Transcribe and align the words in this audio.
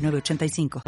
906985. 0.00 0.82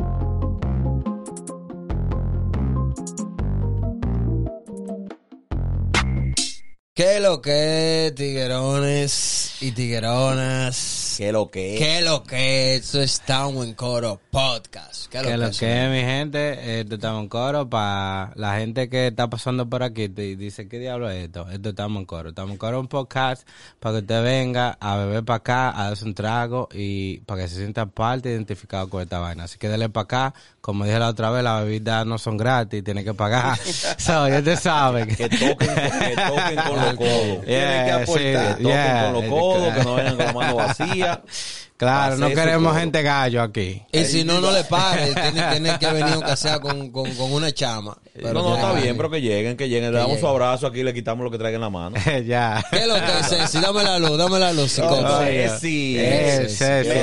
¿Qué 6.94 7.20
lo 7.20 7.40
que, 7.40 8.12
tiguerones 8.14 9.56
y 9.60 9.72
tigueronas? 9.72 11.01
¿Qué 11.22 11.30
lo 11.30 11.52
que? 11.52 11.76
¿Qué 11.78 12.02
lo 12.02 12.24
que? 12.24 12.74
Esto 12.74 13.00
es 13.00 13.12
Estamos 13.12 13.64
en 13.64 13.74
Coro 13.74 14.18
Podcast. 14.32 15.06
¿Qué 15.06 15.20
Que 15.20 15.36
lo 15.36 15.44
lo 15.44 15.50
que? 15.52 15.58
que 15.58 15.84
es, 15.84 15.90
mi 15.90 16.00
gente, 16.00 16.80
esto 16.80 16.96
estamos 16.96 17.22
en 17.22 17.28
coro 17.28 17.70
para 17.70 18.32
la 18.34 18.56
gente 18.58 18.88
que 18.88 19.06
está 19.06 19.30
pasando 19.30 19.68
por 19.68 19.84
aquí 19.84 20.10
y 20.16 20.34
dice, 20.34 20.66
¿qué 20.66 20.80
diablo 20.80 21.08
es 21.08 21.26
esto? 21.26 21.48
Esto 21.48 21.68
estamos 21.68 22.00
en 22.00 22.06
coro. 22.06 22.30
Estamos 22.30 22.50
en 22.50 22.58
coro 22.58 22.80
un 22.80 22.88
podcast 22.88 23.46
para 23.78 23.92
que 23.92 24.00
usted 24.00 24.24
venga 24.24 24.76
a 24.80 24.96
beber 24.96 25.24
para 25.24 25.36
acá, 25.36 25.80
a 25.80 25.90
darse 25.90 26.04
un 26.06 26.14
trago 26.14 26.68
y 26.72 27.18
para 27.20 27.42
que 27.42 27.48
se 27.48 27.56
sienta 27.58 27.86
parte 27.86 28.30
identificado 28.30 28.90
con 28.90 29.00
esta 29.00 29.20
vaina. 29.20 29.44
Así 29.44 29.58
que 29.58 29.68
dele 29.68 29.88
para 29.90 30.04
acá. 30.04 30.34
Como 30.60 30.84
dije 30.84 30.98
la 30.98 31.08
otra 31.08 31.30
vez, 31.30 31.42
las 31.42 31.64
bebidas 31.64 32.06
no 32.06 32.18
son 32.18 32.36
gratis, 32.36 32.82
tiene 32.84 33.04
que 33.04 33.14
pagar. 33.14 33.58
so, 33.98 34.28
ya 34.28 34.42
te 34.42 34.56
saben. 34.56 35.08
Que 35.08 35.28
toquen, 35.28 35.56
que 35.56 36.16
toquen 36.16 36.56
con 36.68 36.76
los 36.76 36.94
codos. 36.96 37.44
Yeah, 37.44 37.44
Tienen 37.44 37.84
que 37.84 37.92
aportar. 37.92 38.06
sí, 38.06 38.22
que 38.22 38.62
toquen 38.62 38.66
yeah. 38.66 39.04
con 39.04 39.12
los 39.12 39.24
codos, 39.24 39.74
que 39.74 39.84
no 39.84 39.94
vengan 39.94 40.16
con 40.16 40.24
la 40.26 40.32
mano 40.32 40.54
vacía. 40.56 41.11
yeah. 41.12 41.20
Claro, 41.76 42.16
no 42.16 42.28
su 42.28 42.34
queremos 42.34 42.76
gente 42.76 43.02
gallo 43.02 43.42
aquí. 43.42 43.82
Y 43.90 44.04
si 44.04 44.22
no, 44.22 44.40
no 44.40 44.52
le 44.52 44.62
pague. 44.64 45.12
Tiene, 45.14 45.42
tiene 45.50 45.78
que 45.78 45.86
venir 45.88 46.14
aunque 46.14 46.36
sea 46.36 46.60
con, 46.60 46.90
con, 46.92 47.12
con 47.14 47.32
una 47.32 47.52
chama. 47.52 47.98
Pero 48.14 48.34
no, 48.34 48.50
no, 48.50 48.54
está 48.56 48.72
bien, 48.74 48.96
pero 48.96 49.10
que 49.10 49.20
lleguen, 49.20 49.56
que 49.56 49.68
lleguen. 49.68 49.90
Le 49.92 49.98
damos 49.98 50.20
su 50.20 50.26
lleguen. 50.26 50.30
abrazo 50.30 50.66
aquí, 50.66 50.82
le 50.82 50.94
quitamos 50.94 51.24
lo 51.24 51.30
que 51.30 51.38
traigan 51.38 51.56
en 51.56 51.60
la 51.62 51.70
mano. 51.70 51.96
ya. 52.26 52.64
¿Qué 52.70 52.86
lo 52.86 52.94
que, 52.94 53.24
Ceci? 53.28 53.58
Dame 53.60 53.82
la 53.82 53.98
luz, 53.98 54.16
dame 54.16 54.38
la 54.38 54.52
luz. 54.52 54.78
Eh. 54.78 55.48
Eh, 55.52 56.48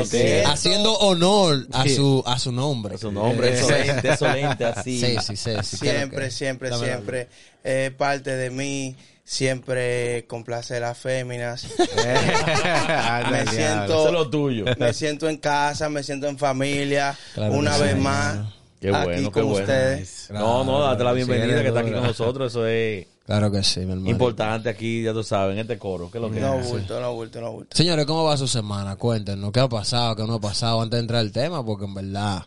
sí. 0.06 0.42
Haciendo 0.46 0.94
honor 1.00 1.68
a 1.74 1.88
su, 1.88 2.24
a 2.26 2.40
su 2.40 2.52
nombre. 2.52 2.98
Su 2.98 3.12
nombre 3.12 3.54
es 3.54 3.60
solente, 3.60 4.10
es 4.10 4.20
solente, 4.20 4.66
así. 4.66 5.00
Sí, 5.00 5.18
sí, 5.26 5.36
sí. 5.36 5.52
sí, 5.64 5.78
¿qué 5.80 5.94
lo 5.94 6.00
Siempre, 6.00 6.32
siempre, 6.32 6.74
siempre. 6.78 7.28
Es 7.64 7.92
parte 7.92 8.36
de 8.36 8.50
mí. 8.50 8.96
Siempre 9.30 10.26
complacer 10.26 10.84
a 10.84 10.88
las 10.88 10.98
féminas. 10.98 11.64
Anda, 11.96 13.30
Me 13.32 13.46
siento- 13.46 14.00
Eso 14.00 14.08
es 14.08 14.12
lo 14.14 14.28
tuyo. 14.28 14.59
Me 14.78 14.94
siento 14.94 15.28
en 15.30 15.38
casa, 15.38 15.90
me 15.90 16.04
siento 16.04 16.28
en 16.28 16.38
familia. 16.38 17.18
Claro 17.34 17.54
una 17.54 17.76
que 17.76 17.82
vez 17.84 17.94
sí. 17.96 18.00
más. 18.00 18.38
Qué 18.80 18.96
aquí 18.96 19.06
bueno, 19.06 19.32
qué 19.32 19.42
con 19.42 19.50
bueno. 19.50 19.60
ustedes. 19.66 20.28
No, 20.32 20.64
no, 20.64 20.80
date 20.82 21.04
la 21.04 21.12
bienvenida 21.14 21.58
Sí, 21.58 21.62
que 21.64 21.68
está 21.68 21.80
aquí 21.82 21.92
con 21.92 22.04
nosotros. 22.04 22.52
Eso 22.52 22.66
es 22.66 23.08
Claro 23.26 23.52
que 23.52 23.62
sí, 23.62 23.82
mi 23.82 23.92
hermano. 23.92 24.10
importante 24.10 24.70
aquí, 24.70 25.04
ya 25.04 25.14
tú 25.14 25.22
sabes, 25.24 25.54
en 25.54 25.60
este 25.60 25.78
coro. 25.78 26.10
¿Qué 26.10 26.18
es 26.18 26.22
lo 26.22 26.32
que 26.32 26.40
No 26.40 26.56
es? 26.60 26.68
bulto, 26.68 27.00
no 27.00 27.14
bulto, 27.14 27.42
no 27.42 27.52
bulto. 27.52 27.76
Señores, 27.78 28.06
¿cómo 28.06 28.24
va 28.24 28.38
su 28.38 28.48
semana? 28.48 28.96
Cuéntenos, 28.96 29.52
¿qué 29.52 29.60
ha 29.60 29.68
pasado, 29.68 30.16
qué 30.16 30.24
no 30.24 30.36
ha 30.36 30.40
pasado 30.42 30.82
antes 30.82 30.98
de 30.98 31.02
entrar 31.02 31.20
al 31.20 31.32
tema? 31.32 31.64
Porque 31.64 31.86
en 31.86 31.94
verdad, 31.94 32.44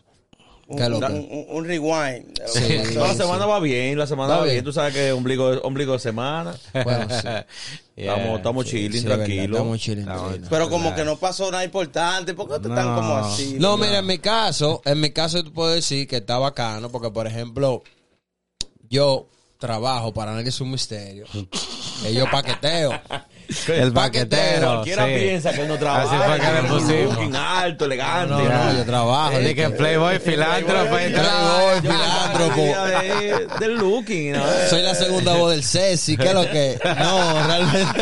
Un, 0.73 0.77
¿qué 0.77 0.83
es 0.83 0.89
lo 0.89 0.97
un, 0.97 1.45
un- 1.49 1.65
rewind. 1.65 2.25
de 2.33 2.41
lo 2.43 2.47
Sí. 2.47 2.93
No, 2.95 3.07
la 3.07 3.13
semana 3.13 3.45
va 3.45 3.59
bien, 3.59 3.97
la 3.97 4.07
semana 4.07 4.33
Va 4.33 4.37
va 4.39 4.43
bien. 4.43 4.55
bien. 4.55 4.65
Tú 4.65 4.73
sabes 4.73 4.93
que 4.93 5.07
es 5.07 5.13
ombligo, 5.13 5.49
ombligo 5.61 5.93
de 5.93 5.99
semana. 5.99 6.55
Bueno, 6.83 7.07
sí. 7.09 7.27
Estamos, 7.95 8.37
estamos 8.37 8.65
chilling, 8.65 9.03
tranquilos. 9.05 9.51
Estamos 9.57 9.79
chilling, 9.79 10.05
tranquilos. 10.05 10.47
Pero 10.49 10.67
como 10.69 10.95
que 10.95 11.05
no 11.05 11.15
pasó 11.17 11.51
nada 11.51 11.63
importante. 11.63 12.33
¿Por 12.33 12.47
qué 12.47 12.53
ustedes 12.55 12.71
están 12.75 12.87
No. 12.87 12.95
como 13.01 13.15
así? 13.17 13.57
No, 13.59 13.77
mira, 13.77 13.99
en 13.99 14.05
mi 14.07 14.17
caso, 14.17 14.81
en 14.83 14.99
mi 14.99 15.11
caso 15.11 15.37
yo 15.37 15.43
te 15.43 15.51
puedo 15.51 15.69
decir 15.69 16.07
que 16.07 16.17
está 16.17 16.39
bacano, 16.39 16.89
porque 16.89 17.11
por 17.11 17.27
ejemplo, 17.27 17.83
yo 18.89 19.27
trabajo 19.59 20.11
para 20.13 20.33
nadie 20.33 20.49
es 20.49 20.59
un 20.59 20.71
misterio. 20.71 21.25
Yo 22.13 22.29
paqueteo. 22.29 22.91
El 23.67 23.93
paquetero. 23.93 24.67
Cualquiera 24.73 25.05
sí. 25.07 25.13
piensa 25.19 25.51
que 25.53 25.61
él 25.61 25.67
no 25.67 25.77
trabaja. 25.77 26.03
Así 26.03 26.15
fue 26.29 26.39
que 26.39 26.53
le 26.53 26.61
un 26.61 26.67
pusimos. 27.17 27.35
alto, 27.39 27.85
elegante. 27.85 28.33
No, 28.33 28.39
no, 28.43 28.77
yo 28.77 28.85
trabajo. 28.85 29.37
De 29.39 29.55
que 29.55 29.69
Playboy, 29.69 30.19
filántropo 30.19 30.89
Playboy, 30.89 31.81
filántropo. 31.81 33.59
del 33.59 33.75
looking, 33.75 34.31
¿no? 34.33 34.43
Soy 34.69 34.81
la 34.81 34.95
segunda 34.95 35.33
voz 35.35 35.51
del 35.51 35.63
Ceci, 35.63 36.17
¿qué 36.17 36.27
es 36.27 36.33
lo 36.33 36.49
que? 36.49 36.79
No, 36.83 37.47
realmente, 37.47 38.01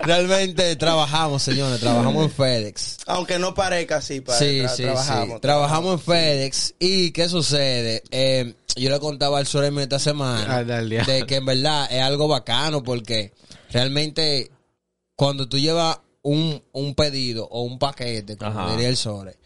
realmente 0.00 0.76
trabajamos, 0.76 1.42
señores, 1.42 1.80
trabajamos 1.80 2.24
en 2.24 2.30
FedEx. 2.30 2.98
Aunque 3.06 3.38
no 3.38 3.54
parezca 3.54 3.96
así, 3.96 4.20
para 4.20 4.38
Sí, 4.38 4.60
tra- 4.60 4.68
sí, 4.68 4.82
trabajamos. 4.82 5.34
sí. 5.36 5.40
Trabajamos 5.40 5.92
en 5.94 6.00
FedEx. 6.00 6.74
¿Y 6.78 7.10
qué 7.12 7.28
sucede? 7.28 8.02
Eh, 8.10 8.54
yo 8.76 8.90
le 8.90 8.98
contaba 9.00 9.38
al 9.38 9.46
Soremi 9.46 9.82
esta 9.82 9.98
semana 9.98 10.62
de 10.64 11.24
que 11.26 11.36
en 11.36 11.46
verdad 11.46 11.88
es 11.90 12.02
algo 12.02 12.28
bacano 12.28 12.82
porque 12.82 13.32
realmente 13.70 14.50
cuando 15.14 15.48
tú 15.48 15.58
llevas 15.58 16.00
un, 16.22 16.62
un 16.72 16.94
pedido 16.94 17.46
o 17.50 17.62
un 17.62 17.78
paquete, 17.78 18.36
como 18.36 18.50
Ajá. 18.60 18.72
diría 18.72 18.88
el 18.88 18.96
Sore, 18.96 19.36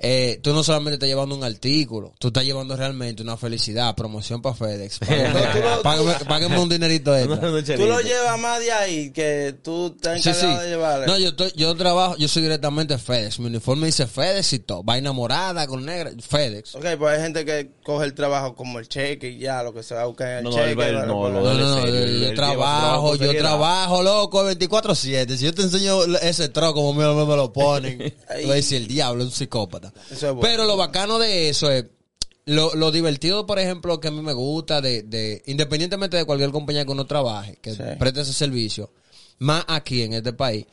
eh, 0.00 0.38
tú 0.42 0.52
no 0.52 0.62
solamente 0.62 0.94
estás 0.94 1.08
llevando 1.08 1.34
un 1.34 1.42
artículo, 1.44 2.14
tú 2.18 2.28
estás 2.28 2.44
llevando 2.44 2.76
realmente 2.76 3.22
una 3.22 3.36
felicidad, 3.36 3.94
promoción 3.96 4.40
para 4.40 4.54
FedEx. 4.54 5.00
Págame, 5.82 6.58
un 6.58 6.68
dinerito 6.68 7.16
extra. 7.16 7.36
No, 7.36 7.50
no, 7.50 7.62
Tú 7.64 7.86
lo 7.86 8.00
llevas 8.00 8.38
más 8.38 8.60
de 8.60 8.72
ahí 8.72 9.10
que 9.10 9.56
tú 9.62 9.88
estás 9.96 10.22
Sí, 10.22 10.32
sí. 10.32 10.38
encargado 10.40 10.62
de 10.62 10.68
llevarle. 10.68 11.06
No, 11.06 11.18
yo, 11.18 11.28
estoy- 11.30 11.52
yo 11.56 11.74
trabajo, 11.76 12.16
yo 12.16 12.28
soy 12.28 12.42
directamente 12.42 12.96
FedEx. 12.98 13.38
Mi 13.40 13.46
uniforme 13.46 13.86
dice 13.86 14.06
FedEx 14.06 14.52
y 14.54 14.58
todo. 14.60 14.82
Vaina 14.82 15.12
morada 15.12 15.66
con 15.66 15.84
negra. 15.84 16.10
FedEx. 16.20 16.74
Ok, 16.74 16.84
pues 16.98 17.16
hay 17.16 17.22
gente 17.22 17.44
que 17.44 17.70
coge 17.82 18.04
el 18.06 18.14
trabajo 18.14 18.54
como 18.54 18.78
el 18.78 18.88
cheque 18.88 19.30
y 19.30 19.38
ya, 19.38 19.62
lo 19.62 19.72
que 19.74 19.82
se 19.82 19.94
va 19.94 20.02
a 20.02 20.06
buscar 20.06 20.28
en 20.28 20.36
el 20.38 20.44
No, 20.44 20.50
no, 20.50 20.56
cheque. 20.56 20.92
no, 20.92 21.28
lo 21.28 21.30
No, 21.30 21.54
no, 21.54 21.54
no, 21.54 21.82
serio, 21.82 22.28
yo, 22.28 22.34
trabajo 22.34 23.16
yo 23.16 23.36
trabajo, 23.36 24.02
loco, 24.02 24.44
24-7. 24.48 25.36
Si 25.36 25.44
yo 25.44 25.54
te 25.54 25.62
enseño 25.62 26.04
ese 26.22 26.48
troco 26.48 26.74
como 26.74 26.92
me, 26.94 27.04
me 27.26 27.36
lo 27.36 27.52
ponen, 27.52 27.98
tú 27.98 28.14
vas 28.42 28.50
a 28.50 28.54
decir, 28.54 28.76
el 28.82 28.88
diablo 28.88 29.22
es 29.22 29.30
un 29.30 29.34
psicópata. 29.34 29.87
Eso 30.10 30.14
es 30.28 30.34
bueno. 30.34 30.40
Pero 30.42 30.64
lo 30.66 30.76
bacano 30.76 31.18
de 31.18 31.48
eso 31.48 31.70
es, 31.70 31.84
lo, 32.46 32.74
lo 32.74 32.90
divertido, 32.90 33.46
por 33.46 33.58
ejemplo, 33.58 34.00
que 34.00 34.08
a 34.08 34.10
mí 34.10 34.22
me 34.22 34.32
gusta, 34.32 34.80
de, 34.80 35.02
de 35.02 35.42
independientemente 35.46 36.16
de 36.16 36.24
cualquier 36.24 36.50
compañía 36.50 36.84
que 36.84 36.92
uno 36.92 37.06
trabaje, 37.06 37.58
que 37.60 37.72
Sí. 37.74 37.82
preste 37.98 38.22
ese 38.22 38.32
servicio, 38.32 38.90
más 39.38 39.64
aquí 39.68 40.02
en 40.02 40.14
este 40.14 40.32
país, 40.32 40.64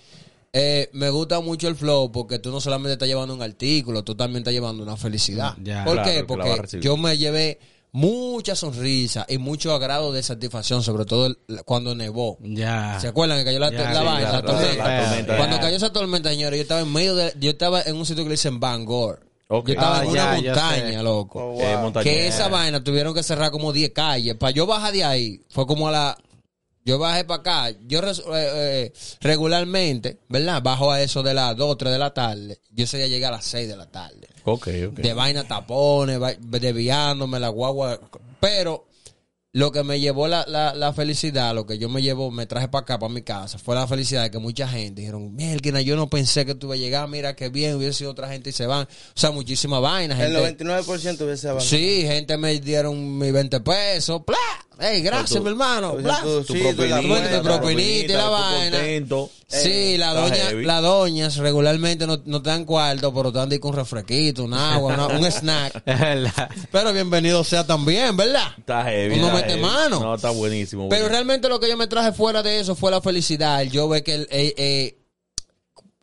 eh, 0.53 0.90
me 0.94 1.09
gusta 1.09 1.42
mucho 1.42 1.68
el 1.68 1.76
flow 1.76 2.12
porque 2.14 2.40
tú 2.40 2.50
no 2.50 2.62
solamente 2.62 2.94
estás 2.94 3.09
llevando 3.09 3.34
un 3.34 3.42
artículo, 3.42 4.03
tú 4.06 4.16
también 4.16 4.38
estás 4.38 4.53
llevando 4.53 4.84
una 4.84 4.96
felicidad. 4.96 5.53
Ya. 5.62 5.84
¿Por 5.84 5.96
Claro, 5.96 6.09
qué? 6.12 6.24
Porque 6.24 6.80
yo 6.80 6.96
me 6.96 7.18
llevé 7.18 7.59
mucha 7.95 8.56
sonrisa 8.57 9.25
y 9.29 9.38
mucho 9.38 9.73
agrado 9.73 10.11
de 10.11 10.22
satisfacción, 10.22 10.83
sobre 10.83 11.06
todo 11.06 11.28
el- 11.28 11.38
cuando 11.63 11.95
nevó. 11.95 12.38
Ya. 12.41 13.00
¿Se 13.00 13.07
acuerdan 13.07 13.38
que 13.39 13.45
cayó 13.45 13.59
la, 13.59 13.72
Ya, 13.72 13.78
la 13.94 14.00
sí, 14.00 14.06
vaina, 14.06 14.31
la 14.33 14.41
tormenta? 14.41 14.88
la 14.89 15.03
tormenta. 15.06 15.38
Cuando 15.38 15.59
cayó 15.61 15.78
esa 15.78 15.94
tormenta, 15.94 16.29
señores, 16.29 16.57
yo 16.57 16.61
estaba 16.63 16.81
en 16.81 16.91
medio 16.91 17.16
de, 17.16 17.34
yo 17.39 17.51
estaba 17.51 17.81
en 17.84 17.95
un 17.95 18.05
sitio 18.05 18.23
que 18.25 18.29
le 18.29 18.34
dicen 18.34 18.59
Bangor. 18.59 19.22
Ok. 19.47 19.67
Yo 19.67 19.73
estaba 19.75 20.00
Ah, 20.00 20.03
en 20.03 20.09
una 20.09 20.39
ya, 20.39 20.51
montaña, 20.53 21.03
loco. 21.03 21.39
Oh, 21.39 21.51
wow. 21.53 21.61
Eh. 22.00 22.03
Que 22.03 22.28
esa 22.28 22.50
vaina 22.50 22.84
tuvieron 22.84 23.13
que 23.13 23.23
cerrar 23.23 23.50
como 23.51 23.72
10 23.72 23.91
calles. 23.94 24.35
Para 24.35 24.51
yo 24.51 24.66
bajar 24.66 24.91
de 24.91 25.03
ahí, 25.05 25.41
fue 25.50 25.66
como 25.66 25.88
a 25.88 25.91
la... 25.91 26.17
Yo 26.85 27.00
bajé 27.00 27.23
para 27.25 27.40
acá. 27.41 27.78
Yo 27.88 28.00
res- 28.01 28.19
eh, 28.19 28.23
eh, 28.34 28.94
regularmente, 29.22 30.19
¿verdad? 30.29 30.62
Bajo 30.62 30.91
a 30.91 31.01
eso 31.01 31.23
de 31.23 31.34
las 31.34 31.56
2 31.57 31.72
o 31.72 31.78
3 31.78 31.91
de 31.94 32.00
la 32.00 32.13
tarde. 32.13 32.59
Yo 32.69 32.84
ese 32.84 32.97
día 32.97 33.07
llegué 33.07 33.25
a 33.25 33.31
las 33.31 33.46
6 33.46 33.68
de 33.68 33.75
la 33.75 33.88
tarde. 33.90 34.28
Ok, 34.44 34.68
ok. 34.90 34.94
De 35.00 35.13
vaina 35.13 35.44
tapones, 35.47 36.22
va- 36.22 36.35
desviándome 36.40 37.40
la 37.40 37.49
guagua. 37.49 37.99
Pero 38.40 38.87
lo 39.53 39.72
que 39.72 39.84
me 39.84 39.99
llevó 39.99 40.28
la, 40.28 40.46
la, 40.47 40.76
la 40.76 40.93
felicidad, 40.93 41.55
lo 41.55 41.66
que 41.66 41.78
yo 41.78 41.87
me 41.90 42.02
llevo, 42.02 42.29
me 42.29 42.46
traje 42.46 42.67
para 42.67 42.82
acá, 42.84 42.99
para 42.99 43.11
mi 43.14 43.22
casa, 43.22 43.58
fue 43.58 43.73
la 43.73 43.87
felicidad 43.87 44.23
de 44.23 44.29
que 44.32 44.37
mucha 44.37 44.67
gente 44.67 44.99
dijeron, 45.02 45.34
mierda, 45.34 45.82
yo 45.82 45.96
no 45.96 46.09
pensé 46.09 46.46
que 46.46 46.55
tú 46.55 46.67
ibas 46.67 46.78
a 46.78 46.82
llegar, 46.82 47.08
mira 47.08 47.35
qué 47.35 47.49
bien, 47.49 47.76
hubiese 47.76 47.93
sido 47.99 48.11
otra 48.11 48.28
gente 48.28 48.49
y 48.49 48.53
se 48.53 48.66
van. 48.67 48.84
O 48.84 48.87
sea, 49.20 49.32
muchísimas 49.32 49.82
vainas. 49.82 50.20
El 50.20 50.35
gente- 50.37 50.64
99% 50.66 51.23
hubiese 51.26 51.47
abandonado. 51.47 51.61
Sí, 51.61 52.02
gente 52.05 52.37
me 52.37 52.59
dieron 52.59 53.17
mis 53.17 53.32
20 53.32 53.61
pesos. 53.61 54.22
¡Plá! 54.26 54.35
¡Ey, 54.79 55.01
gracias, 55.01 55.41
mi 55.41 55.49
hermano! 55.49 55.93
tu- 55.93 56.03
¡Plá! 56.03 56.19
tu- 56.22 56.43
Tu 56.43 56.53
Sí, 56.53 56.59
propinita, 56.59 57.01
tu 57.01 57.07
propinita, 57.07 57.37
tu 57.41 57.43
propinita 57.47 58.13
y 58.13 58.16
la 58.17 58.29
vaina. 58.29 58.77
contento. 58.77 59.29
Sí, 59.47 59.97
la 59.97 60.13
doña, 60.13 60.51
las 60.53 60.81
doñas 60.81 61.37
regularmente 61.37 62.05
no, 62.07 62.22
no 62.25 62.41
te 62.41 62.49
dan 62.49 62.66
cuarto, 62.66 63.13
pero 63.13 63.31
te 63.31 63.37
dan 63.37 63.47
de 63.49 63.59
que 63.59 63.67
un 63.67 63.73
refresquito, 63.75 64.43
un 64.43 64.53
agua, 64.53 64.93
una- 64.95 65.07
un 65.07 65.25
snack. 65.25 65.83
Pero 66.72 66.91
bienvenido 66.93 67.43
sea 67.43 67.66
también, 67.66 68.17
¿verdad? 68.17 68.47
Está 68.57 68.83
heavy. 68.83 69.16
Uno 69.16 69.25
está 69.27 69.35
mete 69.37 69.49
heavy. 69.49 69.61
mano. 69.61 69.99
No, 69.99 70.16
está 70.16 70.29
buenísimo. 70.31 70.83
Pero 70.89 71.03
buenísimo. 71.03 71.09
realmente 71.09 71.47
lo 71.49 71.59
que 71.59 71.69
yo 71.69 71.77
me 71.77 71.87
traje 71.87 72.11
fuera 72.11 72.43
de 72.43 72.59
eso 72.59 72.75
fue 72.75 72.91
la 72.91 73.01
felicidad. 73.01 73.61
El 73.61 73.72
Yo 73.72 73.87
ve 73.87 74.03
que 74.03 74.16
el, 74.16 74.27
eh, 74.31 74.53
eh, 74.57 74.97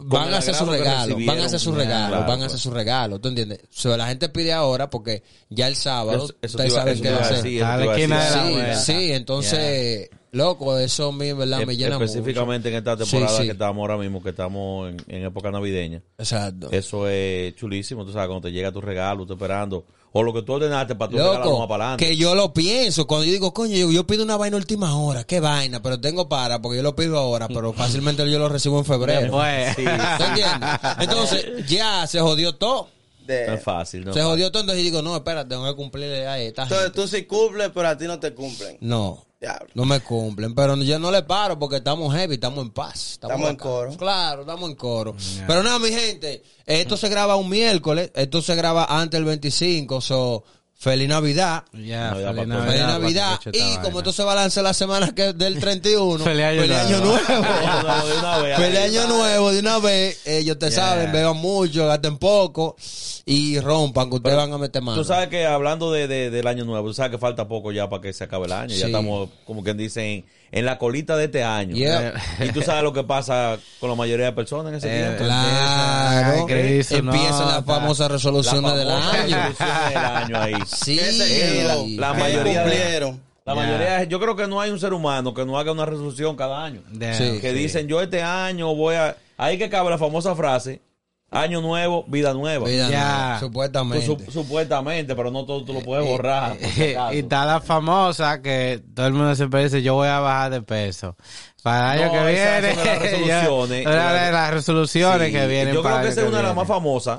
van 0.05 0.33
a 0.35 0.39
hacer 0.39 0.55
su 0.55 0.67
regalo, 0.67 1.17
van 1.27 1.39
a 1.41 1.45
hacer 1.47 1.61
su 1.61 1.73
Claro, 1.73 1.85
regalo, 1.85 2.27
van 2.27 2.43
a 2.43 2.47
hacer 2.47 2.59
su 2.59 2.71
regalo, 2.71 3.21
¿tú 3.21 3.29
entiendes? 3.29 3.61
O 3.65 3.67
sea, 3.81 3.97
la 3.97 4.07
gente 4.09 4.29
pide 4.29 4.53
ahora 4.53 4.91
porque 4.91 5.23
ya 5.51 5.69
el 5.69 5.77
sábado, 5.77 6.25
Eso- 6.25 6.35
eso 6.43 6.57
ustedes 6.57 6.73
saben 6.75 7.01
qué 7.01 7.11
va 7.11 7.19
a 7.19 7.21
hacer. 7.21 8.77
Sí, 8.77 9.13
entonces, 9.13 10.11
loco, 10.33 10.79
eso 10.79 11.09
a 11.09 11.13
mí, 11.13 11.33
¿verdad? 11.33 11.65
Me 11.67 11.77
llena 11.77 11.97
Específicamente 11.97 12.69
en 12.69 12.77
esta 12.77 12.97
temporada 12.97 13.37
sí. 13.39 13.45
que 13.45 13.53
estamos 13.53 13.81
ahora 13.83 13.99
mismo, 13.99 14.23
que 14.23 14.31
estamos 14.31 14.91
en, 14.91 14.97
en 15.09 15.25
época 15.25 15.51
navideña. 15.51 15.99
mucho. 15.99 16.13
Exacto. 16.19 16.69
Eso 16.71 17.09
es 17.09 17.55
chulísimo, 17.57 18.05
tú 18.05 18.13
sabes, 18.13 18.29
cuando 18.29 18.49
te 18.49 18.53
llega 18.53 18.73
tu 18.73 18.81
regalo, 18.81 19.27
tú 19.27 19.35
esperando. 19.35 19.85
O 20.15 20.23
lo 20.23 20.33
que 20.35 20.43
tú 20.43 20.53
ordenaste 20.53 20.95
para 20.95 21.11
tu 21.11 21.17
regalo 21.17 21.39
más 21.39 21.45
Loco, 21.47 21.69
para 21.69 21.85
adelante. 21.85 22.07
que 22.07 22.17
yo 22.17 22.35
lo 22.35 22.53
pienso. 22.53 23.07
Cuando 23.07 23.25
yo 23.25 23.33
digo, 23.33 23.55
coño, 23.55 23.77
yo, 23.77 23.91
yo 23.91 24.07
pido 24.07 24.25
una 24.25 24.37
vaina 24.37 24.57
última 24.59 24.95
hora, 24.97 25.25
qué 25.25 25.41
vaina, 25.41 25.83
pero 25.83 25.99
tengo 26.01 26.29
para, 26.29 26.61
porque 26.61 26.77
yo 26.77 26.83
lo 26.83 26.95
pido 26.95 27.19
ahora, 27.19 27.49
pero 27.49 27.73
fácilmente 27.75 28.31
yo 28.31 28.39
lo 28.39 28.49
recibo 28.49 28.79
en 28.79 28.85
febrero. 28.85 29.33
Pues, 29.33 29.75
Sí, 29.77 29.85
¿Tú 29.85 30.25
entiendes? 30.25 30.71
Entonces, 31.01 31.67
ya 31.67 32.07
se 32.07 32.21
jodió 32.21 32.55
todo. 32.55 32.89
De- 33.27 33.47
no 33.47 33.55
es 33.55 33.63
fácil, 33.63 34.05
¿no? 34.05 34.13
Se 34.13 34.23
jodió 34.23 34.51
todo, 34.51 34.63
entonces 34.63 34.85
digo, 34.85 35.01
no, 35.03 35.15
espérate, 35.17 35.51
tengo 35.51 35.65
que 35.67 35.75
cumplirle 35.77 36.27
a 36.27 36.39
esta 36.39 36.63
Entonces 36.65 36.87
gente. 36.87 37.01
tú 37.01 37.09
sí 37.09 37.25
cumples, 37.25 37.71
pero 37.73 37.89
a 37.89 37.97
ti 37.97 38.05
no 38.07 38.19
te 38.19 38.35
cumplen. 38.35 38.79
No, 38.81 39.25
Diablo. 39.41 39.69
no 39.75 39.85
me 39.85 40.01
cumplen, 40.01 40.55
pero 40.55 40.77
yo 40.77 40.99
no 40.99 41.11
le 41.11 41.23
paro 41.23 41.59
porque 41.59 41.77
estamos 41.77 42.15
heavy, 42.15 42.35
estamos 42.35 42.65
en 42.65 42.71
paz. 42.71 43.13
Estamos 43.13 43.49
en 43.51 43.57
coro. 43.57 43.97
Claro, 43.97 44.43
estamos 44.43 44.69
en 44.71 44.77
coro. 44.77 45.15
Pero 45.47 45.63
nada, 45.63 45.79
mi 45.79 45.91
gente, 45.91 46.43
esto 46.67 46.97
se 46.97 47.09
graba 47.09 47.37
un 47.37 47.49
miércoles, 47.49 48.11
esto 48.15 48.43
se 48.43 48.55
graba 48.55 48.87
antes 48.89 49.19
del 49.19 49.25
25, 49.25 50.01
so, 50.01 50.45
feliz 50.83 51.09
Navidad. 51.09 51.63
ya, 51.73 52.11
Navidad 52.11 52.35
feliz. 52.35 52.81
Navidad. 52.83 53.41
Feliz 53.41 53.61
Y 53.63 53.69
como 53.77 53.83
vaina. 53.83 53.99
esto 54.01 54.13
se 54.13 54.23
balance 54.25 54.63
la 54.63 54.75
semana 54.75 55.15
que 55.15 55.33
del 55.33 55.61
31, 55.61 56.25
Feliz 56.25 56.45
año 56.45 56.67
nuevo. 56.67 56.77
Año 57.29 57.83
nuevo 57.83 58.09
de 58.09 58.19
una 58.19 58.39
vez. 58.39 58.57
Feliz 58.57 58.79
año 58.81 59.07
nuevo 59.07 59.53
de 59.53 59.61
una 59.61 59.79
vez. 59.79 60.21
Ellos 60.27 60.59
te 60.59 60.71
Yeah. 60.71 60.81
saben, 60.81 61.13
beban 61.13 61.37
mucho, 61.37 61.87
gasten 61.87 62.17
poco 62.19 62.77
y 63.25 63.61
rompan, 63.61 64.11
que 64.11 64.17
ustedes 64.17 64.37
van 64.37 64.53
a 64.53 64.59
meter 64.59 64.83
mano. 64.83 64.99
Tú 64.99 65.05
sabes 65.05 65.29
que 65.29 65.47
hablando 65.47 65.93
de, 65.93 66.09
de- 66.09 66.31
del 66.31 66.47
año 66.49 66.65
nuevo, 66.65 66.89
tú 66.89 66.95
sabes 66.95 67.13
que 67.13 67.19
falta 67.19 67.47
poco 67.47 67.71
ya 67.71 67.89
para 67.89 68.03
que 68.03 68.13
se 68.13 68.25
acabe 68.25 68.47
el 68.47 68.53
año. 68.53 68.75
Sí. 68.75 68.81
Ya 68.81 68.87
estamos, 68.87 69.29
como 69.47 69.63
quien 69.63 69.77
dicen, 69.77 70.25
en 70.51 70.65
la 70.67 70.77
colita 70.79 71.17
de 71.17 71.27
este 71.27 71.45
año. 71.45 71.77
Yeah. 71.77 72.15
Y 72.41 72.49
tú 72.51 72.61
sabes 72.63 72.83
lo 72.83 72.93
que 72.93 73.05
pasa 73.05 73.57
con 73.81 73.89
la 73.91 73.95
mayoría 73.97 74.27
de 74.27 74.33
personas 74.33 74.73
en 74.73 74.79
ese 74.79 74.89
Eh, 74.95 75.03
tiempo. 75.05 75.25
Claro. 75.25 76.47
Empiezan 76.49 77.07
las 77.07 77.21
nota. 77.21 77.63
famosas 77.63 78.11
resoluciones 78.11 78.63
La 78.73 78.77
del 78.77 78.89
famosa 78.89 79.11
año. 79.23 79.37
resolución 79.37 79.89
del 79.89 79.97
año 80.05 80.41
ahí. 80.41 80.55
Sí. 80.75 80.97
¿Qué 80.97 81.13
se 81.13 81.59
hizo? 81.61 81.87
La 82.01 82.13
¿Qué 82.13 82.21
mayoría 82.21 82.63
de- 82.65 82.71
cumplieron? 82.71 83.21
La 83.45 83.55
mayoría, 83.57 84.05
yo 84.05 84.21
creo 84.21 84.37
que 84.37 84.47
no 84.47 84.61
hay 84.61 84.71
un 84.71 84.79
ser 84.79 84.93
humano 84.93 85.35
que 85.35 85.45
no 85.45 85.59
haga 85.59 85.73
una 85.73 85.85
resolución 85.85 86.37
cada 86.37 86.65
año. 86.65 86.81
Damn. 86.93 87.15
Sí. 87.15 87.39
Que 87.41 87.53
dicen, 87.53 87.89
yo 87.89 88.01
este 88.01 88.23
año 88.23 88.73
voy 88.75 88.95
a... 88.95 89.17
Ahí 89.37 89.59
que 89.59 89.69
cabe 89.69 89.91
la 89.91 89.99
famosa 89.99 90.37
frase, 90.37 90.81
año 91.29 91.61
nuevo, 91.61 92.05
vida 92.07 92.33
nueva. 92.35 92.69
Vida 92.69 92.89
Ya. 92.89 92.99
nueva, 93.01 93.39
Tú 93.41 93.47
supuestamente. 93.47 94.07
sup- 94.07 94.31
supuestamente, 94.31 95.17
pero 95.17 95.33
no 95.33 95.45
todo 95.45 95.65
tú 95.65 95.73
lo 95.73 95.81
puedes 95.81 96.07
borrar. 96.07 96.57
por 96.57 96.69
si 96.71 96.93
acaso. 96.95 97.15
y 97.15 97.19
está 97.19 97.45
la 97.45 97.61
famosa 97.61 98.41
que 98.41 98.81
todo 98.95 99.07
el 99.09 99.13
mundo 99.15 99.35
siempre 99.35 99.65
dice 99.65 99.83
yo 99.83 99.95
voy 99.95 100.07
a 100.09 100.21
bajar 100.21 100.53
de 100.53 100.63
peso 100.63 101.17
para 101.65 101.95
el 101.97 102.03
año 102.03 102.07
No, 102.07 102.13
que 102.13 102.33
viene 102.33 102.75
las 102.85 102.99
resoluciones. 103.01 103.85
yo- 103.85 103.91
las 103.91 104.51
resoluciones 104.53 105.27
Sí, 105.29 105.33
que 105.33 105.47
vienen 105.49 105.75
Yo 105.75 105.81
creo 105.81 105.91
para 105.93 106.03
que 106.05 106.09
esa 106.11 106.21
es 106.23 106.29
una 106.29 106.37
de 106.37 106.43
las 106.45 106.55
más 106.55 106.69
famosas. 106.69 107.19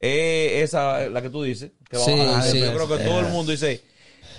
Eh, 0.00 0.62
esa, 0.62 1.08
la 1.08 1.20
que 1.22 1.30
tú 1.30 1.42
dices. 1.42 1.70
Que 1.88 1.96
va 1.98 2.02
a 2.02 2.06
Sí, 2.06 2.12
bajar 2.14 2.44
de 2.44 2.50
sí, 2.52 2.58
peso. 2.60 2.72
yo 2.72 2.76
creo 2.86 2.98
que 2.98 3.04
todo 3.04 3.20
el 3.20 3.26
mundo 3.26 3.52
dice, 3.52 3.82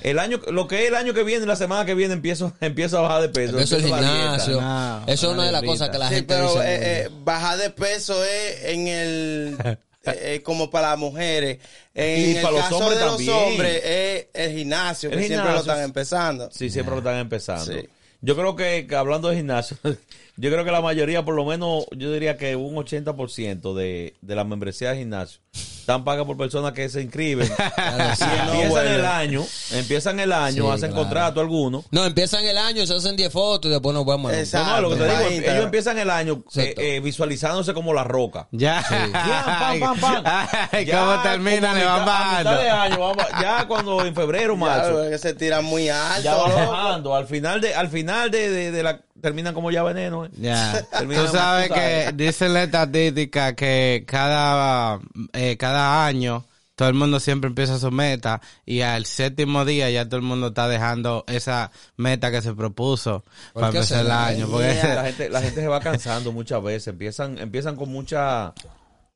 el 0.03 0.17
año, 0.17 0.39
lo 0.47 0.67
que 0.67 0.81
es 0.83 0.87
el 0.87 0.95
año 0.95 1.13
que 1.13 1.23
viene, 1.23 1.45
la 1.45 1.55
semana 1.55 1.85
que 1.85 1.93
viene 1.93 2.13
empiezo, 2.15 2.53
empiezo 2.61 2.97
a 2.97 3.01
bajar 3.01 3.21
de 3.21 3.29
peso. 3.29 3.59
Eso 3.59 3.77
es 3.77 3.83
el 3.83 3.89
gimnasio. 3.89 4.59
No, 4.59 5.03
Eso 5.07 5.27
es 5.27 5.33
una 5.33 5.45
de 5.45 5.51
las 5.51 5.63
cosas 5.63 5.89
que 5.89 5.97
la 5.99 6.09
Sí, 6.09 6.15
gente 6.15 6.33
pero 6.33 6.47
dice. 6.53 6.59
eh, 6.65 7.01
eh, 7.05 7.09
bajar 7.23 7.57
de 7.59 7.69
peso 7.69 8.23
es 8.23 8.63
en 8.65 8.87
el... 8.87 9.57
eh, 9.65 9.77
eh, 10.05 10.41
como 10.43 10.71
para 10.71 10.89
las 10.91 10.97
mujeres. 10.97 11.59
En 11.93 12.19
Y 12.31 12.35
el 12.37 12.41
para 12.41 12.53
los 12.55 12.61
caso 12.63 12.77
hombres 12.77 12.97
de 12.99 13.05
los 13.05 13.17
también. 13.17 13.37
hombres 13.37 13.81
es 13.85 14.25
el 14.33 14.57
gimnasio, 14.57 15.09
que 15.11 15.15
El 15.17 15.21
siempre 15.25 15.37
lo 15.37 15.43
gimnasio. 15.57 15.71
están 15.73 15.83
empezando. 15.85 16.49
Sí, 16.51 16.69
siempre 16.71 16.91
lo 16.95 16.99
están 17.01 17.17
empezando. 17.17 17.65
Sí. 17.71 17.87
Yo 18.23 18.35
creo 18.35 18.55
que, 18.55 18.87
que 18.87 18.95
hablando 18.95 19.29
de 19.29 19.35
gimnasio, 19.37 19.77
yo 20.41 20.49
creo 20.51 20.65
que 20.65 20.71
la 20.71 20.81
mayoría, 20.81 21.23
por 21.23 21.35
lo 21.35 21.45
menos, 21.45 21.85
yo 21.95 22.11
diría 22.11 22.35
que 22.37 22.55
un 22.55 22.75
80% 22.75 23.73
de, 23.75 24.15
de 24.21 24.35
la 24.35 24.43
membresía 24.43 24.91
de 24.91 24.97
gimnasio 24.99 25.39
están 25.53 26.03
pagas 26.03 26.25
por 26.25 26.37
personas 26.37 26.73
que 26.73 26.87
se 26.89 27.01
inscriben. 27.01 27.49
Claro, 27.75 28.15
sí. 28.15 28.23
no 28.45 28.53
empiezan 28.53 28.87
el 28.87 29.05
año, 29.05 29.45
empiezan 29.71 30.19
el 30.19 30.31
año, 30.31 30.63
Sí, 30.65 30.69
hacen 30.71 30.91
claro. 30.91 31.03
contrato 31.03 31.41
algunos. 31.41 31.85
No, 31.91 32.05
empiezan 32.05 32.45
el 32.45 32.57
año, 32.57 32.85
se 32.85 32.93
hacen 32.95 33.15
10 33.15 33.31
fotos 33.31 33.69
y 33.69 33.71
después 33.73 33.93
nos 33.93 34.05
vemos. 34.05 34.31
Exacto. 34.33 34.69
No, 34.69 34.75
no, 34.75 34.81
lo 34.81 34.89
que 34.91 34.95
te 35.03 35.09
digo, 35.09 35.51
ellos 35.51 35.65
empiezan 35.65 35.97
el 35.97 36.09
año 36.09 36.43
eh, 36.55 36.73
eh, 36.77 36.99
visualizándose 37.01 37.73
como 37.73 37.93
la 37.93 38.03
roca. 38.03 38.47
ya 38.51 38.83
Ya, 38.89 39.77
pam, 39.79 39.99
pam, 39.99 39.99
pam. 40.23 40.23
Ay, 40.71 40.85
Ya 40.85 40.99
cómo 40.99 41.21
terminan 41.23 41.77
le 41.77 41.85
van 41.85 42.43
de 42.43 42.69
año, 42.69 42.99
vamos- 42.99 43.25
ya 43.41 43.67
cuando 43.67 44.05
en 44.05 44.15
febrero, 44.15 44.53
Ya, 44.53 44.59
marzo, 44.59 45.09
que 45.09 45.17
se 45.17 45.33
tiran 45.33 45.65
muy 45.65 45.89
alto. 45.89 46.21
ya 46.23 46.35
va 46.35 46.47
loco. 46.49 46.71
bajando. 46.71 47.15
Al 47.15 47.27
final 47.27 47.59
de, 47.61 47.73
al 47.75 47.89
final 47.89 48.31
de, 48.31 48.49
de- 48.49 48.71
de 48.71 48.83
la, 48.83 49.01
terminan 49.21 49.53
como 49.53 49.71
ya 49.71 49.83
veneno. 49.83 50.25
eh. 50.25 50.29
Ya. 50.37 50.85
Tú 50.99 51.27
sabes 51.31 51.69
que 51.69 52.11
dicen 52.13 52.53
la 52.53 52.63
estadística 52.63 53.55
que 53.55 54.03
cada, 54.07 54.99
eh, 55.33 55.57
cada 55.57 56.05
año 56.05 56.45
todo 56.75 56.89
el 56.89 56.95
mundo 56.95 57.19
siempre 57.19 57.47
empieza 57.47 57.77
su 57.77 57.91
meta 57.91 58.41
y 58.65 58.81
al 58.81 59.05
séptimo 59.05 59.65
día 59.65 59.89
ya 59.91 60.05
todo 60.05 60.15
el 60.15 60.23
mundo 60.23 60.47
está 60.47 60.67
dejando 60.67 61.23
esa 61.27 61.69
meta 61.95 62.31
que 62.31 62.41
se 62.41 62.53
propuso 62.55 63.23
¿Por 63.53 63.61
para 63.61 63.67
empezar 63.67 64.03
el 64.03 64.11
año. 64.11 64.47
Porque 64.49 64.73
la 64.83 65.03
gente, 65.05 65.29
la 65.29 65.41
gente 65.41 65.61
se 65.61 65.67
va 65.67 65.79
cansando 65.79 66.31
muchas 66.31 66.63
veces, 66.63 66.87
empiezan, 66.87 67.37
empiezan 67.37 67.75
con 67.75 67.89
mucha, 67.89 68.53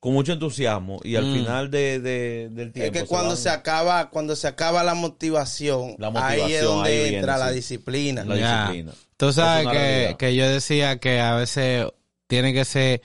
con 0.06 0.14
mucho 0.14 0.34
entusiasmo 0.34 1.00
y 1.04 1.16
al 1.16 1.26
final 1.34 1.72
de, 1.72 2.00
de- 2.00 2.50
del 2.50 2.72
tiempo. 2.72 2.86
Es 2.86 2.92
que 2.92 3.00
se 3.00 3.06
cuando 3.08 3.30
van- 3.30 3.38
se 3.38 3.50
acaba, 3.50 4.10
cuando 4.12 4.36
se 4.36 4.48
acaba 4.48 4.84
la 4.84 4.94
motivación, 4.94 5.96
La 5.98 6.08
ahí 6.08 6.14
es 6.14 6.14
motivación, 6.64 6.66
donde 6.66 6.90
ahí 6.92 7.00
viene, 7.04 7.18
entra 7.18 7.38
la 7.38 7.50
sí. 7.50 7.56
disciplina. 7.56 8.24
La 8.24 8.36
disciplina. 8.36 8.92
Tú 9.18 9.34
sabes 9.34 9.68
que, 9.68 10.16
que 10.20 10.36
yo 10.36 10.48
decía 10.50 10.98
que 11.00 11.20
a 11.20 11.36
veces 11.36 11.88
tiene 12.28 12.54
que 12.54 12.66
ser 12.66 13.02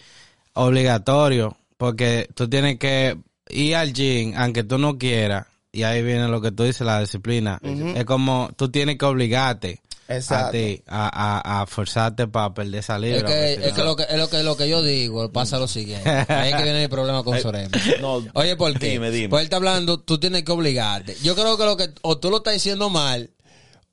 obligatorio 0.55 1.56
porque 1.76 2.29
tú 2.35 2.49
tienes 2.49 2.79
que 2.79 3.17
ir 3.49 3.76
al 3.76 3.93
gym 3.93 4.35
aunque 4.37 4.62
tú 4.64 4.79
no 4.79 4.99
quieras 4.99 5.47
y 5.73 5.85
ahí 5.85 6.02
viene 6.02 6.29
lo 6.29 6.41
que 6.41 6.50
tú 6.52 6.64
dices, 6.64 6.82
la 6.87 7.00
disciplina. 7.00 7.61
Es 7.94 8.05
como 8.05 8.50
tú 8.56 8.70
tienes 8.70 8.99
que 8.99 9.05
obligarte 9.06 9.81
a 10.12 10.17
Exacto. 10.17 10.53
ti 10.53 10.83
a, 10.87 11.39
a, 11.59 11.62
a 11.62 11.67
forzarte 11.67 12.27
para 12.27 12.53
perder 12.53 12.81
esa 12.81 12.97
Es 12.97 13.01
libra. 13.03 13.29
que, 13.29 13.55
porque 13.55 13.69
es 13.69 13.73
que 13.75 13.83
lo 13.85 13.97
que 13.97 14.03
es 14.09 14.17
lo 14.19 14.29
que 14.31 14.43
lo 14.43 14.57
que 14.57 14.69
yo 14.69 14.83
digo, 14.83 15.31
pasa 15.33 15.59
lo 15.59 15.69
siguiente. 15.69 16.09
Ahí 16.29 16.51
es 16.51 16.57
que 16.57 16.62
viene 16.62 16.83
el 16.85 16.91
problema 16.91 17.23
con 17.23 17.39
Sorema. 17.41 17.71
No, 18.01 18.25
Oye, 18.35 18.57
¿por 18.57 18.79
qué? 18.79 18.91
Dime, 18.91 19.11
dime. 19.11 19.29
Pues 19.29 19.41
él 19.41 19.45
está 19.45 19.57
hablando, 19.57 20.01
tú 20.01 20.19
tienes 20.19 20.43
que 20.45 20.53
obligarte. 20.53 21.17
Yo 21.23 21.35
creo 21.35 21.57
que 21.57 21.65
lo 21.65 21.77
que 21.77 21.91
o 22.02 22.19
tú 22.19 22.31
lo 22.31 22.38
estás 22.38 22.55
diciendo 22.55 22.88
mal 22.90 23.31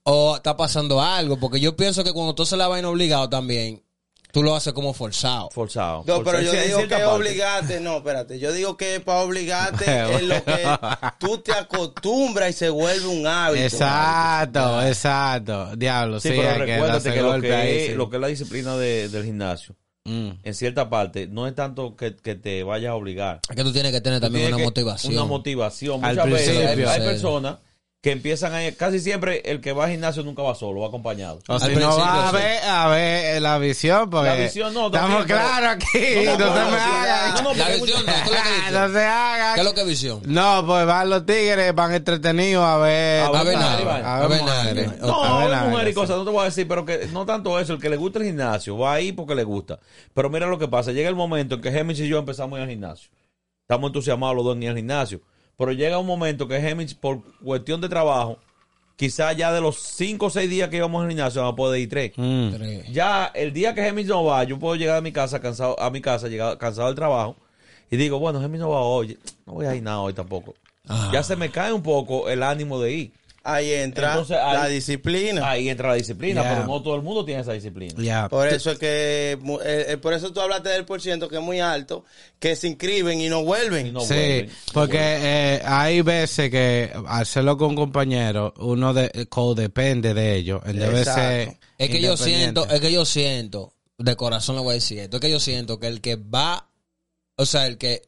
o 0.04 0.38
está 0.38 0.56
pasando 0.58 1.02
algo, 1.02 1.38
porque 1.38 1.60
yo 1.60 1.76
pienso 1.76 2.04
que 2.04 2.14
cuando 2.14 2.34
tú 2.36 2.46
se 2.46 2.56
la 2.58 2.68
vaina 2.68 2.90
obligado 2.90 3.30
también, 3.30 3.84
tú 4.32 4.44
lo 4.44 4.56
haces 4.56 4.74
como 4.74 4.94
forzado. 4.94 5.50
Forzado. 5.52 6.00
No, 6.06 6.24
pero 6.24 6.38
Forzado. 6.38 6.44
yo 6.44 6.52
Sí, 6.52 6.68
digo 6.68 6.80
que 6.82 6.88
parte. 6.90 7.06
obligarte, 7.06 7.80
no, 7.80 7.98
espérate, 7.98 8.40
yo 8.40 8.52
digo 8.52 8.78
que 8.78 9.00
para 9.00 9.22
obligarte 9.22 9.86
es 10.16 10.22
lo 10.24 10.44
que 10.44 10.68
tú 11.20 11.38
te 11.40 11.54
acostumbras 11.54 12.50
y 12.50 12.54
se 12.54 12.70
vuelve 12.70 13.08
un 13.08 13.26
hábito. 13.26 13.64
Exacto, 13.66 14.82
exacto. 14.86 15.76
Diablo, 15.76 16.20
sí, 16.20 16.30
Sí, 16.30 16.36
pero 16.38 16.66
que 16.66 16.74
recuérdate 16.74 17.14
que 17.14 17.22
lo 17.22 17.42
que, 17.42 17.56
ahí, 17.56 17.76
es, 17.78 17.88
sí. 17.88 17.94
lo 17.96 18.10
que 18.10 18.18
es 18.18 18.22
la 18.22 18.28
disciplina 18.28 18.78
de- 18.78 19.10
del 19.10 19.24
gimnasio, 19.26 19.76
Mm. 20.06 20.30
en 20.44 20.54
cierta 20.54 20.90
parte, 20.90 21.28
no 21.28 21.48
es 21.48 21.56
tanto 21.56 21.96
que, 21.98 22.16
que 22.16 22.36
te 22.36 22.64
vayas 22.64 22.92
a 22.92 22.96
obligar. 22.96 23.42
Es 23.50 23.56
que 23.56 23.64
tú 23.64 23.74
tienes 23.74 23.92
que 23.92 24.00
tener 24.00 24.22
también 24.22 24.44
Tienes 24.46 24.54
una 24.56 24.62
que- 24.62 24.66
motivación. 24.66 25.14
Una 25.14 25.26
motivación. 25.26 26.06
Al 26.06 26.16
Muchas 26.16 26.32
veces 26.32 26.50
hay, 26.50 26.56
principio. 26.76 26.90
hay 26.90 27.02
Sí. 27.02 27.06
personas 27.08 27.58
que 28.08 28.14
empiezan 28.14 28.54
a 28.54 28.64
ir, 28.64 28.78
casi 28.78 29.02
siempre 29.02 29.42
el 29.44 29.60
que 29.60 29.74
va 29.74 29.84
al 29.84 29.92
gimnasio 29.92 30.24
nunca 30.24 30.42
va 30.42 30.56
solo, 30.56 30.80
va 30.80 30.88
acompañado. 30.88 31.40
O 31.50 31.56
Al 31.56 31.60
si 31.60 31.76
no 31.76 31.98
va 31.98 32.30
a 32.30 32.32
ver, 32.32 32.64
a 32.64 32.88
ver 32.88 33.42
la 33.42 33.58
visión, 33.58 34.10
porque 34.10 34.30
La 34.30 34.36
visión 34.36 34.74
no, 34.74 34.86
estamos 34.86 35.26
claros 35.26 35.72
aquí, 35.72 36.24
No, 36.26 36.38
no, 36.38 36.46
no, 36.46 36.54
se 36.54 36.60
no, 36.62 36.72
me 36.72 36.78
haga. 36.78 37.32
no, 37.34 37.42
no, 37.42 37.54
La 37.54 37.68
visión 37.68 38.06
no, 38.06 38.72
no 38.88 38.94
se 38.94 39.06
haga. 39.06 39.54
¿Qué 39.56 39.60
es 39.60 39.66
lo 39.66 39.74
que 39.74 39.82
es 39.82 39.88
visión? 39.88 40.22
No, 40.26 40.64
pues 40.66 40.86
van 40.86 41.10
los 41.10 41.26
tigres, 41.26 41.76
van 41.76 41.96
entretenidos 41.96 42.64
a 42.64 42.78
ver. 42.78 43.24
A 43.24 43.28
A 43.28 43.44
ver 43.44 43.58
nada, 43.58 44.24
a 44.24 44.28
ver 44.28 44.42
nada. 44.42 44.96
No, 45.02 45.24
A 45.26 45.46
ver 45.46 45.70
mujer 45.70 45.88
y 45.90 45.94
cosas, 45.94 46.16
no 46.16 46.24
te 46.24 46.32
voy 46.32 46.44
a 46.44 46.46
decir, 46.46 46.66
pero 46.66 46.86
que 46.86 47.10
no 47.12 47.26
tanto 47.26 47.60
eso, 47.60 47.74
el 47.74 47.82
que 47.82 47.90
le 47.90 47.98
gusta 47.98 48.20
el 48.20 48.26
gimnasio, 48.26 48.78
va 48.78 48.94
ahí 48.94 49.12
porque 49.12 49.36
le 49.36 49.44
gusta. 49.44 49.80
Pero 50.14 50.30
mira 50.30 50.48
lo 50.48 50.58
que 50.58 50.70
pasa, 50.70 50.94
llega 50.94 51.10
el 51.10 51.16
momento 51.16 51.56
en 51.56 51.62
que 51.62 51.74
Gemix 51.74 52.00
y 52.00 52.08
yo 52.08 52.20
empezamos 52.20 52.56
a 52.56 52.60
ir 52.60 52.64
al 52.64 52.70
gimnasio. 52.70 53.10
Estamos 53.64 53.90
entusiasmados 53.90 54.34
los 54.38 54.46
dos 54.46 54.56
en 54.56 54.66
al 54.70 54.78
gimnasio. 54.78 55.20
Pero 55.58 55.72
llega 55.72 55.98
un 55.98 56.06
momento 56.06 56.48
que 56.48 56.62
Gemix, 56.62 56.94
por 56.94 57.22
cuestión 57.44 57.82
de 57.82 57.90
trabajo, 57.90 58.38
quizás 58.96 59.36
ya 59.36 59.52
de 59.52 59.60
los 59.60 59.80
5 59.80 60.28
o 60.28 60.30
6 60.30 60.50
días 60.50 60.70
que 60.70 60.78
íbamos 60.78 61.04
al 61.04 61.10
gimnasio, 61.10 61.42
vamos 61.42 61.54
a 61.54 61.56
poder 61.56 61.82
ir 61.82 61.90
3. 61.90 62.12
Mm. 62.16 62.50
Tres. 62.52 62.92
Ya 62.92 63.32
el 63.34 63.54
día 63.54 63.74
que 63.74 63.82
Gemix 63.82 64.08
no 64.08 64.24
va, 64.24 64.44
yo 64.44 64.60
puedo 64.60 64.76
llegar 64.76 64.98
a 64.98 65.02
mi 65.02 65.12
casa 65.12 65.40
cansado, 65.40 65.80
a 65.80 65.90
mi 65.90 66.00
casa, 66.00 66.28
llegar 66.28 66.58
cansado 66.58 66.88
del 66.88 66.96
trabajo, 66.96 67.36
y 67.90 67.98
digo, 67.98 68.20
bueno, 68.20 68.40
Gemix 68.40 68.60
no 68.60 68.70
va 68.70 68.82
hoy, 68.82 69.18
no 69.46 69.54
voy 69.54 69.66
a 69.66 69.76
ir 69.76 69.82
nada 69.82 70.00
hoy 70.00 70.14
tampoco. 70.14 70.54
Ah. 70.88 71.10
Ya 71.12 71.24
se 71.24 71.36
me 71.36 71.50
cae 71.50 71.74
un 71.74 71.84
poco 71.84 72.30
el 72.30 72.44
ánimo 72.44 72.80
de 72.80 72.94
ir. 72.94 73.12
Ahí 73.48 73.72
entra 73.72 74.12
Entonces, 74.12 74.38
ahí- 74.42 74.58
la 74.58 74.68
disciplina. 74.68 75.50
Ahí 75.50 75.70
entra 75.70 75.88
la 75.89 75.96
disciplina, 75.96 76.42
Yeah. 76.42 76.54
pero 76.54 76.68
no 76.68 76.82
todo 76.82 76.96
el 76.96 77.01
mundo 77.01 77.24
tiene 77.24 77.42
esa 77.42 77.54
disciplina. 77.54 78.27
Por 78.27 78.48
eso 78.48 78.72
es 78.72 78.77
que, 78.77 79.32
eh, 79.63 79.86
eh, 79.89 79.98
por 79.98 80.13
eso 80.13 80.34
tú 80.34 80.42
hablaste 80.42 80.70
del 80.70 80.86
por 80.86 81.01
ciento 81.01 81.30
que 81.30 81.38
es 81.38 81.42
muy 81.42 81.60
alto, 81.60 82.04
que 82.39 82.56
se 82.56 82.68
inscriben 82.68 83.22
y 83.22 83.30
no 83.30 83.44
vuelven. 83.44 83.88
Y 83.88 83.92
no 83.92 84.01
sí, 84.01 84.13
vuelven. 84.13 84.50
porque 84.74 84.98
eh, 85.00 85.62
hay 85.66 86.01
veces 86.01 86.51
que 86.51 86.92
hacerlo 87.08 87.58
con 87.58 87.70
un 87.70 87.75
compañero, 87.75 88.54
uno 88.58 88.94
de, 88.94 89.25
codepende 89.30 90.13
de 90.13 90.36
ellos. 90.36 90.62
Debe 90.66 91.06
ser 91.06 91.58
Es 91.77 91.89
que 91.89 92.01
yo 92.01 92.18
siento, 92.18 92.68
es 92.70 92.82
que 92.82 92.92
yo 92.92 93.06
siento, 93.06 93.74
de 93.98 94.16
corazón 94.16 94.58
le 94.58 94.62
voy 94.62 94.72
a 94.72 94.74
decir 94.75 95.00
esto, 95.00 95.18
es 95.18 95.22
que 95.22 95.32
yo 95.32 95.39
siento 95.39 95.80
que 95.80 95.88
el 95.88 96.01
que 96.01 96.18
va, 96.18 96.68
o 97.38 97.46
sea, 97.46 97.66
el 97.66 97.77
que, 97.77 98.01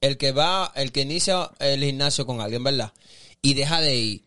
el 0.00 0.16
que 0.16 0.32
va, 0.32 0.72
el 0.74 0.90
que 0.90 1.02
inicia 1.02 1.50
el 1.58 1.84
gimnasio 1.84 2.24
con 2.24 2.40
alguien, 2.40 2.64
¿verdad? 2.64 2.92
Y 3.42 3.54
deja 3.54 3.80
de 3.80 3.94
ir, 3.94 4.24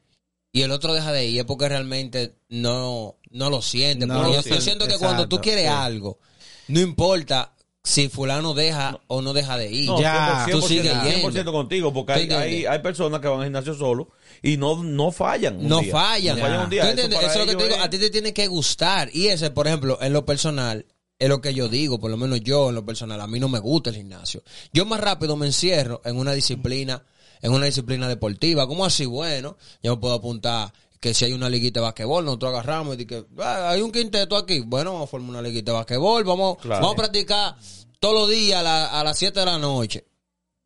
y 0.54 0.62
el 0.62 0.72
otro 0.72 0.94
deja 0.94 1.12
de 1.12 1.26
ir, 1.26 1.40
es 1.40 1.46
porque 1.46 1.68
realmente 1.68 2.36
no, 2.48 3.18
no 3.32 3.50
lo 3.50 3.62
siente. 3.62 4.06
No 4.06 4.14
Porque 4.14 4.38
lo 4.38 4.42
yo, 4.44 4.62
siento 4.62 4.88
que 4.88 4.98
cuando 4.98 5.28
tú 5.28 5.42
quieres 5.42 5.64
sí. 5.66 5.70
algo, 5.70 6.20
no 6.68 6.80
importa 6.80 7.54
si 7.84 8.08
fulano 8.08 8.54
deja 8.54 9.02
o 9.08 9.22
no 9.22 9.34
deja 9.34 9.58
de 9.58 9.70
ir. 9.72 9.88
No, 9.88 10.00
Ya, 10.00 10.46
100%, 10.48 10.52
tú 10.52 10.62
sigues 10.62 10.94
100% 10.94 11.34
yendo. 11.34 11.52
contigo, 11.52 11.92
porque 11.92 12.14
¿Tú 12.14 12.20
hay, 12.20 12.32
hay, 12.32 12.66
hay 12.66 12.80
personas 12.80 13.20
que 13.20 13.28
van 13.28 13.40
al 13.40 13.46
gimnasio 13.46 13.74
solo 13.74 14.10
y 14.42 14.56
no, 14.58 14.82
no 14.84 15.12
fallan. 15.12 15.58
un 15.58 15.68
no 15.68 15.80
día. 15.80 15.92
fallan. 15.92 16.38
No 16.38 16.42
fallan 16.44 16.62
un 16.66 16.70
día. 16.70 16.82
¿Tú 16.84 16.88
Eso 16.88 16.92
entiendes? 16.92 17.20
para 17.20 17.32
Eso 17.34 17.40
es 17.42 17.46
lo 17.48 17.52
que 17.52 17.58
te 17.58 17.70
digo. 17.70 17.84
A 17.84 17.90
ti 17.90 17.98
te 17.98 18.10
tiene 18.10 18.32
que 18.34 18.48
gustar. 18.48 19.10
Y 19.12 19.28
ese, 19.30 19.50
por 19.50 19.68
ejemplo, 19.68 19.98
en 20.02 20.14
lo 20.14 20.24
personal, 20.26 20.86
es 21.20 21.30
lo 21.30 21.42
que 21.42 21.54
yo 21.56 21.68
digo. 21.68 22.00
Por 22.00 22.12
lo 22.12 22.16
menos 22.18 22.40
yo, 22.42 22.70
en 22.70 22.76
lo 22.76 22.86
personal, 22.86 23.20
a 23.20 23.28
mí 23.28 23.40
no 23.40 23.50
me 23.50 23.60
gusta 23.60 23.90
el 23.90 23.96
gimnasio. 23.98 24.44
Yo 24.72 24.86
más 24.86 25.02
rápido 25.02 25.36
me 25.36 25.48
encierro 25.48 26.00
en 26.06 26.18
una 26.18 26.32
disciplina, 26.34 27.04
en 27.44 27.52
una 27.52 27.68
disciplina 27.68 28.08
deportiva. 28.08 28.66
¿Cómo 28.68 28.84
así? 28.86 29.06
Bueno, 29.06 29.58
yo 29.84 29.96
me 29.96 30.02
puedo 30.02 30.16
apuntar 30.16 30.74
que 31.00 31.14
si 31.14 31.26
hay 31.26 31.34
una 31.34 31.50
liguita 31.50 31.80
de 31.82 31.84
basquetbol, 31.84 32.26
nosotros 32.26 32.54
agarramos 32.54 32.98
y 32.98 33.06
que 33.06 33.26
"Ah, 33.38 33.70
hay 33.72 33.82
un 33.82 33.92
quinteto 33.92 34.36
aquí. 34.36 34.62
Bueno, 34.62 34.94
vamos 34.94 35.08
a 35.10 35.12
formar 35.12 35.30
una 35.32 35.42
liguita 35.42 35.72
de 35.74 35.78
basquetbol. 35.78 36.24
Vamos, 36.24 36.58
Claro. 36.58 36.82
vamos 36.82 36.94
a 36.94 36.98
practicar 36.98 37.56
todos 38.00 38.16
los 38.16 38.30
días 38.30 38.60
a, 38.62 38.64
la- 38.64 39.00
a 39.00 39.04
las 39.04 39.18
7 39.20 39.42
de 39.42 39.46
la 39.46 39.60
noche. 39.60 40.08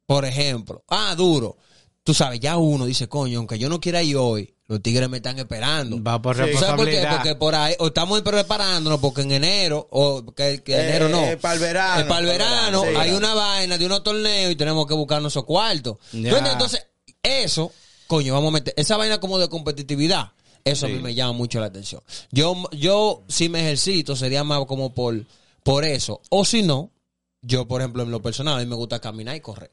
Por 0.05 0.23
ejemplo. 0.23 0.83
Ah, 0.87 1.13
duro. 1.17 1.57
Tú 2.03 2.13
sabes, 2.13 2.39
ya 2.39 2.55
uno 2.57 2.85
dice, 2.85 3.09
coño, 3.09 3.39
aunque 3.39 3.59
yo 3.59 3.67
no 3.67 3.81
quiera 3.81 4.01
ir 4.01 4.15
hoy, 4.15 4.53
los 4.67 4.81
tigres 4.81 5.07
me 5.09 5.17
están 5.17 5.39
esperando. 5.39 6.01
Va 6.03 6.21
por 6.21 6.35
Sí. 6.35 6.41
¿Sabes 6.41 6.51
por 6.51 6.57
qué? 6.57 6.65
responsabilidad. 6.91 7.15
Porque 7.15 7.35
por 7.35 7.55
ahí, 7.55 7.75
o 7.79 7.87
estamos 7.87 8.21
preparándonos, 8.21 8.99
porque 8.99 9.21
en 9.21 9.31
enero, 9.31 9.87
o 9.91 10.25
que, 10.33 10.61
que 10.63 10.73
enero 10.75 11.07
no. 11.09 11.23
Eh, 11.23 11.37
para 11.37 11.53
el 11.55 11.59
verano. 11.61 12.07
para 12.07 12.19
el 12.19 12.25
verano 12.25 12.81
Sí. 12.83 12.89
hay 12.97 13.11
una 13.11 13.33
vaina 13.33 13.77
de 13.77 13.85
unos 13.85 14.03
torneos 14.03 14.51
y 14.51 14.55
tenemos 14.55 14.85
que 14.85 14.93
buscar 14.93 15.25
esos 15.25 15.45
cuartos. 15.45 15.97
¿Tú 16.11 16.17
Ya. 16.17 16.29
entiendes? 16.29 16.51
Entonces, 16.53 16.85
eso, 17.23 17.71
coño, 18.07 18.33
vamos 18.33 18.49
a 18.49 18.51
meter, 18.53 18.73
esa 18.77 18.97
vaina 18.97 19.19
como 19.19 19.37
de 19.39 19.47
competitividad, 19.47 20.31
eso 20.65 20.85
a 20.85 20.89
mí 20.89 20.99
me 20.99 21.15
llama 21.15 21.31
mucho 21.31 21.59
la 21.61 21.67
atención. 21.67 22.01
Yo, 22.31 22.55
yo, 22.71 23.23
si 23.29 23.47
me 23.47 23.61
ejercito, 23.61 24.15
sería 24.17 24.43
más 24.43 24.65
como 24.65 24.93
por, 24.93 25.25
por 25.63 25.85
eso. 25.85 26.21
O 26.29 26.43
si 26.43 26.61
no, 26.61 26.91
yo, 27.41 27.67
por 27.69 27.79
ejemplo, 27.81 28.03
en 28.03 28.11
lo 28.11 28.21
personal, 28.21 28.55
a 28.55 28.59
mí 28.59 28.65
me 28.65 28.75
gusta 28.75 28.99
caminar 28.99 29.35
y 29.37 29.39
correr. 29.39 29.71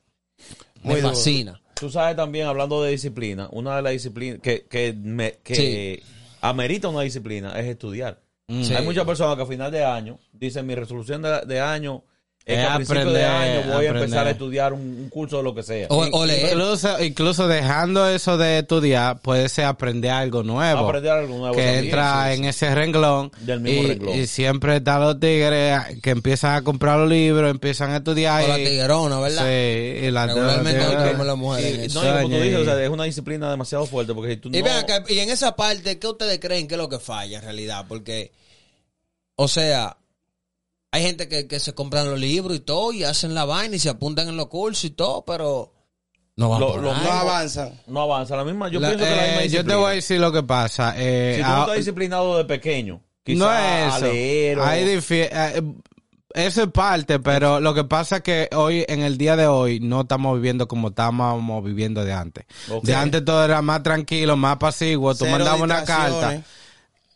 Me 0.85 0.97
duro. 0.97 1.09
fascina. 1.11 1.61
Tú 1.85 1.91
sabes 1.91 2.17
también, 2.17 2.47
hablando 2.47 2.83
de 2.83 2.93
disciplina, 2.93 3.47
una 3.53 3.77
de 3.77 3.83
las 3.83 3.93
disciplinas 3.93 4.39
que, 4.41 4.65
que, 4.65 4.95
me- 4.95 5.35
que 5.45 6.03
amerita 6.41 6.89
una 6.89 7.03
disciplina 7.03 7.53
es 7.61 7.67
estudiar. 7.67 8.23
Mm. 8.49 8.63
Sí. 8.63 8.75
Hay 8.75 8.83
muchas 8.85 9.05
personas 9.05 9.37
que 9.37 9.43
a 9.43 9.47
final 9.47 9.71
de 9.71 9.85
año 9.85 10.19
dicen 10.33 10.67
mi 10.67 10.75
resolución 10.75 11.21
de, 11.21 11.43
de 11.47 11.61
año 11.61 12.03
es 12.47 12.57
que 12.59 12.63
a 12.63 12.75
principio 12.77 13.11
de 13.11 13.25
aprender, 13.25 13.63
año 13.65 13.75
voy 13.75 13.87
a 13.87 13.89
empezar 13.89 14.05
aprender. 14.09 14.27
a 14.27 14.31
estudiar 14.33 14.73
un, 14.75 14.81
un 14.81 15.09
curso 15.09 15.39
de 15.39 15.43
lo 15.45 15.55
que 15.55 15.63
sea. 15.63 15.87
O, 15.89 16.05
o 16.13 16.27
leer. 16.27 16.51
Incluso, 16.53 17.03
incluso 17.03 17.49
dejando 17.49 18.07
eso 18.07 18.37
de 18.37 18.59
estudiar, 18.59 19.19
puede 19.21 19.49
ser 19.49 19.65
aprender 19.65 20.11
algo 20.11 20.43
nuevo. 20.43 20.81
Aprender 20.81 21.11
algo 21.13 21.39
nuevo 21.39 21.57
que 21.57 21.63
también, 21.63 21.85
entra 21.87 22.27
sí, 22.27 22.33
en 22.35 22.43
sí. 22.43 22.49
ese 22.51 22.75
renglón 22.75 23.33
Del 23.41 23.61
mismo 23.61 23.83
y, 23.83 23.87
renglón. 23.87 24.19
y 24.19 24.27
siempre 24.27 24.77
están 24.77 25.01
los 25.01 25.19
tigres 25.19 25.81
que 26.03 26.11
empiezan 26.11 26.57
a 26.57 26.63
comprar 26.63 26.99
los 26.99 27.09
libros, 27.09 27.51
empiezan 27.51 27.93
a 27.93 27.97
estudiar 27.97 28.45
O 28.45 28.49
la 28.49 28.59
y, 28.59 28.65
tiguerona, 28.67 29.21
¿verdad? 29.21 29.43
sí, 29.43 30.07
y 30.07 30.11
la 30.11 30.27
Regularmente 30.27 30.81
la- 30.81 31.25
las 31.25 31.37
mujeres. 31.39 31.91
Y, 31.91 31.95
no, 31.95 32.03
y 32.05 32.23
como 32.25 32.29
tú 32.37 32.43
dices, 32.43 32.59
o 32.59 32.65
sea, 32.67 32.83
es 32.85 32.91
una 32.91 33.05
disciplina 33.05 33.51
demasiado 33.51 33.87
fuerte 33.87 34.13
porque 34.13 34.33
si 34.33 34.37
tú 34.37 34.51
Y, 34.53 34.61
no... 34.63 34.71
acá, 34.71 35.03
y 35.09 35.19
en 35.19 35.31
esa 35.31 35.57
parte, 35.57 35.99
¿qué 35.99 36.07
ustedes 36.09 36.39
creen 36.41 36.69
que 36.69 36.75
es 36.75 36.79
lo 36.79 36.91
que 36.91 36.99
falla 36.99 37.39
en 37.39 37.45
realidad? 37.45 37.87
Porque, 37.89 38.33
o 39.37 39.49
sea, 39.49 39.97
hay 40.95 41.03
gente 41.03 41.29
que, 41.29 41.47
que 41.49 41.59
se 41.59 41.75
compran 41.75 42.09
los 42.09 42.19
libros 42.21 42.57
y 42.57 42.61
todo 42.61 42.93
y 42.93 43.03
hacen 43.05 43.35
la 43.35 43.45
vaina 43.45 43.75
y 43.77 43.79
se 43.79 43.89
apuntan 43.89 44.29
en 44.29 44.37
los 44.37 44.47
cursos 44.47 44.85
y 44.85 44.91
todo, 44.91 45.25
pero 45.25 45.73
no 46.37 46.49
van 46.51 46.61
Lo- 46.61 46.77
lo. 46.77 46.95
No 46.95 47.11
avanzan. 47.13 47.81
no 47.87 48.03
avanza 48.03 48.37
la 48.37 48.45
misma. 48.45 48.69
Yo 48.69 48.79
la- 48.81 48.89
pienso 48.91 49.05
que 49.05 49.11
la 49.11 49.17
eh, 49.17 49.27
misma 49.29 49.37
yo 49.37 49.43
disciplina. 49.43 49.69
te 49.73 49.77
voy 49.81 49.91
a 49.91 49.95
decir 49.95 50.21
lo 50.21 50.33
que 50.33 50.43
pasa. 50.43 50.95
eh, 50.97 51.35
Si 51.37 51.43
tú 51.43 51.49
no 51.49 51.55
ah, 51.57 51.61
estás 51.63 51.77
disciplinado 51.79 52.39
de 52.39 52.45
pequeño, 52.45 53.01
quizás 53.25 53.39
no 53.39 53.53
es 53.53 53.95
eso. 53.97 54.05
leer 54.07 54.59
o- 54.61 54.65
Hay 54.65 54.85
difi- 54.85 55.29
eh, 55.33 55.63
eso 56.35 56.63
es 56.63 56.69
parte, 56.73 57.19
pero 57.21 57.61
lo 57.61 57.75
que 57.75 57.85
pasa 57.85 58.17
es 58.17 58.23
que 58.23 58.49
hoy, 58.57 58.85
en 58.89 59.03
el 59.03 59.17
día 59.19 59.37
de 59.37 59.47
hoy, 59.47 59.79
no 59.81 60.01
estamos 60.03 60.35
viviendo 60.37 60.67
como 60.69 60.89
estábamos 60.89 61.63
viviendo 61.65 62.05
de 62.05 62.13
antes. 62.13 62.45
De 62.83 62.95
antes 62.95 63.25
todo 63.25 63.45
era 63.45 63.63
más 63.63 63.83
tranquilo, 63.83 64.37
más 64.37 64.57
pasivo. 64.59 65.13
Tú 65.15 65.25
Cero 65.25 65.31
mandabas 65.39 65.61
una 65.61 65.85
carta. 65.85 66.43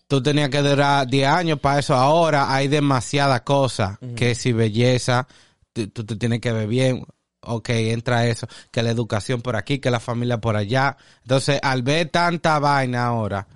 Tú 0.09 0.23
tenías 0.23 0.49
que 0.49 0.63
durar 0.63 1.07
10 1.07 1.29
años 1.29 1.61
para 1.61 1.79
eso. 1.79 1.95
Ahora 1.95 2.53
hay 2.53 2.67
demasiadas 2.67 3.43
cosas 3.43 3.99
que 4.17 4.35
si 4.35 4.53
belleza, 4.53 5.29
tú, 5.73 6.05
te 6.05 6.17
tienes 6.17 6.41
que 6.41 6.53
ver 6.53 6.67
bien. 6.67 7.05
Ok, 7.41 7.69
entra 7.69 8.27
eso, 8.27 8.49
que 8.73 8.83
la 8.83 8.91
educación 8.91 9.41
por 9.43 9.55
aquí, 9.55 9.79
que 9.79 9.93
la 9.93 10.01
familia 10.01 10.39
por 10.39 10.57
allá. 10.57 10.97
Entonces, 11.23 11.61
al 11.63 11.83
ver 11.83 12.09
tanta 12.09 12.59
vaina 12.59 13.07
ahora, 13.07 13.47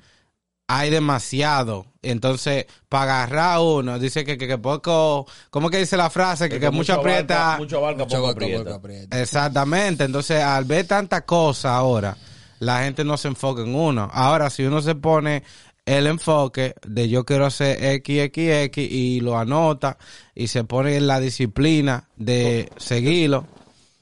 hay 0.68 0.88
demasiado. 0.88 1.86
Entonces, 2.00 2.66
para 2.88 3.24
agarrar 3.24 3.58
uno, 3.60 3.98
dice 3.98 4.24
que, 4.24 4.38
que, 4.38 4.46
que 4.46 4.58
poco, 4.58 5.26
¿cómo 5.50 5.68
que 5.68 5.78
dice 5.78 5.96
la 5.96 6.10
frase? 6.10 6.48
Que, 6.48 6.60
que, 6.60 6.70
mucho 6.70 6.94
aprieta. 6.94 7.56
mucho 7.58 7.80
Mucho 7.80 8.06
poco 8.06 8.28
aprieta. 8.28 9.20
Exactamente. 9.20 10.04
Entonces, 10.04 10.40
al 10.42 10.64
ver 10.64 10.86
tanta 10.86 11.22
cosa 11.26 11.74
ahora, 11.74 12.16
la 12.60 12.84
gente 12.84 13.04
no 13.04 13.16
se 13.16 13.28
enfoca 13.28 13.62
en 13.62 13.74
uno. 13.74 14.08
Ahora, 14.12 14.48
si 14.48 14.62
uno 14.62 14.80
se 14.80 14.94
pone 14.94 15.42
el 15.86 16.06
enfoque 16.06 16.74
de 16.86 17.08
yo 17.08 17.24
quiero 17.24 17.44
hacer 17.46 17.82
X, 17.96 18.18
X, 18.20 18.50
X 18.50 18.88
y 18.92 19.20
lo 19.20 19.36
anota 19.38 19.98
y 20.34 20.46
se 20.46 20.64
pone 20.64 20.96
en 20.96 21.06
la 21.06 21.18
disciplina 21.20 22.08
de 22.16 22.68
seguirlo. 22.76 23.46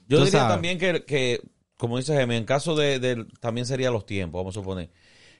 Yo 0.08 0.18
tú 0.18 0.24
diría 0.24 0.40
sabes. 0.40 0.54
también 0.54 0.78
que, 0.78 1.04
que, 1.04 1.40
como 1.78 1.96
dice 1.96 2.14
Gemma, 2.16 2.36
en 2.36 2.44
caso 2.44 2.74
de, 2.74 2.98
de- 2.98 3.24
también 3.40 3.66
sería 3.66 3.90
los 3.90 4.04
tiempos, 4.06 4.40
vamos 4.40 4.56
a 4.56 4.60
suponer. 4.60 4.90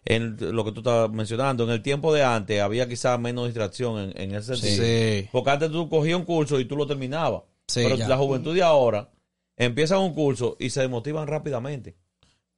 En 0.05 0.39
lo 0.57 0.65
que 0.65 0.73
tú 0.73 0.81
estabas 0.81 1.11
mencionando, 1.11 1.65
en 1.65 1.71
el 1.71 1.83
tiempo 1.83 2.15
de 2.15 2.23
antes 2.25 2.59
había 2.63 2.89
quizás 2.89 3.21
menos 3.21 3.45
distracción 3.47 3.99
en, 3.99 4.19
en 4.21 4.35
ese 4.35 4.57
sentido. 4.57 4.85
Sí. 5.23 5.29
Porque 5.31 5.51
antes 5.51 5.71
tú 5.71 5.89
cogías 5.91 6.17
un 6.19 6.25
curso 6.25 6.59
y 6.59 6.65
tú 6.65 6.75
lo 6.77 6.87
terminabas. 6.87 7.43
Sí, 7.69 7.81
Pero 7.83 7.97
ya. 7.97 8.09
la 8.09 8.17
juventud 8.17 8.55
de 8.55 8.63
ahora 8.63 9.11
empieza 9.59 9.99
un 9.99 10.15
curso 10.15 10.57
y 10.59 10.71
se 10.71 10.81
desmotivan 10.81 11.27
rápidamente. 11.29 11.97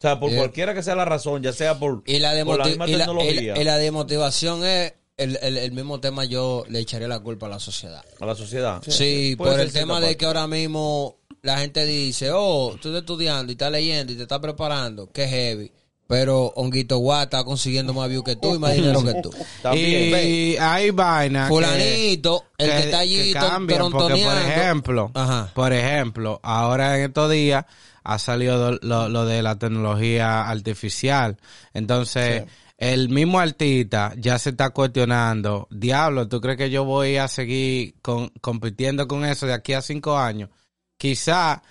O 0.02 0.08
sea, 0.08 0.18
por 0.18 0.30
Yeah. 0.30 0.38
cualquiera 0.40 0.74
que 0.74 0.82
sea 0.82 0.96
la 0.96 1.04
razón, 1.04 1.42
ya 1.44 1.52
sea 1.52 1.78
por, 1.78 2.02
Y 2.06 2.18
la, 2.18 2.32
por 2.44 2.58
la 2.58 2.64
misma 2.64 2.88
y 2.88 2.92
la- 2.92 2.98
tecnología 2.98 3.30
y 3.30 3.46
la- 3.46 3.60
y 3.60 3.64
la 3.64 3.78
demotivación 3.78 4.64
es 4.66 4.94
el, 5.16 5.38
el- 5.40 5.58
el 5.58 5.70
mismo 5.70 6.00
tema, 6.00 6.24
yo 6.24 6.64
le 6.68 6.80
echaría 6.80 7.06
la 7.06 7.20
culpa 7.20 7.46
a 7.46 7.50
la 7.50 7.60
sociedad. 7.60 8.02
a 8.18 8.26
la 8.26 8.34
sociedad. 8.34 8.82
Sí, 8.88 9.36
Puede 9.38 9.52
por 9.52 9.60
el 9.60 9.72
tema 9.72 9.96
de 10.00 10.06
parte. 10.06 10.16
que 10.16 10.24
ahora 10.26 10.48
mismo 10.48 11.18
la 11.42 11.58
gente 11.58 11.84
dice, 11.86 12.30
oh, 12.32 12.70
tú 12.82 12.88
estás 12.88 13.02
estudiando 13.02 13.52
y 13.52 13.54
estás 13.54 13.70
leyendo 13.70 14.12
y 14.12 14.16
te 14.16 14.22
estás 14.22 14.40
preparando, 14.40 15.08
qué 15.12 15.28
heavy. 15.28 15.70
Pero 16.08 16.52
Honguito 16.56 16.98
Guá 16.98 17.22
está 17.22 17.44
consiguiendo 17.44 17.94
más 17.94 18.08
views 18.08 18.24
que 18.24 18.34
tú 18.36 18.56
y 18.56 18.58
más 18.58 18.74
dinero 18.74 19.04
que 19.04 19.14
tú. 19.22 19.30
También. 19.62 20.12
Y 20.28 20.56
hay 20.56 20.90
vainas. 20.90 21.48
que- 21.48 21.54
Fulanito, 21.54 22.44
el 22.58 22.70
que, 22.70 22.78
está 22.80 22.98
allí 22.98 23.22
que 23.22 23.32
cambian, 23.34 23.90
porque, 23.90 24.22
por 24.24 24.36
ejemplo, 24.36 25.10
Ajá. 25.14 25.50
por 25.54 25.72
ejemplo, 25.72 26.40
ahora 26.42 26.98
en 26.98 27.04
estos 27.04 27.30
días 27.30 27.64
ha 28.04 28.18
salido 28.18 28.78
lo, 28.82 29.08
lo 29.08 29.24
de 29.24 29.42
la 29.42 29.56
tecnología 29.58 30.48
artificial. 30.48 31.38
Entonces, 31.74 32.44
el 32.78 33.08
mismo 33.10 33.38
artista 33.38 34.12
ya 34.16 34.38
se 34.38 34.50
está 34.50 34.70
cuestionando, 34.70 35.68
diablo, 35.70 36.28
¿tú 36.28 36.40
crees 36.40 36.58
que 36.58 36.70
yo 36.70 36.84
voy 36.84 37.16
a 37.16 37.28
seguir 37.28 37.94
con- 38.02 38.30
compitiendo 38.40 39.06
con 39.06 39.24
eso 39.24 39.46
de 39.46 39.52
aquí 39.54 39.72
a 39.72 39.82
cinco 39.82 40.18
años? 40.18 40.50
Quizá 40.96 41.62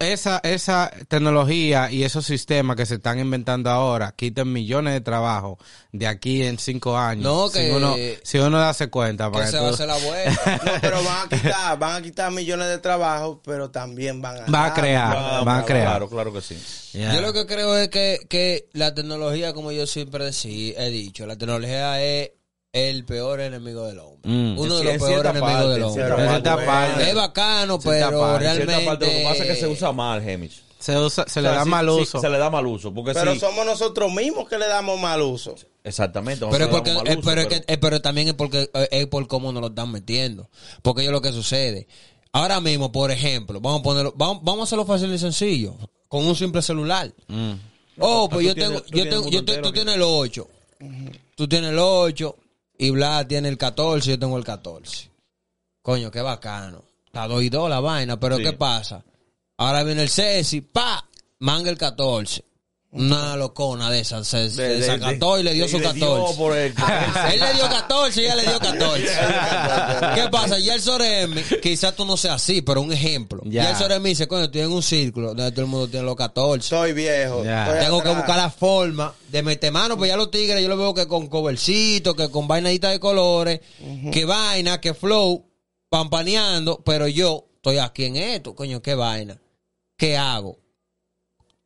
esa, 0.00 0.40
esa 0.42 0.90
tecnología 1.08 1.90
y 1.90 2.02
esos 2.04 2.24
sistemas 2.24 2.76
que 2.76 2.86
se 2.86 2.94
están 2.94 3.18
inventando 3.20 3.68
ahora 3.70 4.14
quiten 4.16 4.50
millones 4.52 4.94
de 4.94 5.00
trabajos 5.02 5.58
de 5.92 6.06
aquí 6.06 6.42
en 6.42 6.58
cinco 6.58 6.96
años. 6.96 7.24
No, 7.24 7.48
si 7.48 7.58
que- 7.58 7.72
uno, 7.72 7.94
si 8.22 8.38
uno 8.38 8.58
darse 8.58 8.88
cuenta. 8.88 9.26
Que 9.26 9.32
para 9.32 9.46
se 9.50 9.58
va 9.58 9.68
a 9.68 9.70
hacer 9.70 9.86
la 9.86 9.98
vuelta. 9.98 10.60
No, 10.64 10.72
pero 10.80 11.04
van 11.04 11.26
a 11.26 11.28
quitar, 11.28 11.78
van 11.78 11.96
a 11.96 12.02
quitar 12.02 12.32
millones 12.32 12.68
de 12.68 12.78
trabajos, 12.78 13.38
pero 13.44 13.70
también 13.70 14.20
van 14.22 14.38
a 14.44 14.50
Va 14.50 14.66
a 14.66 14.74
crear, 14.74 15.16
Ah, 15.16 15.44
va 15.46 15.58
a 15.58 15.64
crear. 15.64 15.86
Claro, 15.86 16.08
claro 16.08 16.32
que 16.32 16.40
sí. 16.40 16.58
Yo 16.94 17.20
lo 17.20 17.32
que 17.32 17.46
creo 17.46 17.76
es 17.76 17.88
que, 17.88 18.18
que 18.28 18.68
la 18.72 18.94
tecnología, 18.94 19.52
como 19.52 19.72
yo 19.72 19.86
siempre 19.86 20.24
decí, 20.24 20.74
he 20.76 20.90
dicho, 20.90 21.26
la 21.26 21.36
tecnología 21.36 22.02
es 22.02 22.30
el 22.72 23.04
peor 23.04 23.40
enemigo 23.40 23.86
del 23.86 23.98
hombre. 23.98 24.20
Mm. 24.30 24.58
Uno 24.58 24.76
de 24.78 24.84
los 24.84 24.96
peores 25.02 25.30
enemigos 25.30 25.62
en 25.64 25.70
del 25.70 25.82
hombre. 25.82 26.40
Parte. 26.66 27.08
Es 27.08 27.14
bacano, 27.14 27.78
pero 27.80 28.20
parte, 28.20 28.38
realmente... 28.44 28.84
parte, 28.86 29.06
lo 29.06 29.12
que 29.12 29.24
pasa 29.24 29.44
es 29.44 29.50
que 29.50 29.56
se 29.56 29.66
usa 29.66 29.92
mal, 29.92 30.26
Hemich. 30.28 30.62
Se, 30.78 30.96
usa, 30.96 31.26
se 31.28 31.40
O 31.40 31.42
le 31.42 31.48
sea, 31.50 31.58
da 31.58 31.64
sí- 31.64 31.70
mal 31.70 31.84
sí, 31.86 31.90
uso. 31.92 32.20
se 32.20 32.28
le 32.30 32.38
da 32.38 32.48
mal 32.48 32.66
uso. 32.66 32.94
Porque 32.94 33.12
Pero 33.12 33.34
sí, 33.34 33.40
somos 33.40 33.66
nosotros 33.66 34.10
mismos 34.14 34.48
que 34.48 34.56
le 34.56 34.66
damos 34.66 34.98
mal 34.98 35.20
uso. 35.20 35.54
exactamente. 35.84 36.46
Pero, 36.50 36.64
es 36.64 36.70
nosotros 36.70 36.78
porque, 36.80 36.94
mal 36.94 37.06
eh, 37.08 37.18
uso, 37.18 37.28
pero, 37.28 37.40
es 37.42 37.46
que- 37.48 37.72
eh, 37.74 37.78
pero 37.78 38.00
también 38.00 38.28
es 38.28 38.34
porque 38.34 38.70
eh, 38.72 38.88
es 38.90 39.06
por 39.06 39.26
cómo 39.26 39.52
nos 39.52 39.60
lo 39.60 39.68
están 39.68 39.90
metiendo. 39.92 40.48
Porque 40.80 41.04
yo 41.04 41.10
lo 41.12 41.20
que 41.20 41.32
sucede. 41.32 41.86
Ahora 42.32 42.60
mismo, 42.60 42.92
por 42.92 43.10
ejemplo, 43.10 43.60
vamos 43.60 43.80
a 43.80 43.82
ponerlo, 43.82 44.14
vamos, 44.16 44.38
vamos 44.42 44.60
a 44.60 44.64
hacerlo 44.64 44.86
fácil 44.86 45.12
y 45.12 45.18
sencillo. 45.18 45.74
Con 46.08 46.24
un 46.26 46.34
simple 46.36 46.62
celular. 46.62 47.12
Mm. 47.28 47.52
Oh, 47.98 48.24
Ah, 48.24 48.28
pues 48.32 48.46
yo 48.46 48.54
tengo, 48.54 48.80
tú 48.80 48.96
yo 48.96 49.02
tengo, 49.08 49.28
yo 49.28 49.38
mundo 49.40 49.52
te- 49.52 49.58
tú 49.60 49.72
tienes 49.72 49.94
el 49.96 50.02
8. 50.02 50.48
Tú 51.34 51.46
tienes 51.46 51.70
el 51.72 51.78
8 51.78 52.36
y 52.82 52.88
Vlad 52.88 53.26
tiene 53.26 53.50
el 53.50 53.58
14, 53.58 54.08
yo 54.08 54.18
tengo 54.18 54.38
el 54.38 54.44
14. 54.44 55.10
Coño, 55.82 56.10
qué 56.10 56.22
bacano. 56.22 56.82
Está 57.04 57.28
2 57.28 57.42
y 57.42 57.50
2 57.50 57.68
la 57.68 57.80
vaina, 57.80 58.18
pero 58.18 58.38
Sí. 58.38 58.42
¿qué 58.42 58.54
pasa? 58.54 59.04
Ahora 59.58 59.82
viene 59.82 60.00
el 60.00 60.08
Ceci, 60.08 60.62
pa, 60.62 61.06
manga 61.40 61.68
el 61.68 61.76
14. 61.76 62.42
Una 62.92 63.36
locona 63.36 63.88
de 63.88 64.00
esas, 64.00 64.26
se, 64.26 64.50
se 64.50 64.60
de- 64.62 64.68
de- 64.68 64.76
desacató 64.80 65.38
y 65.38 65.44
le 65.44 65.54
dio 65.54 65.66
de- 65.66 65.70
su 65.70 65.78
le 65.78 65.84
14. 65.84 66.36
por 66.36 66.56
el- 66.56 66.74
Él 67.32 67.38
le 67.40 67.52
dio 67.54 67.68
14 67.68 68.20
y 68.20 68.24
ella 68.24 68.34
le 68.34 68.42
dio 68.42 68.58
14. 68.58 69.06
¿Qué 70.16 70.28
pasa? 70.28 70.58
Ya 70.58 70.74
el 70.74 70.82
Soremi, 70.82 71.40
quizás 71.62 71.94
tú 71.94 72.04
no 72.04 72.16
seas 72.16 72.34
así, 72.34 72.62
pero 72.62 72.80
un 72.82 72.92
ejemplo. 72.92 73.42
Ya. 73.44 73.62
Ya 73.62 73.70
el 73.70 73.76
Soremi 73.76 74.08
dice, 74.08 74.26
coño, 74.26 74.44
estoy 74.46 74.62
en 74.62 74.72
un 74.72 74.82
círculo 74.82 75.28
donde 75.34 75.52
todo 75.52 75.60
el 75.60 75.70
mundo 75.70 75.86
tiene 75.88 76.04
los 76.04 76.16
14. 76.16 76.68
Soy 76.68 76.92
viejo. 76.92 77.44
Ya. 77.44 77.66
estoy 77.66 77.84
Tengo 77.84 78.02
que 78.02 78.08
buscar 78.08 78.36
la 78.36 78.50
forma 78.50 79.14
de 79.28 79.42
meter 79.44 79.70
mano, 79.70 79.96
pues 79.96 80.08
ya 80.10 80.16
los 80.16 80.30
tigres 80.32 80.60
yo 80.60 80.68
lo 80.68 80.76
veo 80.76 80.92
que 80.92 81.06
con 81.06 81.28
covercito, 81.28 82.16
que 82.16 82.28
con 82.28 82.48
vainadita 82.48 82.90
de 82.90 82.98
colores, 82.98 83.60
que 84.12 84.24
vaina, 84.24 84.80
que 84.80 84.94
flow, 84.94 85.46
pampaneando, 85.88 86.82
pero 86.84 87.06
yo 87.06 87.46
estoy 87.54 87.78
aquí 87.78 88.06
en 88.06 88.16
esto, 88.16 88.54
coño, 88.56 88.82
qué 88.82 88.94
vaina. 88.96 89.38
¿Qué 89.96 90.16
hago? 90.16 90.58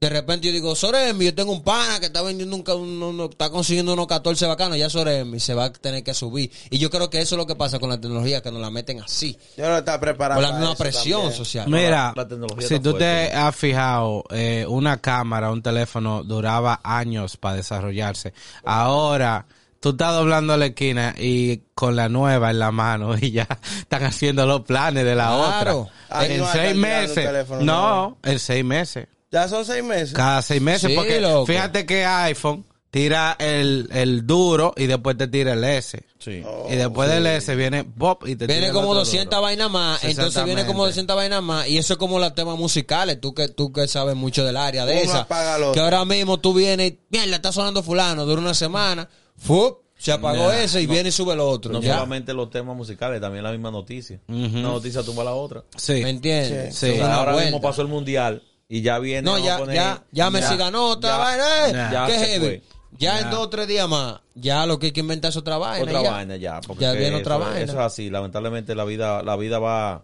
De 0.05 0.11
repente 0.11 0.47
yo 0.49 0.53
digo, 0.53 0.77
Soremi, 0.77 1.25
yo 1.25 1.35
tengo 1.35 1.51
un 1.51 1.63
pana 1.63 1.99
que 1.99 2.07
está 2.07 2.21
vendiendo 2.21 2.55
un, 2.55 2.63
ca- 2.63 2.75
un- 2.75 3.03
un- 3.03 3.21
está 3.31 3.49
consiguiendo 3.49 3.95
unos 3.95 4.07
14 4.07 4.45
bacanos, 4.47 4.77
ya 4.77 4.91
Soremi 4.91 5.41
se 5.41 5.55
va 5.55 5.65
a 5.65 5.73
tener 5.73 6.05
que 6.05 6.13
subir. 6.13 6.51
Y 6.69 6.77
yo 6.77 6.91
creo 6.91 7.09
que 7.09 7.21
eso 7.21 7.37
es 7.37 7.39
lo 7.39 7.47
que 7.47 7.57
pasa 7.57 7.79
con 7.79 7.89
la 7.89 7.99
tecnología, 7.99 8.43
que 8.43 8.51
nos 8.51 8.61
la 8.61 8.71
meten 8.71 9.01
así, 9.01 9.39
Yo 9.57 9.67
no 9.67 9.79
estaba 9.79 9.99
preparado. 10.01 10.43
por 10.43 10.51
la 10.51 10.59
misma 10.59 10.75
presión 10.77 11.21
también. 11.23 11.39
social. 11.39 11.69
Mira, 11.71 12.13
la 12.15 12.29
tecnología 12.29 12.69
si 12.69 12.75
está 12.75 12.91
tú 12.91 12.99
te 12.99 13.33
has 13.33 13.57
fijado, 13.57 14.25
eh, 14.31 14.67
una 14.69 15.01
cámara, 15.01 15.51
un 15.51 15.63
teléfono 15.63 16.23
duraba 16.23 16.81
años 16.85 17.39
para 17.39 17.57
desarrollarse. 17.57 18.35
Ahora, 18.63 19.47
tú 19.81 19.91
estás 19.91 20.13
doblando 20.15 20.55
la 20.59 20.67
esquina 20.67 21.15
y 21.19 21.63
con 21.75 21.97
la 21.97 22.11
nueva 22.11 22.51
en 22.51 22.59
la 22.59 22.71
mano 22.73 23.17
y 23.21 23.31
ya 23.31 23.49
están 23.79 24.05
haciendo 24.05 24.45
los 24.45 24.61
planes 24.63 25.05
de 25.07 25.15
la 25.15 25.29
Claro. 25.29 25.81
otra. 25.81 25.93
Ay, 26.11 26.33
en 26.33 26.39
no, 26.41 26.53
seis 26.53 26.77
meses. 26.77 27.47
No, 27.63 28.19
en 28.23 28.39
seis 28.39 28.65
meses. 28.65 29.07
Ya 29.35 29.49
son 29.49 29.65
seis 29.65 29.83
meses. 29.85 30.13
Cada 30.15 30.41
seis 30.43 30.63
meses. 30.63 30.89
Sí, 30.91 30.97
porque 30.97 31.21
loco. 31.21 31.47
fíjate 31.47 31.85
que 31.85 32.05
iPhone 32.07 32.65
tira 32.91 33.35
el, 33.41 33.89
el 33.93 34.25
duro 34.25 34.73
y 34.77 34.87
después 34.87 35.17
te 35.17 35.27
tira 35.27 35.55
el 35.55 35.65
S. 35.65 36.01
Sí. 36.21 36.43
Oh, 36.47 36.69
y 36.71 36.77
después 36.77 37.11
del 37.11 37.27
S 37.27 37.53
viene 37.57 37.83
Pop 37.83 38.23
y 38.29 38.37
te 38.37 38.47
Viene 38.47 38.61
tira 38.61 38.67
el 38.69 38.73
como 38.73 38.91
otro 38.91 39.01
200 39.01 39.29
duro. 39.31 39.43
vainas 39.43 39.69
más, 39.71 40.05
entonces 40.05 40.45
viene 40.45 40.65
como 40.65 40.87
Exactamente. 40.87 41.13
200 41.13 41.17
vainas 41.17 41.43
más, 41.43 41.69
y 41.69 41.77
eso 41.79 41.95
es 41.95 41.99
como 41.99 42.21
los 42.21 42.33
temas 42.37 42.57
musicales, 42.57 43.21
tú 43.21 43.35
que 43.35 43.49
tú 43.49 43.73
que 43.73 43.89
sabes 43.89 44.15
mucho 44.15 44.45
del 44.45 44.57
área 44.57 44.87
de 44.87 44.93
Uno 45.03 45.03
esa, 45.03 45.27
que 45.75 45.81
ahora 45.81 46.05
mismo 46.05 46.39
tú 46.39 46.55
vienes, 46.55 46.93
y, 46.93 46.99
mierda, 47.11 47.35
está 47.37 47.51
sonando 47.51 47.83
fulano, 47.83 48.25
dura 48.25 48.41
una 48.41 48.55
semana, 48.55 49.09
¡fup! 49.37 49.79
se 49.99 50.13
apagó 50.13 50.51
Ya. 50.51 50.63
ese 50.63 50.81
y 50.83 50.87
viene 50.87 51.09
y 51.09 51.13
sube 51.13 51.33
el 51.35 51.41
otro, 51.41 51.73
No 51.73 51.81
ya. 51.81 51.95
solamente 51.95 52.33
los 52.33 52.49
temas 52.51 52.77
musicales, 52.77 53.21
también 53.21 53.43
la 53.43 53.51
misma 53.51 53.71
noticia. 53.73 54.21
Una 54.29 54.49
noticia 54.63 55.03
tumba 55.03 55.25
la 55.25 55.33
otra. 55.35 55.65
Sí. 55.77 55.95
¿Me 55.95 56.11
entiendes? 56.11 56.77
Sí. 56.77 56.91
Una 56.99 57.15
ahora 57.17 57.33
vuelta. 57.33 57.51
mismo 57.51 57.61
pasó 57.61 57.83
el 57.83 57.89
mundial 57.89 58.41
y 58.69 58.83
ya 58.83 58.99
viene. 58.99 59.23
No, 59.23 59.39
ya, 59.39 59.59
poner- 59.59 59.75
ya, 59.77 60.03
ya 60.13 60.31
Messi 60.31 60.57
ganó 60.57 60.87
otra 60.89 61.17
vaina, 61.19 61.69
eh, 61.69 61.73
ya 61.93 62.07
qué 62.07 62.19
heavy. 62.19 62.63
Ya, 62.99 63.19
en 63.21 63.31
dos 63.31 63.41
o 63.41 63.49
tres 63.49 63.67
días 63.67 63.89
más, 63.89 64.21
ya 64.35 64.67
lo 64.67 64.79
que 64.79 64.87
hay 64.87 64.93
que 64.93 65.01
inventar 65.01 65.31
es 65.31 65.37
otra 65.37 65.59
vaina. 65.59 65.85
Otra 65.85 66.03
ya. 66.03 66.11
vaina 66.13 66.37
ya. 66.37 66.61
Porque 66.61 66.85
Ya 66.85 66.93
viene 66.93 67.17
otra 67.17 67.37
eso- 67.37 67.45
vaina. 67.45 67.61
Eso 67.61 67.73
es 67.73 67.79
así. 67.79 68.09
Lamentablemente 68.11 68.75
la 68.77 68.85
vida, 68.85 69.23
la 69.23 69.35
vida 69.37 69.59
va. 69.59 70.03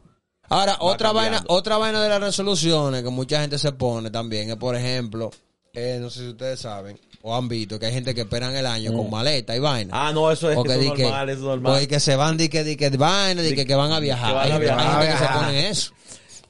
Ahora, 0.49 0.77
otra 0.81 1.13
vaina, 1.13 1.45
otra 1.47 1.77
vaina 1.79 2.03
de 2.03 2.09
las 2.09 2.21
resoluciones 2.21 3.05
que 3.05 3.11
mucha 3.11 3.41
gente 3.41 3.59
se 3.59 3.71
pone 3.73 4.11
también 4.11 4.51
es, 4.51 4.57
por 4.57 4.75
ejemplo, 4.75 5.31
eh, 5.73 5.99
no 6.01 6.11
sé 6.11 6.21
si 6.21 6.29
ustedes 6.31 6.59
saben 6.59 6.99
o 7.23 7.37
han 7.37 7.47
visto 7.47 7.79
que 7.79 7.87
hay 7.87 7.93
gente 7.93 8.13
que 8.13 8.23
esperan 8.23 8.57
el 8.57 8.67
año 8.67 8.93
con 8.93 9.09
maleta 9.09 9.55
y 9.55 9.61
vaina. 9.61 9.93
Ah, 9.95 10.11
no, 10.13 10.29
eso 10.29 10.51
es, 10.51 10.57
O 10.59 10.65
que 10.65 10.73
eso 10.73 10.81
di 10.81 10.87
es 10.89 10.93
que- 10.95 11.03
normal, 11.05 11.29
eso 11.29 11.39
es 11.39 11.45
normal. 11.45 11.73
o 11.73 11.79
di 11.79 11.87
que 11.87 12.01
se 12.01 12.17
van, 12.17 12.37
di 12.37 12.49
que, 12.49 12.65
di 12.65 12.77
que 12.77 12.91
vaina, 12.91 13.41
di 13.43 13.55
que, 13.55 13.65
que 13.65 13.75
van 13.77 13.93
a 13.93 14.01
viajar. 14.01 14.37
hay 14.37 14.51
gente, 14.51 14.69
hay 14.69 14.77
viajar. 14.77 14.91
gente 15.01 15.07
que 15.07 15.13
se 15.13 15.21
Viajar. 15.25 15.45
pone 15.45 15.69
eso. 15.69 15.93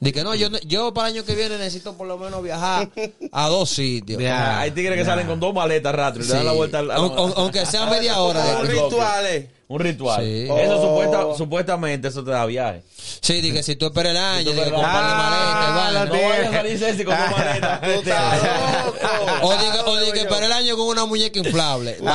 Di 0.01 0.11
que 0.11 0.23
no, 0.23 0.33
yo, 0.33 0.47
yo 0.65 0.91
para 0.95 1.09
el 1.09 1.13
año 1.15 1.23
que 1.25 1.35
viene 1.35 1.59
necesito 1.59 1.95
por 1.95 2.07
lo 2.07 2.17
menos 2.17 2.41
viajar 2.41 2.89
a 3.31 3.47
dos 3.49 3.69
sitios. 3.69 4.19
Ya. 4.19 4.59
Hay 4.59 4.71
tigres 4.71 4.97
que 4.97 5.05
salen 5.05 5.27
con 5.27 5.39
dos 5.39 5.53
maletas 5.53 5.93
rato 5.93 6.19
y 6.19 6.23
le 6.23 6.27
dan 6.27 6.43
la 6.45 6.51
vuelta 6.53 6.79
al- 6.79 6.89
al- 6.89 6.97
Aun- 6.97 7.13
aun- 7.17 7.33
aunque 7.35 7.63
sea 7.67 7.85
media 7.85 8.17
hora. 8.19 8.43
De- 8.63 8.67
rituales. 8.67 9.45
Un 9.67 9.79
ritual. 9.79 10.21
Sí. 10.23 10.47
Eso 10.49 10.75
Oh. 10.79 10.81
supuesta- 10.89 11.37
supuestamente 11.37 12.07
eso 12.07 12.23
te 12.23 12.31
da 12.31 12.45
viaje. 12.47 12.81
Sí, 13.19 13.41
di 13.41 13.51
que 13.51 13.63
si 13.63 13.75
tú 13.75 13.87
esperas 13.87 14.11
el 14.11 14.17
año, 14.17 14.51
di 14.51 14.61
que 14.61 14.71
maleta 14.71 14.71
y 14.71 14.83
Ah. 14.83 16.03
No 16.05 16.11
vayas 16.13 16.83
a 16.83 17.05
con. 17.05 17.15
Tú 17.81 17.89
estás 17.99 18.43
loco. 18.43 18.95
O 19.41 19.57
di 19.57 19.65
que, 19.71 19.79
o 19.85 19.97
di 19.99 20.11
que 20.11 20.19
espera 20.21 20.45
el 20.45 20.51
año 20.53 20.77
con 20.77 20.87
una 20.87 21.05
muñeca 21.05 21.39
inflable. 21.39 21.97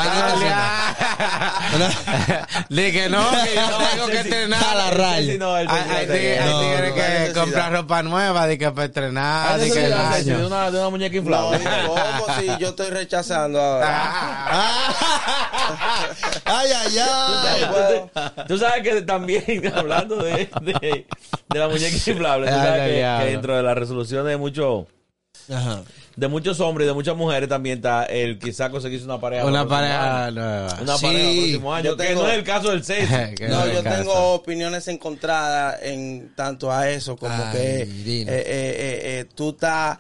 Di 2.68 2.92
que 2.92 3.08
no, 3.08 3.30
que 3.30 3.54
yo 3.54 3.70
No, 3.70 3.78
tengo 3.88 4.06
que 4.06 4.18
entrenar. 4.20 4.62
a 4.64 4.74
la 4.74 4.90
raya. 4.90 5.32
Hay, 5.98 6.06
que- 6.06 7.32
compran 7.34 7.72
ropa 7.72 8.02
nueva, 8.02 8.46
de 8.46 8.58
que 8.58 8.70
para 8.70 8.84
entrenar, 8.86 9.52
Hay 9.54 9.60
de 9.68 9.72
que 9.72 9.84
el 9.84 9.90
necesidad, 9.90 10.16
Ceci, 10.16 10.30
año. 10.30 10.38
de 10.40 10.46
una, 10.46 10.70
de 10.70 10.78
una 10.78 10.90
muñeca 10.90 11.14
No, 11.16 11.22
inflable. 11.22 11.60
¿cómo 11.86 12.26
si 12.40 12.46
yo 12.60 12.68
estoy 12.70 12.90
rechazando 12.90 13.60
ahora? 13.60 14.02
ay, 16.44 16.70
ay, 16.72 16.98
ay. 16.98 18.10
Tú 18.48 18.58
sabes 18.58 18.82
que 18.82 19.02
también, 19.02 19.44
hablando 19.74 20.16
de, 20.16 20.48
de, 21.48 21.58
la 21.58 21.68
muñeca 21.68 21.94
inflable, 22.10 22.46
tú 22.48 22.54
Ay, 22.54 22.66
sabes 22.66 23.04
ay, 23.04 23.24
que, 23.26 23.30
dentro 23.32 23.56
de 23.56 23.62
la 23.62 23.74
resolución 23.74 24.26
de 24.26 24.36
muchos 24.36 24.86
Ajá. 25.52 25.82
de 26.16 26.28
muchos 26.28 26.58
hombres 26.60 26.86
y 26.86 26.88
de 26.88 26.94
muchas 26.94 27.14
mujeres 27.16 27.48
también 27.48 27.76
está 27.76 28.04
el 28.04 28.38
quizá 28.38 28.70
conseguirse 28.70 29.04
una 29.04 29.20
pareja. 29.20 29.44
Una 29.44 29.66
pareja 29.68 30.30
nueva. 30.30 30.78
Una 30.80 30.96
Sí. 30.96 31.06
pareja 31.06 31.28
el 31.30 31.36
próximo 31.36 31.74
año, 31.74 31.84
Yo 31.90 31.96
que 31.96 32.04
tengo- 32.04 32.22
no 32.22 32.28
es 32.28 32.34
el 32.38 32.44
caso 32.44 32.70
del. 32.70 32.82
Que 33.36 33.48
No, 33.48 33.66
yo 33.66 33.82
caso. 33.82 33.96
tengo 33.98 34.32
opiniones 34.34 34.88
encontradas 34.88 35.82
en 35.82 36.32
tanto 36.34 36.72
a 36.72 36.88
eso, 36.90 37.16
como 37.16 37.32
Ay, 37.34 37.52
que 37.52 37.82
eh, 37.82 37.86
eh, 37.86 38.24
eh, 38.26 39.00
eh, 39.20 39.24
tú 39.34 39.50
estás 39.50 39.98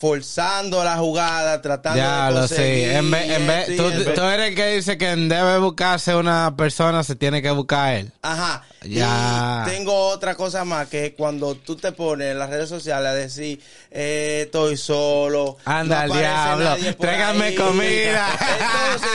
forzando 0.00 0.82
la 0.82 0.96
jugada, 0.96 1.60
tratando 1.60 1.98
Ya 1.98 2.28
de 2.28 2.34
lo 2.34 2.48
sé. 2.48 2.54
conseguir 2.56 2.90
En 2.92 3.10
vez, 3.10 3.30
en 3.30 3.46
vez, 3.46 3.66
tú, 3.76 3.86
en 3.86 4.04
vez- 4.06 4.14
tú 4.14 4.22
eres 4.22 4.48
el 4.48 4.54
que 4.54 4.66
dice 4.76 4.96
que 4.96 5.14
debe 5.14 5.58
buscarse 5.58 6.14
una 6.14 6.56
persona, 6.56 7.04
se 7.04 7.16
tiene 7.16 7.42
que 7.42 7.50
buscar 7.50 7.94
él. 7.96 8.10
Ajá. 8.22 8.62
Ya. 8.82 9.64
Y 9.66 9.70
tengo 9.72 9.92
otra 10.08 10.34
cosa 10.36 10.64
más 10.64 10.88
que 10.88 11.14
cuando 11.14 11.54
tú 11.54 11.76
te 11.76 11.92
pones 11.92 12.32
en 12.32 12.38
las 12.38 12.48
redes 12.48 12.70
sociales 12.70 13.10
a 13.10 13.14
decir 13.14 13.60
eh, 13.90 14.44
estoy 14.46 14.78
solo. 14.78 15.58
Anda 15.66 16.06
no 16.06 16.14
al 16.14 16.18
diablo, 16.18 16.76
tráigame 16.98 17.44
ahí. 17.44 17.54
comida. 17.56 18.26
Entonces 18.40 19.10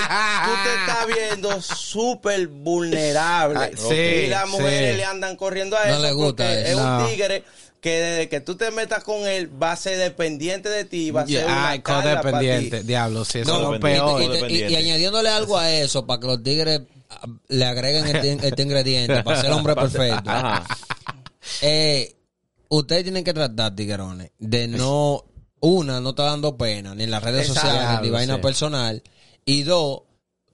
tú 0.45 0.51
te 0.63 0.75
estás 0.91 1.07
viendo 1.07 1.61
súper 1.63 2.47
vulnerable. 2.47 3.59
Ay, 3.59 3.71
sí, 3.75 3.95
y 3.95 4.27
las 4.27 4.47
mujeres 4.47 4.91
sí. 4.91 4.97
le 4.97 5.05
andan 5.05 5.35
corriendo 5.35 5.75
a 5.77 5.85
No 5.85 5.93
eso 5.93 6.01
le 6.03 6.11
gusta 6.11 6.53
eso. 6.53 6.69
es 6.69 6.77
No. 6.77 6.99
un 6.99 7.09
tigre 7.09 7.43
que 7.85 8.01
desde 8.01 8.29
que 8.29 8.41
tú 8.41 8.55
te 8.55 8.71
metas 8.71 9.03
con 9.03 9.27
él 9.27 9.61
va 9.61 9.73
a 9.73 9.75
ser 9.75 9.99
dependiente 9.99 10.69
de 10.69 10.85
ti, 10.85 11.11
va 11.11 11.21
a 11.21 11.27
ser 11.27 11.45
una 11.45 11.83
codependiente. 11.83 12.81
Diablo, 12.81 13.23
sí, 13.23 13.39
eso 13.41 13.51
No, 13.51 13.57
es 13.57 13.61
lo 13.69 13.75
y- 13.75 13.79
peor. 13.79 14.21
y, 14.21 14.23
y- 14.23 14.27
y- 14.27 14.29
y 14.29 14.33
Dependiente. 14.33 14.77
añadiéndole 14.77 15.29
algo 15.29 15.55
a 15.55 15.71
eso 15.71 16.03
para 16.07 16.19
que 16.19 16.25
los 16.25 16.41
tigres 16.41 16.81
ah, 17.11 17.27
le 17.47 17.63
agreguen 17.65 18.07
este, 18.07 18.31
este 18.47 18.63
ingrediente 18.63 19.21
para 19.21 19.39
ser 19.39 19.51
hombre 19.51 19.75
perfecto. 19.75 20.31
Ajá. 20.31 20.65
Eh, 21.61 22.15
ustedes 22.69 23.03
tienen 23.03 23.23
que 23.23 23.33
tratar, 23.35 23.75
tiguerones, 23.75 24.31
de 24.39 24.67
no, 24.67 25.23
una, 25.59 25.99
no 26.01 26.09
está 26.09 26.23
dando 26.23 26.57
pena, 26.57 26.95
ni 26.95 27.03
en 27.03 27.11
las 27.11 27.21
redes 27.23 27.49
Exacto. 27.49 27.69
sociales, 27.69 28.01
ni 28.01 28.09
vaina 28.09 28.35
sí. 28.37 28.41
personal. 28.41 29.03
Y 29.45 29.61
dos, 29.61 30.01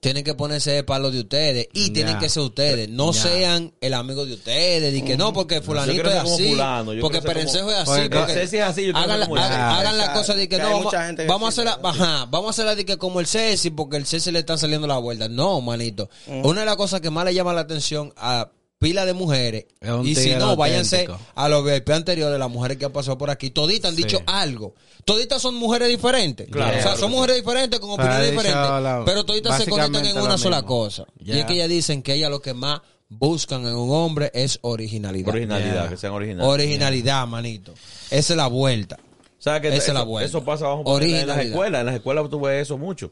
tienen 0.01 0.23
que 0.23 0.33
ponerse 0.33 0.71
de 0.71 0.83
palo 0.83 1.11
de 1.11 1.19
ustedes. 1.19 1.67
Y 1.73 1.91
tienen 1.91 2.17
que 2.17 2.27
ser 2.27 2.41
ustedes. 2.41 2.89
No 2.89 3.13
sean 3.13 3.71
el 3.81 3.93
amigo 3.93 4.25
de 4.25 4.33
ustedes. 4.33 4.93
Y 4.95 5.03
que 5.03 5.15
no, 5.15 5.31
porque 5.31 5.61
fulanito 5.61 6.09
es 6.09 6.15
así. 6.15 6.49
fulano, 6.49 6.91
yo 6.93 7.01
porque 7.01 7.21
Perencejo 7.21 7.65
como- 7.67 7.71
es 7.77 7.77
así. 7.87 8.01
Porque 8.01 8.09
porque 8.17 8.33
Ceci 8.33 8.57
es 8.57 8.63
así, 8.63 8.85
yo 8.87 8.93
quiero 8.93 8.99
hagan, 9.13 9.19
la, 9.19 9.25
hagan- 9.27 9.61
hagan 9.61 9.97
la 9.99 10.13
cosa 10.13 10.33
de 10.33 10.49
que 10.49 10.57
Que 10.57 10.61
no, 10.63 10.69
vamos, 10.71 10.93
vamos 11.27 11.43
a 11.45 11.49
hacerla, 11.49 11.79
ajá, 11.83 12.25
vamos 12.31 12.47
a 12.47 12.49
hacerla 12.49 12.75
de 12.75 12.83
que 12.83 12.97
como 12.97 13.19
el 13.19 13.27
Ceci, 13.27 13.69
porque 13.69 13.97
el 13.97 14.07
Ceci 14.07 14.31
le 14.31 14.39
está 14.39 14.57
saliendo 14.57 14.87
la 14.87 14.97
vuelta. 14.97 15.29
No, 15.29 15.61
manito. 15.61 16.09
Una 16.27 16.61
de 16.61 16.65
las 16.65 16.75
cosas 16.77 16.99
que 16.99 17.11
más 17.11 17.23
le 17.23 17.35
llama 17.35 17.53
la 17.53 17.61
atención 17.61 18.11
a 18.17 18.49
pila 18.81 19.05
de 19.05 19.13
mujeres, 19.13 19.65
y 20.03 20.15
si 20.15 20.33
no, 20.33 20.55
váyanse 20.55 21.01
auténtico. 21.01 21.19
a 21.35 21.47
los 21.49 21.63
VIP 21.63 21.89
anteriores, 21.93 22.39
las 22.39 22.49
mujeres 22.49 22.77
que 22.77 22.85
han 22.85 22.91
pasado 22.91 23.15
por 23.15 23.29
aquí, 23.29 23.51
toditas 23.51 23.91
han 23.91 23.95
Sí. 23.95 24.01
dicho 24.03 24.19
algo. 24.25 24.73
Toditas 25.05 25.39
son 25.39 25.53
mujeres 25.53 25.87
diferentes. 25.87 26.47
Claro. 26.49 26.79
o 26.79 26.81
sea, 26.81 26.95
son 26.97 27.11
mujeres 27.11 27.35
diferentes 27.35 27.79
con 27.79 27.91
opiniones 27.91 28.31
diferentes, 28.31 28.55
la- 28.55 29.03
pero 29.05 29.23
toditas 29.23 29.63
se 29.63 29.69
conectan 29.69 30.03
en 30.03 30.17
una 30.17 30.35
sola 30.39 30.57
mismo. 30.57 30.67
cosa. 30.67 31.05
Ya. 31.19 31.35
Y 31.35 31.39
es 31.41 31.45
que 31.45 31.53
ellas 31.53 31.69
dicen 31.69 32.01
que 32.01 32.15
ellas 32.15 32.31
lo 32.31 32.41
que 32.41 32.55
más 32.55 32.81
buscan 33.07 33.67
en 33.67 33.75
un 33.75 33.91
hombre 33.91 34.31
es 34.33 34.57
originalidad. 34.63 35.29
Originalidad, 35.29 35.73
Yeah. 35.83 35.89
que 35.89 35.97
sean 35.97 36.13
originales. 36.13 36.49
Originalidad, 36.51 37.27
manito. 37.27 37.73
Esa 38.09 38.33
es 38.33 38.37
la 38.37 38.47
vuelta. 38.47 38.97
¿Sabes 39.37 39.61
que 39.61 39.67
Esa 39.67 39.77
es 39.77 39.83
eso, 39.83 39.93
la 39.93 40.03
vuelta. 40.03 40.27
eso 40.27 40.43
pasa 40.43 40.65
poner, 40.83 41.09
en 41.21 41.27
las 41.27 41.37
escuelas. 41.39 41.79
En 41.81 41.85
las 41.85 41.95
escuelas 41.95 42.29
tú 42.31 42.39
ves 42.41 42.63
eso 42.63 42.77
mucho. 42.79 43.11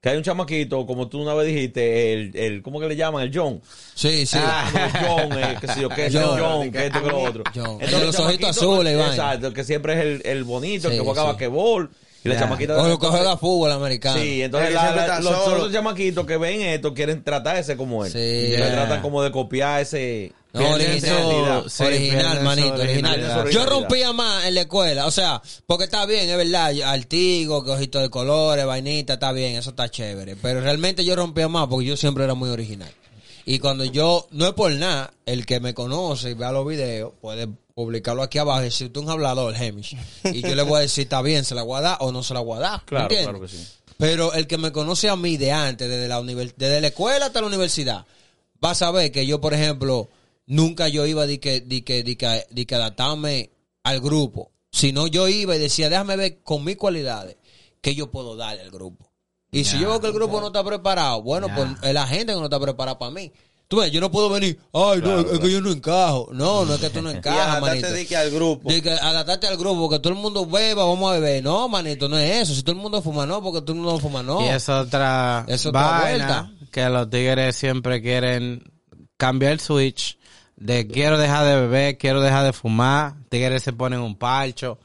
Que 0.00 0.08
hay 0.08 0.16
un 0.16 0.22
chamaquito, 0.22 0.86
como 0.86 1.08
tú 1.08 1.20
una 1.20 1.34
vez 1.34 1.46
dijiste, 1.48 2.14
el, 2.14 2.34
el 2.34 2.62
¿cómo 2.62 2.80
que 2.80 2.88
le 2.88 2.96
llaman? 2.96 3.22
El 3.22 3.30
John. 3.34 3.60
Sí, 3.94 4.24
sí. 4.24 4.38
Ah, 4.40 4.66
el 4.74 5.06
John, 5.06 5.38
eh, 5.38 5.56
que 5.60 5.66
sé 5.68 5.80
yo, 5.82 5.88
que 5.90 6.06
es 6.06 6.14
el 6.14 6.22
John. 6.22 6.40
John, 6.40 6.70
que 6.72 6.86
esto 6.86 7.02
que 7.02 7.08
lo 7.10 7.18
otro. 7.20 7.44
John. 7.54 7.72
Entonces, 7.80 7.92
El 7.92 8.00
de 8.00 8.06
los 8.06 8.18
ojitos 8.18 8.48
azules, 8.50 8.94
Iván. 8.94 9.10
Exacto, 9.10 9.52
que 9.52 9.62
siempre 9.62 9.92
es 9.92 9.98
el, 10.00 10.22
el 10.24 10.44
bonito, 10.44 10.88
el 10.88 10.94
Sí, 10.94 10.98
que 11.00 11.04
juega 11.04 11.20
sí. 11.22 11.28
basquetbol. 11.28 11.90
Y 12.24 12.28
la 12.28 12.34
Ya. 12.34 12.40
chamaquita 12.40 12.76
O 12.82 12.88
lo 12.88 12.98
que 12.98 13.06
juega 13.06 13.36
fútbol 13.36 13.72
americano. 13.72 14.20
Sí, 14.20 14.42
entonces 14.42 14.72
la- 14.74 14.94
la- 14.94 15.20
los 15.20 15.34
otros 15.34 15.72
chamaquitos 15.72 16.26
que 16.26 16.36
ven 16.38 16.60
esto 16.62 16.92
quieren 16.94 17.22
tratar 17.22 17.56
de 17.56 17.64
ser 17.64 17.76
como 17.78 18.04
él. 18.04 18.10
Sí. 18.12 18.18
Y 18.18 18.48
Yeah. 18.56 18.72
tratan 18.72 19.02
como 19.02 19.22
de 19.22 19.30
copiar 19.30 19.80
ese... 19.82 20.32
No, 20.52 20.68
original, 20.70 21.64
original, 21.80 22.42
manito, 22.42 22.74
original. 22.74 23.50
Yo 23.50 23.66
rompía 23.66 24.12
más 24.12 24.46
en 24.46 24.54
la 24.56 24.62
escuela, 24.62 25.06
o 25.06 25.10
sea, 25.10 25.40
porque 25.66 25.84
está 25.84 26.06
bien, 26.06 26.28
es 26.28 26.36
verdad, 26.36 26.72
altigo, 26.82 27.64
que 27.64 27.70
ojito 27.70 28.00
de 28.00 28.10
colores, 28.10 28.66
vainita, 28.66 29.14
está 29.14 29.30
bien, 29.32 29.56
eso 29.56 29.70
está 29.70 29.88
chévere. 29.88 30.36
Pero 30.36 30.60
realmente 30.60 31.04
yo 31.04 31.14
rompía 31.14 31.48
más 31.48 31.68
porque 31.68 31.86
yo 31.86 31.96
siempre 31.96 32.24
era 32.24 32.34
muy 32.34 32.50
original. 32.50 32.90
Y 33.46 33.58
cuando 33.58 33.84
yo, 33.84 34.26
no 34.32 34.46
es 34.46 34.52
por 34.52 34.72
nada, 34.72 35.12
el 35.24 35.46
que 35.46 35.60
me 35.60 35.72
conoce 35.72 36.30
y 36.30 36.34
vea 36.34 36.52
los 36.52 36.66
videos, 36.66 37.12
puede 37.20 37.48
publicarlo 37.74 38.22
aquí 38.22 38.38
abajo 38.38 38.60
y 38.60 38.64
decir, 38.64 38.92
tú 38.92 39.00
un 39.00 39.10
hablador, 39.10 39.54
Hemish. 39.56 39.96
Y 40.24 40.42
yo 40.42 40.54
le 40.54 40.62
voy 40.62 40.78
a 40.78 40.80
decir, 40.82 41.02
está 41.04 41.22
bien, 41.22 41.44
se 41.44 41.54
la 41.54 41.62
voy 41.62 41.78
a 41.78 41.80
dar 41.82 41.96
o 42.00 42.12
no 42.12 42.22
se 42.22 42.34
la 42.34 42.40
voy 42.40 42.58
a 42.58 42.60
dar. 42.60 42.78
¿me 42.80 42.84
Claro, 42.86 43.02
entiendes? 43.04 43.28
claro 43.28 43.40
que 43.40 43.48
sí. 43.48 43.66
Pero 43.98 44.32
el 44.34 44.46
que 44.46 44.58
me 44.58 44.72
conoce 44.72 45.08
a 45.08 45.16
mí 45.16 45.36
de 45.36 45.52
antes, 45.52 45.88
desde 45.88 46.08
la, 46.08 46.20
univers- 46.20 46.54
desde 46.56 46.80
la 46.80 46.88
escuela 46.88 47.26
hasta 47.26 47.40
la 47.40 47.46
universidad, 47.46 48.04
va 48.62 48.72
a 48.72 48.74
saber 48.74 49.10
que 49.12 49.26
yo, 49.26 49.40
por 49.40 49.54
ejemplo, 49.54 50.08
nunca 50.50 50.88
yo 50.88 51.06
iba 51.06 51.26
de 51.26 51.38
que, 51.40 51.60
de 51.60 51.82
que, 51.84 52.02
de 52.02 52.16
que, 52.16 52.44
de 52.50 52.66
que 52.66 52.74
adaptarme 52.74 53.50
al 53.84 54.00
grupo, 54.00 54.50
sino 54.72 55.06
yo 55.06 55.28
iba 55.28 55.54
y 55.56 55.58
decía, 55.58 55.88
déjame 55.88 56.16
ver 56.16 56.42
con 56.42 56.64
mis 56.64 56.76
cualidades 56.76 57.36
qué 57.80 57.94
yo 57.94 58.10
puedo 58.10 58.36
darle 58.36 58.62
al 58.62 58.70
grupo. 58.70 59.10
Y 59.52 59.64
si 59.64 59.76
Ya, 59.76 59.82
yo 59.82 59.88
veo 59.90 60.00
que 60.00 60.06
el 60.08 60.12
grupo 60.12 60.40
no 60.40 60.48
está 60.48 60.62
preparado, 60.62 61.22
bueno, 61.22 61.46
Ya. 61.48 61.54
pues 61.56 61.68
es 61.82 61.94
la 61.94 62.06
gente 62.06 62.32
que 62.34 62.38
no 62.38 62.44
está 62.44 62.60
preparada 62.60 62.98
para 62.98 63.10
mí. 63.10 63.32
Tú 63.68 63.76
ves, 63.78 63.92
yo 63.92 64.00
no 64.00 64.10
puedo 64.10 64.28
venir, 64.28 64.58
ay, 64.72 65.00
no, 65.00 65.20
es 65.20 65.38
que 65.38 65.48
yo 65.50 65.60
no 65.60 65.70
encajo. 65.70 66.28
No, 66.32 66.64
no 66.64 66.74
es 66.74 66.80
que 66.80 66.90
tú 66.90 67.00
no 67.02 67.10
encajas, 67.16 67.60
manito. 67.60 67.86
adaptarte 67.86 68.06
que 68.06 68.16
al 68.16 68.30
grupo. 68.32 68.68
Que 68.68 68.90
adaptarte 68.90 69.46
al 69.46 69.56
grupo, 69.56 69.82
porque 69.82 70.00
todo 70.00 70.12
el 70.12 70.18
mundo 70.18 70.44
beba, 70.44 70.84
vamos 70.84 71.08
a 71.10 71.14
beber. 71.20 71.42
No, 71.44 71.68
manito, 71.68 72.08
no 72.08 72.18
es 72.18 72.42
eso. 72.42 72.54
Si 72.56 72.62
todo 72.64 72.72
el 72.74 72.82
mundo 72.82 73.00
fuma, 73.00 73.26
no, 73.26 73.40
porque 73.40 73.60
todo 73.60 73.74
el 73.74 73.78
mundo 73.82 73.98
fuma, 74.00 74.24
no. 74.24 74.44
Y 74.44 74.48
es 74.48 74.68
otra, 74.68 75.44
Es 75.48 75.64
otra 75.66 75.82
vaina 76.00 76.26
vuelta. 76.48 76.68
que 76.72 76.88
los 76.88 77.08
tigres 77.10 77.54
siempre 77.54 78.02
quieren 78.02 78.64
cambiar 79.16 79.52
el 79.52 79.60
switch 79.60 80.18
de 80.60 80.86
quiero 80.86 81.16
dejar 81.18 81.44
de 81.46 81.54
beber, 81.56 81.98
quiero 81.98 82.20
dejar 82.20 82.44
de 82.44 82.52
fumar. 82.52 83.14
Tigres 83.30 83.62
se 83.62 83.72
ponen 83.72 84.00
un 84.00 84.14
parcho. 84.16 84.78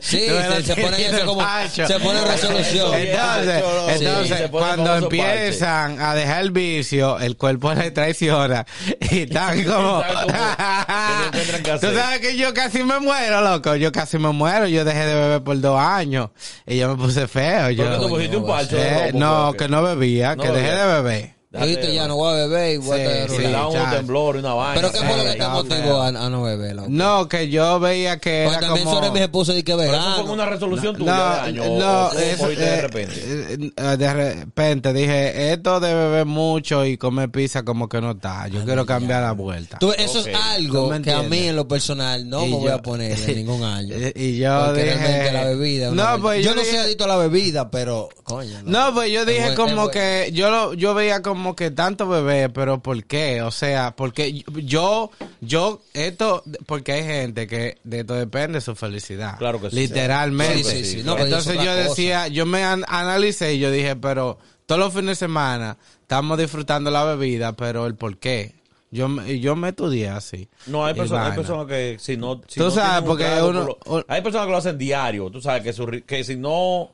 Sí, 0.00 0.26
se- 0.28 0.62
se 0.62 0.76
ponen 0.76 1.00
eso 1.14 1.26
como- 1.26 1.40
parcho. 1.40 1.86
se 1.86 1.98
ponen 1.98 2.24
resolución. 2.26 2.94
Entonces, 2.94 3.64
Sí, 3.98 4.34
cuando 4.50 4.96
empiezan 4.96 6.00
a 6.00 6.14
dejar 6.14 6.42
el 6.42 6.50
vicio, 6.52 7.18
el 7.18 7.36
cuerpo 7.36 7.74
les 7.74 7.92
traiciona 7.92 8.64
y 9.10 9.20
están 9.22 9.64
como... 9.64 10.02
Tú 11.80 11.86
sabes 11.94 12.20
que 12.20 12.36
yo 12.36 12.52
casi 12.54 12.82
me 12.84 12.98
muero, 13.00 13.40
loco. 13.40 13.74
Yo 13.76 13.90
casi 13.92 14.18
me 14.18 14.30
muero. 14.30 14.66
Yo 14.68 14.84
dejé 14.84 15.06
de 15.06 15.14
beber 15.14 15.42
por 15.42 15.58
dos 15.60 15.78
años 15.80 16.30
y 16.66 16.76
yo 16.78 16.88
me 16.94 17.02
puse 17.02 17.26
feo. 17.26 17.70
Yo, 17.70 17.84
¿Por 17.84 17.92
qué 17.94 17.98
tú 18.02 18.08
pusiste 18.08 18.36
un 18.36 18.46
parcho 18.46 18.76
de 18.76 19.08
Eh, 19.08 19.12
no, 19.14 19.52
que 19.54 19.68
no 19.68 19.82
bebía, 19.82 20.36
No 20.36 20.42
que 20.42 20.50
dejé 20.50 20.70
de 20.72 20.86
beber. 20.86 21.39
Dijiste, 21.52 21.92
ya 21.92 22.06
no 22.06 22.14
voy 22.14 22.30
a 22.30 22.46
beber 22.46 22.74
y 22.74 22.76
voy 22.76 22.96
Sí, 23.00 23.04
a 23.04 23.24
estar 23.24 23.30
sí, 23.72 23.76
un 23.76 23.90
temblor 23.90 24.36
y 24.36 24.38
una 24.38 24.54
vaina. 24.54 24.74
Pero 24.76 24.92
¿qué 24.92 24.98
fue 24.98 25.16
lo 25.16 25.24
que 25.32 25.36
te 25.36 25.48
motivó 25.48 26.00
a, 26.00 26.06
a 26.06 26.30
no 26.30 26.42
beber? 26.44 26.76
loco? 26.76 26.88
No, 26.90 27.28
que 27.28 27.48
yo 27.48 27.80
veía 27.80 28.18
que 28.20 28.42
Porque 28.44 28.58
era 28.58 28.66
también 28.68 28.84
como... 28.84 28.96
sobre 28.98 29.10
mi 29.10 29.18
esposa 29.18 29.54
y 29.56 29.64
que 29.64 29.74
Pero 29.74 29.92
eso 29.92 30.22
fue 30.24 30.32
una 30.32 30.46
resolución 30.46 30.94
tuya 30.96 31.12
No, 31.16 31.24
de 31.34 31.40
año. 31.40 31.62
o- 31.64 31.78
no, 31.80 32.06
o 32.06 32.10
tú 32.10 32.18
eso, 32.18 32.48
de 32.50 32.54
eh, 32.54 32.80
repente. 32.82 33.72
eh, 33.76 33.96
de 33.96 34.14
repente 34.14 34.92
dije, 34.92 35.52
esto 35.52 35.80
de 35.80 35.92
beber 35.92 36.24
mucho 36.24 36.86
y 36.86 36.96
comer 36.96 37.30
pizza 37.32 37.64
como 37.64 37.88
que 37.88 38.00
no 38.00 38.12
está. 38.12 38.46
Yo 38.46 38.64
quiero 38.64 38.86
cambiar 38.86 39.22
la 39.22 39.32
vuelta. 39.32 39.78
Tú 39.80 39.90
eso 39.90 40.20
es 40.20 40.26
¿Tú 40.26 40.38
algo 40.40 41.02
que 41.02 41.10
a 41.12 41.22
mí 41.22 41.48
en 41.48 41.56
lo 41.56 41.66
personal 41.66 42.28
no 42.28 42.46
Y 42.46 42.50
me 42.50 42.56
voy 42.58 42.64
yo- 42.66 42.74
a 42.76 42.78
poner 42.82 43.18
en 43.28 43.36
ningún 43.38 43.64
año. 43.64 43.96
Y 44.14 44.36
yo 44.38 44.66
Porque 44.66 44.84
dije... 44.84 44.94
realmente 44.96 45.32
la 45.32 45.44
bebida. 45.46 45.90
No, 45.90 46.20
pues 46.22 46.44
yo 46.44 46.50
yo 46.50 46.54
no 46.54 46.64
soy 46.64 46.76
adicto 46.76 47.04
a 47.04 47.08
la 47.08 47.16
bebida, 47.16 47.70
pero 47.72 48.08
coño. 48.22 48.60
No, 48.66 48.94
pues 48.94 49.10
yo 49.10 49.24
dije 49.24 49.56
como 49.56 49.88
que 49.88 50.30
yo 50.32 50.48
lo, 50.48 50.74
yo 50.74 50.94
veía 50.94 51.22
como 51.22 51.39
que 51.56 51.70
tanto 51.70 52.08
bebé, 52.08 52.48
pero 52.48 52.80
¿por 52.82 53.04
qué? 53.04 53.42
O 53.42 53.50
sea, 53.50 53.94
porque 53.96 54.44
yo, 54.64 55.10
yo, 55.40 55.82
esto, 55.94 56.42
porque 56.66 56.92
hay 56.92 57.02
gente 57.04 57.46
que 57.46 57.78
de 57.84 58.00
esto 58.00 58.14
depende 58.14 58.60
su 58.60 58.74
felicidad. 58.76 59.36
Claro 59.38 59.60
que 59.60 59.70
sí. 59.70 59.76
Literalmente. 59.76 60.64
Sí, 60.64 60.84
sí, 60.84 60.84
sí. 60.84 61.02
No, 61.02 61.12
pero 61.14 61.26
Entonces 61.26 61.54
yo 61.54 61.60
cosa. 61.60 61.74
decía, 61.76 62.28
yo 62.28 62.46
me 62.46 62.62
an- 62.64 62.84
analicé 62.88 63.54
y 63.54 63.58
yo 63.58 63.70
dije, 63.70 63.96
pero 63.96 64.38
todos 64.66 64.78
los 64.78 64.92
fines 64.92 65.08
de 65.10 65.14
semana 65.26 65.76
estamos 66.02 66.38
disfrutando 66.38 66.90
la 66.90 67.04
bebida, 67.04 67.52
pero 67.56 67.86
el 67.86 67.94
por 67.96 68.18
qué. 68.18 68.54
Yo, 68.92 69.08
me- 69.08 69.38
yo 69.38 69.54
me 69.54 69.68
estudié 69.68 70.08
así. 70.08 70.48
No, 70.66 70.84
hay 70.84 70.94
personas, 70.94 71.30
hay 71.30 71.36
personas 71.36 71.66
que 71.66 71.96
si 72.00 72.16
no... 72.16 72.40
Si 72.48 72.58
Tú 72.58 72.64
no 72.64 72.70
sabes, 72.72 73.02
un 73.02 73.06
porque 73.06 73.24
trago, 73.24 73.48
uno- 73.50 73.66
por 73.66 73.86
lo- 73.86 73.96
un- 73.98 74.04
hay 74.08 74.20
personas 74.20 74.46
que 74.46 74.50
lo 74.52 74.58
hacen 74.58 74.78
diario. 74.78 75.30
Tú 75.30 75.40
sabes 75.40 75.62
que, 75.62 75.72
su 75.72 75.86
que 76.04 76.24
si 76.24 76.36
no... 76.36 76.90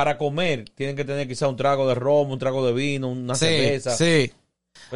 Para 0.00 0.16
comer, 0.16 0.64
tienen 0.74 0.96
que 0.96 1.04
tener 1.04 1.28
quizá 1.28 1.46
un 1.46 1.56
trago 1.56 1.86
de 1.86 1.94
romo, 1.94 2.32
un 2.32 2.38
trago 2.38 2.66
de 2.66 2.72
vino, 2.72 3.08
una 3.08 3.34
Sí, 3.34 3.44
cerveza. 3.44 3.96
sí. 3.98 4.32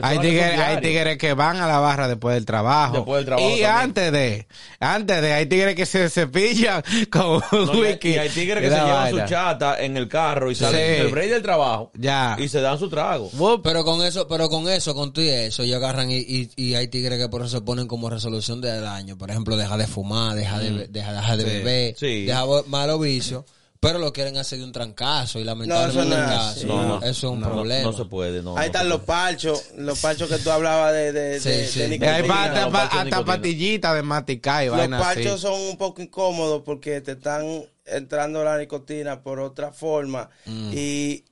Hay 0.01 0.19
tigres, 0.19 0.43
hay 0.45 0.57
diarios. 0.57 0.81
tigres 0.83 1.19
que 1.19 1.35
van 1.35 1.59
a 1.59 1.69
la 1.69 1.79
barra 1.79 2.09
después 2.09 2.35
del 2.35 2.47
trabajo. 2.47 2.95
Después 2.95 3.19
del 3.19 3.27
trabajo 3.27 3.47
Y 3.49 3.61
también. 3.61 3.71
antes 3.71 4.13
de, 4.13 4.47
antes 4.81 5.21
de, 5.23 5.33
hay 5.35 5.47
tigres 5.47 5.75
que 5.77 5.85
se 5.87 6.09
cepillan 6.09 6.83
con 7.13 7.43
un 7.53 7.67
No, 7.67 7.75
y, 7.75 7.77
hay, 7.77 7.81
whisky. 7.93 8.09
y 8.09 8.19
hay 8.19 8.29
tigres 8.31 8.61
que 8.61 8.67
y 8.69 8.71
se 8.71 8.77
llevan 8.77 9.11
su 9.11 9.21
chata 9.27 9.81
en 9.85 9.97
el 9.97 10.09
carro 10.09 10.51
y 10.51 10.55
salen 10.55 10.81
Sí. 10.97 11.03
del 11.03 11.13
break 11.13 11.31
del 11.31 11.43
trabajo 11.43 11.93
Ya. 11.97 12.35
y 12.41 12.49
se 12.49 12.61
dan 12.61 12.79
su 12.79 12.89
trago. 12.89 13.31
Pero 13.63 13.85
con 13.85 14.03
eso, 14.05 14.27
pero 14.27 14.49
con 14.49 14.69
eso, 14.69 14.95
con 14.95 15.13
tú 15.13 15.21
y 15.21 15.29
eso, 15.29 15.63
ellos 15.65 15.77
agarran 15.77 16.11
y, 16.11 16.17
y, 16.19 16.51
y 16.57 16.75
hay 16.77 16.89
tigres 16.89 17.19
que 17.19 17.29
por 17.29 17.43
eso 17.43 17.51
se 17.59 17.61
ponen 17.61 17.87
como 17.87 18.09
resolución 18.11 18.61
del 18.61 18.87
año. 18.87 19.17
Por 19.19 19.31
ejemplo, 19.31 19.57
deja 19.57 19.77
de 19.77 19.87
fumar, 19.87 20.35
deja 20.35 20.59
de, 20.59 20.71
be- 20.73 20.89
deja, 20.89 21.13
deja 21.13 21.37
de 21.37 21.45
Sí, 21.45 21.51
beber, 21.51 21.95
sí. 21.99 22.25
deja 22.25 22.45
malos 22.69 23.01
vicios, 23.01 23.45
pero 23.85 23.99
lo 24.01 24.13
quieren 24.13 24.37
hacer 24.37 24.59
de 24.59 24.65
un 24.65 24.73
trancazo 24.73 25.39
y 25.39 25.45
lamentablemente 25.45 26.17
No, 26.17 26.51
eso 26.51 26.67
no 26.67 26.97
es 26.99 27.11
eso 27.11 27.27
es 27.29 27.33
un 27.33 27.41
No, 27.41 27.51
problema. 27.53 27.91
No 27.91 27.97
se 27.97 28.05
puede, 28.07 28.43
no. 28.43 28.57
Ahí 28.59 28.67
están 28.67 28.89
los 28.89 29.03
parchos, 29.03 29.71
los 29.77 29.99
parchos 30.01 30.29
que 30.29 30.39
tú 30.39 30.51
hablabas 30.51 30.93
de, 30.93 31.13
de, 31.13 31.41
Sí, 31.41 31.49
de, 31.51 31.67
sí. 31.67 31.79
de 31.81 31.89
nicotina. 31.91 32.27
pa- 32.71 32.85
hasta, 32.87 33.11
pa- 33.21 33.25
patillitas 33.25 33.95
de 33.95 34.03
masticar 34.03 34.65
y 34.65 34.67
Los 34.69 34.89
parchos 34.89 35.33
así. 35.35 35.43
son 35.43 35.61
un 35.61 35.77
poco 35.77 36.03
incómodos 36.03 36.63
porque 36.65 37.01
te 37.01 37.13
están 37.13 37.45
entrando 37.87 38.43
la 38.43 38.59
nicotina 38.59 39.23
por 39.23 39.39
otra 39.41 39.71
forma 39.73 40.29
Mm. 40.47 40.71
y 40.75 41.25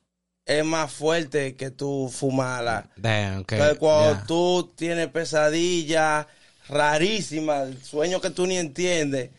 es 0.44 0.64
más 0.64 0.92
fuerte 0.92 1.54
que 1.54 1.70
tú 1.70 2.10
fumarla. 2.12 2.90
Damn, 2.96 3.38
Entonces, 3.38 3.78
cuando 3.78 4.14
ya. 4.20 4.24
tú 4.26 4.72
tienes 4.76 5.06
pesadillas 5.08 6.26
rarísimas, 6.68 7.68
sueños 7.84 8.20
que 8.20 8.30
tú 8.30 8.46
ni 8.46 8.56
entiendes, 8.56 9.30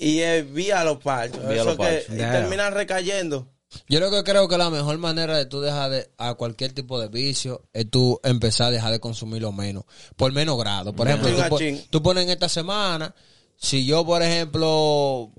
y 0.00 0.20
es 0.20 0.50
vía 0.50 0.82
los 0.82 0.98
parchos. 0.98 1.46
Vía 1.46 1.56
Eso 1.56 1.64
los 1.66 1.76
que 1.76 1.84
parchos. 1.84 2.14
y 2.14 2.18
terminan 2.18 2.72
recayendo. 2.72 3.46
Yo 3.88 4.00
lo 4.00 4.10
que 4.10 4.24
creo 4.24 4.48
que 4.48 4.58
la 4.58 4.70
mejor 4.70 4.98
manera 4.98 5.36
de 5.36 5.46
tú 5.46 5.60
dejar 5.60 5.90
de, 5.90 6.10
a 6.16 6.34
cualquier 6.34 6.72
tipo 6.72 6.98
de 6.98 7.08
vicio 7.08 7.62
es 7.72 7.88
tú 7.88 8.18
empezar 8.24 8.68
a 8.68 8.70
dejar 8.70 8.90
de 8.92 8.98
consumirlo 8.98 9.52
menos, 9.52 9.84
por 10.16 10.32
menos 10.32 10.58
grado. 10.58 10.92
Por 10.92 11.06
ejemplo, 11.06 11.30
tú, 11.48 11.58
tú 11.90 12.02
pones 12.02 12.24
en 12.24 12.30
esta 12.30 12.48
semana, 12.48 13.14
si 13.56 13.84
yo, 13.84 14.04
por 14.04 14.22
ejemplo, 14.22 15.30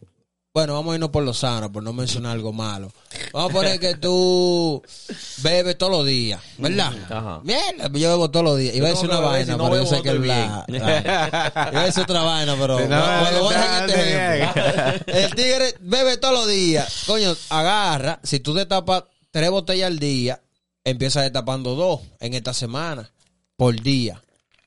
bueno, 0.53 0.73
vamos 0.73 0.91
a 0.91 0.95
irnos 0.95 1.11
por 1.11 1.23
lo 1.23 1.33
sano, 1.33 1.71
por 1.71 1.81
no 1.81 1.93
mencionar 1.93 2.33
algo 2.33 2.51
malo. 2.51 2.91
Vamos 3.31 3.51
a 3.51 3.53
poner 3.53 3.79
que 3.79 3.95
tú 3.95 4.81
bebes 5.43 5.77
todos 5.77 5.91
los 5.93 6.05
días, 6.05 6.41
¿verdad? 6.57 6.91
Ajá. 7.09 7.39
Mierda, 7.43 7.87
yo 7.97 8.09
bebo 8.09 8.29
todos 8.31 8.43
los 8.43 8.57
días. 8.57 8.75
Iba 8.75 8.87
a 8.87 8.91
decir 8.91 9.09
una 9.09 9.19
vaina, 9.21 9.57
pero 9.57 9.77
yo 9.77 9.85
sé 9.85 10.01
que 10.01 10.09
el 10.09 10.19
bla. 10.19 10.65
Iba 10.67 11.81
a 11.81 11.85
decir 11.85 12.03
otra 12.03 12.23
vaina, 12.23 12.55
pero 12.59 12.79
este. 13.87 14.41
El 15.23 15.35
tigre 15.35 15.75
bebe 15.79 16.17
todos 16.17 16.33
los 16.33 16.47
días. 16.47 17.03
Coño, 17.07 17.33
agarra. 17.49 18.19
Si 18.23 18.41
tú 18.41 18.53
te 18.53 18.65
tapas 18.65 19.05
tres 19.31 19.49
botellas 19.51 19.87
al 19.87 19.99
día, 19.99 20.41
empieza 20.83 21.21
destapando 21.21 21.75
dos 21.75 22.01
en 22.19 22.33
esta 22.33 22.53
semana 22.53 23.09
por 23.55 23.79
día. 23.81 24.21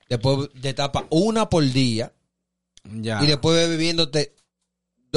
Después 0.09 0.49
destapa 0.55 1.07
una 1.11 1.51
por 1.51 1.65
día 1.71 2.13
Ya. 2.85 3.23
y 3.23 3.27
después 3.27 3.69
bebiéndote, 3.69 4.35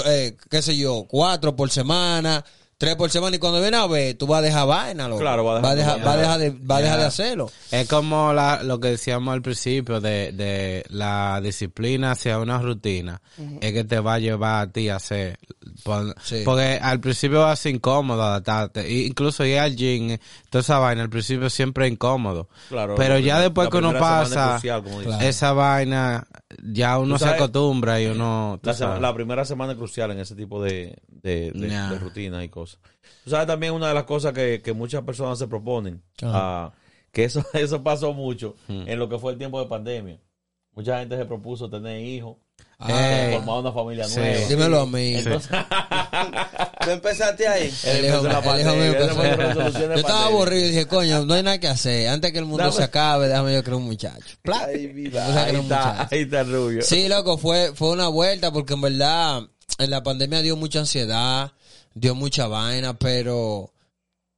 eh, 0.06 0.36
qué 0.50 0.62
sé 0.62 0.76
yo, 0.76 1.06
cuatro 1.08 1.56
por 1.56 1.70
semana, 1.70 2.44
tres 2.78 2.96
por 2.96 3.10
semana 3.10 3.36
y 3.36 3.40
cuando 3.40 3.60
viene 3.60 3.78
a 3.78 3.88
ver, 3.88 4.16
tú 4.16 4.28
vas 4.28 4.40
a 4.40 4.42
dejar 4.44 4.68
vaina, 4.68 5.08
loco. 5.08 5.22
Claro, 5.22 5.44
va 5.44 5.58
a 5.58 5.62
va 5.62 5.72
a 5.72 5.76
dejar- 5.76 6.06
va 6.06 6.14
a 6.14 6.18
dejar 6.18 6.40
de, 6.40 6.50
va 6.52 6.78
a 6.78 6.82
dejar 6.82 7.00
de 7.00 7.06
hacerlo. 7.06 7.52
Es 7.72 7.88
como 7.88 8.34
la, 8.34 8.62
lo 8.64 8.80
que 8.80 8.90
decíamos 8.90 9.34
al 9.34 9.42
principio 9.42 10.00
de, 10.00 10.32
de 10.32 10.86
la 10.90 11.40
disciplina 11.42 12.12
hacia 12.12 12.38
una 12.40 12.60
rutina. 12.62 13.22
Es 13.62 13.74
que 13.74 13.84
te 13.84 14.00
va 14.00 14.16
a 14.16 14.20
llevar 14.20 14.68
a 14.68 14.72
ti 14.72 14.90
a 14.90 14.98
hacer. 14.98 15.40
Sí. 16.24 16.42
Porque 16.44 16.80
al 16.82 17.00
principio 17.00 17.40
va 17.42 17.52
a 17.52 17.56
ser 17.56 17.74
incómodo 17.76 18.22
adaptarte. 18.24 18.90
Incluso 19.06 19.46
ir 19.46 19.60
al 19.60 19.76
gym, 19.76 20.12
eh, 20.12 20.20
toda 20.50 20.62
esa 20.62 20.80
vaina, 20.80 21.02
al 21.04 21.10
principio 21.10 21.50
siempre 21.50 21.86
es 21.88 21.94
incómodo. 21.94 22.50
Claro, 22.70 22.96
Pero 22.96 23.18
ya 23.20 23.40
después 23.40 23.66
la 23.68 23.72
que 23.72 23.78
uno 23.78 23.94
pasa 23.98 24.52
crucial, 24.52 24.84
como 24.84 25.02
dicen. 25.02 25.22
esa 25.22 25.54
vaina, 25.54 26.28
ya 26.64 26.98
uno 27.00 27.18
se 27.18 27.26
acostumbra 27.28 28.02
y 28.02 28.08
uno... 28.08 28.60
tú 28.62 28.68
La, 28.70 28.74
sema- 28.74 28.90
sabes. 28.90 29.02
la 29.02 29.14
primera 29.14 29.46
semana 29.46 29.72
es 29.74 29.78
crucial 29.78 30.12
en 30.12 30.20
ese 30.20 30.36
tipo 30.36 30.62
de, 30.62 30.98
de, 31.08 31.52
de- 31.54 32.00
rutinas 32.00 32.44
y 32.44 32.50
cosas. 32.50 32.67
Tú 33.24 33.30
sabes 33.30 33.48
también 33.48 33.74
una 33.74 33.88
de 33.90 33.94
las 33.94 34.04
cosas 34.04 34.34
que, 34.34 34.62
que 34.64 34.74
muchas 34.74 35.04
personas 35.04 35.38
se 35.40 35.48
proponen, 35.48 36.02
ah, 36.24 36.72
que 37.12 37.24
eso, 37.26 37.44
eso 37.54 37.84
pasó 37.84 38.14
mucho 38.14 38.56
en 38.68 39.00
lo 39.00 39.08
que 39.10 39.18
fue 39.20 39.32
el 39.34 39.38
tiempo 39.38 39.60
de 39.62 39.68
pandemia. 39.68 40.20
Mucha 40.74 41.00
gente 41.00 41.18
se 41.18 41.26
propuso 41.26 41.68
tener 41.70 42.00
hijos, 42.06 42.38
Ey. 42.88 43.34
formar 43.34 43.58
una 43.60 43.72
familia 43.72 44.04
Sí. 44.08 44.20
nueva. 44.20 44.48
Dímelo 44.48 44.82
a 44.82 44.86
mí. 44.86 45.16
Entonces, 45.16 45.50
¿Tú 46.84 46.90
empezaste 46.92 47.48
ahí? 47.48 47.74
El 47.86 48.06
hijo, 48.06 48.20
el 48.26 48.62
hijo 48.62 48.76
mío 48.76 48.94
Yo 48.94 49.94
estaba 49.96 50.26
aburrido 50.26 50.66
y 50.66 50.70
dije, 50.70 50.86
coño, 50.86 51.26
no 51.26 51.34
hay 51.34 51.44
nada 51.44 51.60
que 51.60 51.68
hacer. 51.68 52.08
Antes 52.10 52.32
que 52.32 52.38
el 52.40 52.46
mundo 52.46 52.64
Dame- 52.66 52.76
se 52.76 52.84
acabe, 52.84 53.28
déjame 53.28 53.54
yo 53.56 53.64
crear 53.64 53.78
un 53.78 53.86
muchacho. 53.86 54.38
Pla. 54.44 54.66
Ay. 54.68 55.08
O 55.08 55.12
sea, 55.12 55.44
Ahí 55.46 55.56
un 55.56 55.62
está, 55.62 55.86
muchacho. 55.94 56.08
ahí 56.12 56.22
está 56.22 56.44
rubio. 56.44 56.82
Sí, 56.84 57.08
loco, 57.10 57.38
fue, 57.40 57.72
fue 57.74 57.90
una 57.90 58.08
vuelta 58.08 58.52
porque 58.52 58.74
en 58.76 58.82
verdad 58.82 59.42
en 59.80 59.90
la 59.90 60.04
pandemia 60.04 60.42
dio 60.44 60.56
mucha 60.56 60.80
ansiedad, 60.80 61.52
dio 62.00 62.16
mucha 62.16 62.48
vaina, 62.48 62.98
pero 62.98 63.72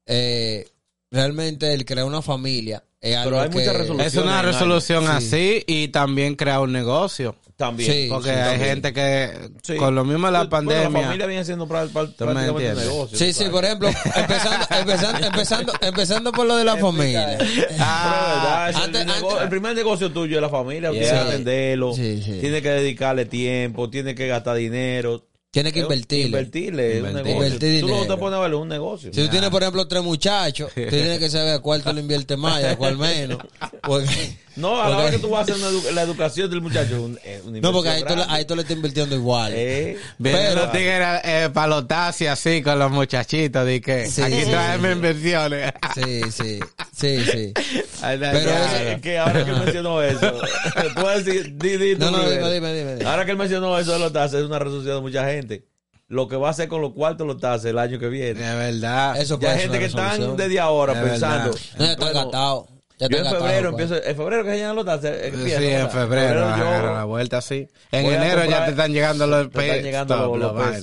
eh, 0.06 0.67
realmente 1.12 1.74
el 1.74 1.86
crear 1.86 2.06
una 2.06 2.22
familia 2.22 2.84
es 3.02 3.15
algo 3.15 3.30
Pero 3.32 3.41
hay 3.41 3.50
que... 3.50 3.88
muchas. 3.89 4.06
Es 4.08 4.15
una 4.15 4.41
resolución 4.41 5.04
Sí. 5.06 5.10
así 5.12 5.63
y 5.67 5.88
también 5.89 6.36
crear 6.36 6.60
un 6.62 6.72
negocio. 6.72 7.36
También. 7.56 7.91
Sí, 7.91 8.08
Porque 8.10 8.30
sí, 8.30 8.36
hay 8.36 8.50
también. 8.52 8.69
gente 8.69 8.93
que 8.93 9.50
Sí. 9.63 9.76
con 9.76 9.93
lo 9.93 10.06
mismo 10.06 10.28
de 10.28 10.32
la 10.32 10.39
Bueno, 10.45 10.50
pandemia... 10.50 10.89
la 10.89 11.02
familia 11.08 11.26
viene 11.26 11.43
siendo 11.43 11.67
prácticamente 11.67 12.52
un 12.52 12.58
negocio. 12.63 13.17
Sí, 13.17 13.34
sí, 13.34 13.45
por 13.52 13.65
ejemplo, 13.65 13.89
empezando, 14.15 14.65
empezando, 14.80 15.28
empezando, 15.28 15.74
empezando 15.82 16.32
por 16.32 16.45
lo 16.48 16.56
de 16.56 16.63
la 16.63 16.78
familia. 16.78 17.34
Es 17.34 17.60
verdad, 17.78 19.41
el, 19.43 19.50
primer 19.50 19.76
negocio 19.76 20.10
tuyo 20.10 20.38
es 20.38 20.41
la 20.41 20.48
familia, 20.50 20.91
Yeah. 20.91 21.02
tienes 21.02 21.12
que 21.12 21.19
Sí. 21.19 21.28
atenderlo, 21.28 21.93
Sí, 21.93 22.22
sí. 22.24 22.38
tienes 22.39 22.62
que 22.62 22.69
dedicarle 22.69 23.26
tiempo, 23.26 23.89
tienes 23.89 24.15
que 24.15 24.28
gastar 24.28 24.56
dinero. 24.56 25.26
Tienes 25.51 25.73
que 25.73 25.79
invertirle. 25.79 26.25
Invertirle, 26.27 27.01
un 27.01 27.27
Invertir. 27.27 27.81
Tú 27.81 27.88
lo 27.88 27.95
dinero. 27.95 28.13
te 28.15 28.19
pones 28.19 28.38
a 28.38 28.41
verlo, 28.41 28.57
es 28.57 28.62
un 28.62 28.67
negocio. 28.69 29.12
Si 29.12 29.19
tú 29.23 29.29
tienes, 29.29 29.49
por 29.49 29.63
ejemplo, 29.63 29.88
tres 29.88 30.03
muchachos, 30.03 30.71
tú 30.75 30.81
tienes 30.89 31.17
que 31.17 31.27
saber 31.27 31.53
a 31.55 31.59
cuál 31.59 31.81
tú 31.81 31.91
le 31.91 32.01
inviertes 32.01 32.38
más 32.38 32.62
y 32.62 32.65
a 32.65 32.77
cuál 32.77 32.97
menos. 32.97 33.39
Porque, 33.81 34.38
No, 34.55 34.79
a 34.81 34.89
la 34.89 34.97
hora 34.97 35.12
que 35.12 35.19
tú 35.19 35.29
vas 35.29 35.39
a 35.49 35.53
hacer 35.53 35.55
una 35.55 35.69
edu- 35.71 35.91
la 35.91 36.01
educación 36.01 36.49
del 36.51 36.59
muchacho, 36.62 36.95
es 37.23 37.41
un- 37.45 37.49
una 37.49 37.62
no, 37.62 37.71
porque 37.71 37.89
ahí 37.89 38.03
tú, 38.05 38.13
ahí 38.27 38.43
tú 38.45 38.55
le 38.57 38.62
estás 38.63 38.75
invirtiendo 38.75 39.15
igual. 39.15 39.53
Eh, 39.55 39.97
Pero- 40.21 40.62
los 40.62 40.71
tigres 40.73 41.21
eh, 41.23 41.49
palotarse 41.53 42.27
así 42.29 42.62
con 42.62 42.77
los 42.77 42.91
muchachitos, 42.91 43.65
de 43.65 43.79
que 43.81 44.05
Sí, 44.07 44.21
aquí 44.21 44.41
sí, 44.43 44.49
traeme 44.51 44.89
sí. 44.89 44.93
inversiones. 44.95 45.71
Sí, 45.95 46.21
sí, 46.31 46.59
sí, 46.95 47.25
sí. 47.25 47.53
Ay, 48.01 48.17
no, 48.17 48.27
Pero 48.31 48.45
ya, 48.45 48.91
es 48.93 49.01
que 49.01 49.17
ahora 49.17 49.43
que 49.45 49.51
él 49.51 49.57
mencionó 49.59 50.01
eso, 50.01 50.33
puedes 50.95 51.25
decir, 51.25 51.57
di, 51.57 51.77
di 51.77 51.95
No, 51.95 52.12
no, 52.12 52.29
dime, 52.29 52.51
dime, 52.51 52.73
dime, 52.73 52.95
dime. 52.95 53.09
Ahora 53.09 53.25
que 53.25 53.31
él 53.31 53.38
mencionó 53.38 53.77
eso 53.77 53.93
de 53.93 53.99
los 53.99 54.13
taxes, 54.13 54.39
es 54.41 54.45
una 54.45 54.59
resolución 54.59 54.95
de 54.95 55.01
mucha 55.01 55.25
gente. 55.29 55.65
Lo 56.07 56.27
que 56.27 56.35
va 56.38 56.47
a 56.47 56.51
hacer 56.51 56.67
con 56.67 56.81
los 56.81 56.93
cuartos 56.93 57.27
de 57.27 57.33
los 57.33 57.41
taxes 57.41 57.65
el 57.71 57.77
año 57.77 57.99
que 57.99 58.07
viene. 58.09 58.39
De 58.41 58.55
verdad. 58.55 59.15
Eso 59.19 59.35
Ya 59.35 59.39
puede 59.39 59.53
hay 59.53 59.59
gente 59.62 59.79
que 59.79 59.85
están 59.85 60.35
desde 60.38 60.59
ahora 60.59 60.93
Es 60.93 60.99
pensando. 61.09 61.51
verdad. 61.51 61.62
No, 61.77 61.85
ya 61.85 61.91
están 61.91 62.07
bueno, 62.13 62.21
gastados. 62.23 62.65
Ya 62.97 63.07
Yo 63.07 63.17
en 63.19 63.25
febrero 63.27 63.69
empiezo, 63.69 63.95
en 64.03 64.15
febrero 64.17 64.43
que 64.43 64.49
se 64.49 64.55
llegan 64.57 64.75
los 64.75 64.85
taxes. 64.85 65.21
Sí, 65.33 65.51
en 65.53 65.62
¿verdad? 65.62 65.91
febrero, 65.91 66.57
yo 66.57 66.93
la 66.93 67.03
vuelta 67.05 67.38
así. 67.38 67.67
En 67.91 68.05
enero 68.07 68.41
ya 68.41 68.41
comprar- 68.45 68.65
te 68.65 68.71
están 68.71 68.91
llegando 68.93 69.27
los 69.27 69.49
te 69.51 69.62
están 69.67 69.83
llegando 69.83 70.13
stop, 70.15 70.35
los, 70.38 70.53
los 70.53 70.63
pay. 70.63 70.81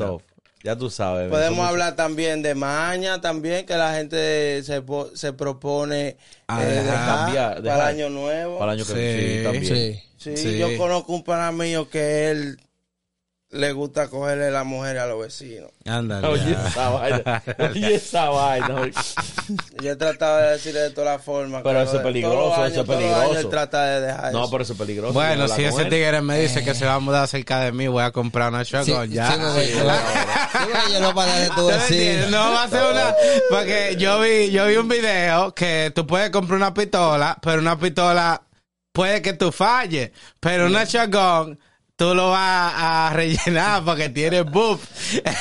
Ya 0.63 0.77
tú 0.77 0.91
sabes. 0.91 1.31
Podemos 1.31 1.67
hablar 1.69 1.95
también 1.97 2.43
de 2.43 2.55
maña, 2.55 3.21
también 3.21 3.67
que 3.67 3.77
la 3.77 3.95
gente 3.95 4.63
se, 4.65 4.83
se 5.15 5.33
propone 5.33 6.17
A 6.49 6.63
eh, 6.63 6.67
dejar, 6.67 6.85
dejar 6.85 7.07
cambiar, 7.25 7.49
para 7.51 7.61
dejar. 7.63 7.81
el 7.81 7.87
año 7.97 8.11
nuevo. 8.11 8.59
Para 8.59 8.73
el 8.73 8.81
año 8.81 8.87
que. 8.87 8.93
Sí. 8.95 9.37
Sí, 9.39 9.43
también. 9.45 9.65
Sí. 9.67 10.03
Sí, 10.19 10.37
Sí. 10.37 10.59
yo 10.59 10.77
conozco 10.77 11.13
un 11.13 11.23
pana 11.23 11.53
mío 11.53 11.89
que 11.89 12.31
él 12.31 12.59
le 13.51 13.73
gusta 13.73 14.09
cogerle 14.09 14.51
la 14.51 14.65
mujer 14.65 14.99
a 14.99 15.07
los 15.07 15.21
vecinos. 15.23 15.71
Ándale. 15.87 16.27
Oye, 16.27 16.53
esa 16.69 16.89
vaina. 16.91 17.43
Oye, 17.71 17.95
esa 17.95 18.29
vaina. 18.29 18.91
Yo 19.81 19.93
he 19.93 19.97
tratado 19.97 20.39
de 20.39 20.51
decirle 20.51 20.81
de 20.81 20.91
todas 20.91 21.17
las 21.17 21.25
formas. 21.25 21.63
Pero 21.63 21.81
eso 21.81 21.97
es 21.97 22.03
peligroso, 22.03 22.55
años- 22.57 22.73
eso 22.73 22.81
es 22.83 22.87
peligroso. 22.89 23.39
él 23.39 23.49
trata 23.49 23.85
de 23.85 24.01
dejar 24.09 24.33
No, 24.33 24.43
eso. 24.43 24.51
pero 24.51 24.63
eso 24.65 24.73
es 24.73 24.79
peligroso. 24.79 25.13
Bueno, 25.15 25.47
si 25.49 25.65
ese 25.65 25.85
tigre 25.85 26.21
me 26.23 26.39
dice 26.41 26.65
que 26.65 26.75
se 26.75 26.85
va 26.85 26.95
a 26.95 26.99
mudar 26.99 27.29
cerca 27.29 27.61
de 27.61 27.73
mí, 27.73 27.87
voy 27.87 28.03
a 28.03 28.11
comprar 28.11 28.49
una 28.53 28.65
Sí, 28.65 28.73
shotgun 28.73 29.07
sí, 29.09 29.15
ya. 29.15 29.33
sí, 29.33 29.39
porque 29.41 30.93
yo 30.93 31.01
lo 31.01 31.13
voy 31.13 31.25
a 31.25 31.27
dar 31.27 31.41
de 31.41 31.51
tu 31.51 31.67
vecino. 31.69 32.31
No 32.31 32.51
va 32.53 32.65
a 32.65 32.69
ser 32.69 32.83
una. 32.93 33.15
Porque 33.49 33.97
yo 33.99 34.21
vi, 34.21 34.51
yo 34.51 34.67
vi 34.67 34.77
un 34.77 34.89
video 34.89 35.55
que 35.55 35.93
tú 35.95 36.07
puedes 36.07 36.31
comprar 36.31 36.57
una 36.57 36.75
pistola, 36.75 37.39
pero 37.41 37.61
una 37.61 37.79
pistola 37.79 38.43
puede 38.93 39.23
que 39.23 39.33
tú 39.35 39.53
falles. 39.53 40.11
Pero 40.41 40.67
una 40.67 40.85
shotgun, 40.85 41.59
tú 41.97 42.15
lo 42.15 42.31
vas 42.31 42.73
a 42.77 43.11
rellenar 43.15 43.85
porque 43.85 44.09
tiene 44.11 44.43
buff. 44.43 44.85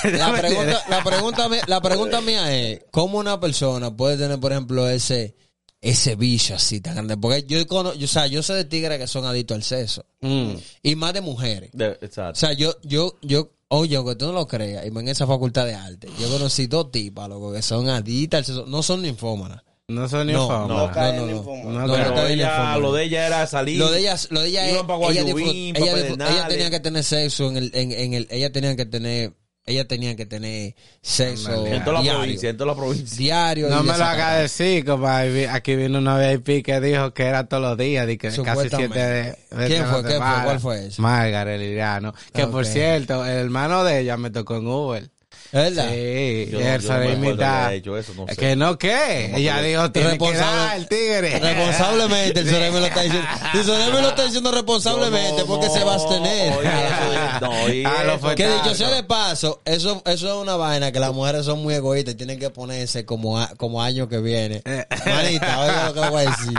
La 0.04 0.32
pregunta, 0.42 0.84
la, 0.90 1.04
pregunta, 1.04 1.50
mía- 1.50 1.64
la 1.68 1.82
pregunta 1.82 2.22
mía 2.22 2.54
es, 2.56 2.82
¿cómo 2.92 3.18
una 3.20 3.40
persona 3.40 3.96
puede 3.96 4.18
tener, 4.18 4.40
por 4.40 4.52
ejemplo, 4.52 4.88
ese 4.90 5.36
ese 5.82 6.16
vicio 6.16 6.56
así 6.56 6.82
tan 6.82 6.96
grande? 6.96 7.16
Porque 7.18 7.44
yo, 7.44 7.66
cono- 7.68 7.94
yo, 7.94 8.06
o 8.06 8.08
sea, 8.08 8.26
yo 8.28 8.42
sé 8.42 8.54
de 8.54 8.66
tigres 8.66 8.98
que 8.98 9.08
son 9.08 9.26
adictos 9.26 9.56
al 9.56 9.64
sexo. 9.64 10.06
Mm. 10.22 10.54
Y 10.82 10.96
más 10.96 11.14
de 11.14 11.22
mujeres. 11.22 11.70
De- 11.74 11.90
O 11.90 11.98
exacto. 12.02 12.40
sea, 12.40 12.54
yo, 12.54 12.76
yo, 12.84 13.16
yo, 13.22 13.52
oye, 13.68 13.96
aunque 13.96 14.16
tú 14.16 14.26
no 14.26 14.32
lo 14.32 14.48
creas, 14.48 14.84
y 14.86 14.88
en 14.88 15.08
esa 15.10 15.28
facultad 15.28 15.66
de 15.66 15.76
arte, 15.76 16.08
yo 16.20 16.28
conocí 16.30 16.66
dos 16.68 16.90
tipas, 16.92 17.30
loco, 17.30 17.54
que 17.54 17.62
son 17.62 17.88
adictas 17.90 18.40
al 18.40 18.46
sexo. 18.46 18.66
No 18.66 18.82
son 18.82 19.04
ninfómanas. 19.04 19.62
No 19.88 20.10
son 20.10 20.26
ni 20.28 20.34
No, 20.34 20.48
fama. 20.48 20.68
No 20.68 20.88
no, 20.88 20.92
caen 20.92 21.16
no, 21.18 21.22
en 21.24 21.32
no. 21.32 21.38
infoma. 21.38 21.64
No, 21.72 21.88
No, 21.88 21.94
pero 21.94 22.10
no 22.10 22.16
caen 22.16 22.28
en 22.28 22.34
ella, 22.40 22.48
ninfómanas. 22.48 22.80
lo 22.82 22.94
de 22.94 23.04
ella 23.04 23.28
era 23.28 23.48
salir. 23.48 23.78
Lo 23.80 23.92
de 23.92 24.00
ella, 24.00 24.16
lo 24.32 24.42
de 24.42 24.48
ella 24.50 24.66
es, 24.66 24.72
ella, 24.74 24.82
Guayubín, 24.82 25.76
ella, 25.76 25.98
ella 25.98 26.48
tenía 26.48 26.70
que 26.72 26.80
tener 26.80 27.04
sexo 27.04 27.50
en 27.50 27.58
el, 27.58 27.72
en, 27.76 27.92
en 27.92 28.14
el, 28.16 28.28
ella 28.32 28.52
tenía 28.52 28.76
que 28.76 28.88
tener, 28.88 29.34
ella 29.68 29.88
tenía 29.88 30.16
que 30.16 30.26
tener 30.26 30.74
sexo. 31.04 31.68
En 31.68 31.84
toda 31.84 31.94
la 31.98 32.02
diario, 32.02 32.20
provincia, 32.22 32.50
en 32.50 32.58
toda 32.58 32.72
la 32.72 32.76
provincia. 32.76 33.16
diario. 33.16 33.70
No 33.70 33.82
y 33.82 33.84
me 33.84 33.96
lo 33.96 34.04
hagas 34.06 34.40
decir, 34.42 34.84
compadre. 34.86 35.50
Aquí 35.50 35.76
vino 35.76 36.00
una 36.00 36.18
VIP 36.18 36.66
que 36.66 36.82
dijo 36.82 37.14
que 37.14 37.24
era 37.26 37.48
todos 37.48 37.62
los 37.62 37.78
días, 37.78 38.08
de 38.08 38.18
que 38.18 38.30
casi 38.30 38.70
siete 38.70 39.00
de, 39.00 39.38
de 39.52 39.68
¿Quién 39.68 39.86
fue? 39.86 40.04
¿Quién 40.04 40.18
fue? 40.18 40.44
¿Cuál 40.46 40.60
fue 40.60 40.86
ese? 40.88 41.00
Margaret 41.00 41.60
Liriano. 41.60 42.12
Que 42.34 42.48
por 42.48 42.64
Ok. 42.64 42.72
cierto, 42.72 43.24
el 43.24 43.34
hermano 43.38 43.84
de 43.84 44.00
ella 44.00 44.18
me 44.18 44.32
tocó 44.32 44.56
en 44.58 44.66
Uber. 44.66 45.12
¿Es 45.46 45.76
¿Verdad? 45.76 45.90
Sí, 45.90 46.48
Yo, 46.52 46.60
no- 46.60 46.78
yo 46.78 46.94
me 47.18 47.76
hecho 47.76 47.98
eso, 47.98 48.14
sé. 48.28 48.36
Que 48.36 48.56
no, 48.56 48.78
¿qué? 48.78 49.32
ella 49.36 49.62
dijo, 49.62 49.92
tiene 49.92 50.18
que 50.18 50.34
dar 50.34 50.76
el 50.78 50.88
tigre. 50.88 51.40
Responsablemente, 51.40 52.40
el 52.42 52.50
Soremi 52.50 52.80
lo 52.80 52.86
está 52.88 53.02
diciendo. 53.02 53.28
El 53.54 53.64
Soremi 53.64 54.02
lo 54.02 54.10
está 54.10 54.26
diciendo 54.26 54.52
responsablemente 54.52 55.46
porque 55.46 55.70
se 55.70 55.84
va 55.84 55.92
a 55.94 55.96
abstener. 55.96 56.54
no, 57.42 58.36
Que 58.36 58.48
dicho 58.48 58.76
sea 58.76 58.90
de 58.90 59.04
paso, 59.04 59.62
eso, 59.66 60.02
eso 60.06 60.28
es 60.28 60.34
una 60.42 60.56
vaina 60.56 60.92
que 60.92 61.00
las 61.00 61.14
mujeres 61.14 61.46
son 61.46 61.62
muy 61.62 61.74
egoístas 61.74 62.16
y 62.16 62.18
tienen 62.18 62.40
que 62.40 62.50
ponerse 62.50 63.06
como, 63.06 63.40
a- 63.40 63.50
como 63.58 63.82
año 63.82 64.10
que 64.10 64.20
viene. 64.20 64.62
Manita, 64.66 65.60
oiga 65.62 65.88
lo 65.88 65.94
que 65.94 66.10
voy 66.10 66.24
a 66.26 66.30
decir. 66.30 66.58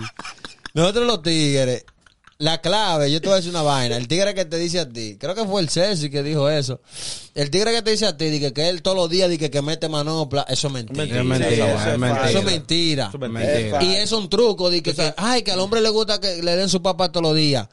Nosotros 0.74 1.06
los 1.06 1.22
tigres, 1.22 1.84
la 2.38 2.60
clave, 2.60 3.10
yo 3.10 3.20
te 3.20 3.28
voy 3.28 3.34
a 3.34 3.36
decir 3.36 3.50
una 3.50 3.62
vaina. 3.62 3.96
El 3.96 4.08
tigre 4.08 4.34
que 4.34 4.44
te 4.44 4.58
dice 4.58 4.80
a 4.80 4.88
ti, 4.88 5.16
creo 5.18 5.34
que 5.34 5.44
fue 5.46 5.60
el 5.62 5.70
Ceci 5.70 6.10
que 6.10 6.22
dijo 6.22 6.48
eso. 6.50 6.80
El 7.34 7.50
tigre 7.50 7.72
que 7.72 7.82
te 7.82 7.90
dice 7.92 8.06
a 8.06 8.16
ti, 8.16 8.26
di 8.30 8.40
que, 8.40 8.52
que 8.52 8.68
él 8.68 8.82
todos 8.82 8.96
los 8.96 9.08
días 9.08 9.30
dice 9.30 9.50
que 9.50 9.62
mete 9.62 9.88
manopla, 9.88 10.42
eso 10.48 10.66
es 10.68 10.72
mentira. 10.74 10.98
Mentira, 11.04 11.20
Es 11.20 11.26
mentira, 11.26 11.74
eso 11.74 11.88
es 11.92 11.98
mentira. 11.98 12.28
Eso 12.28 12.38
es 12.38 12.44
mentira. 12.44 13.06
Eso 13.08 13.24
es 13.24 13.30
mentira. 13.30 13.84
Y 13.84 13.94
es 13.96 14.12
un 14.12 14.28
truco 14.28 14.68
de 14.70 14.82
que, 14.82 14.94
que, 14.94 15.14
ay, 15.16 15.42
que 15.42 15.52
al 15.52 15.60
hombre 15.60 15.80
le 15.80 15.88
gusta 15.88 16.20
que 16.20 16.42
le 16.42 16.56
den 16.56 16.68
su 16.68 16.82
papá 16.82 17.10
todos 17.10 17.22
los 17.24 17.36
días. 17.36 17.68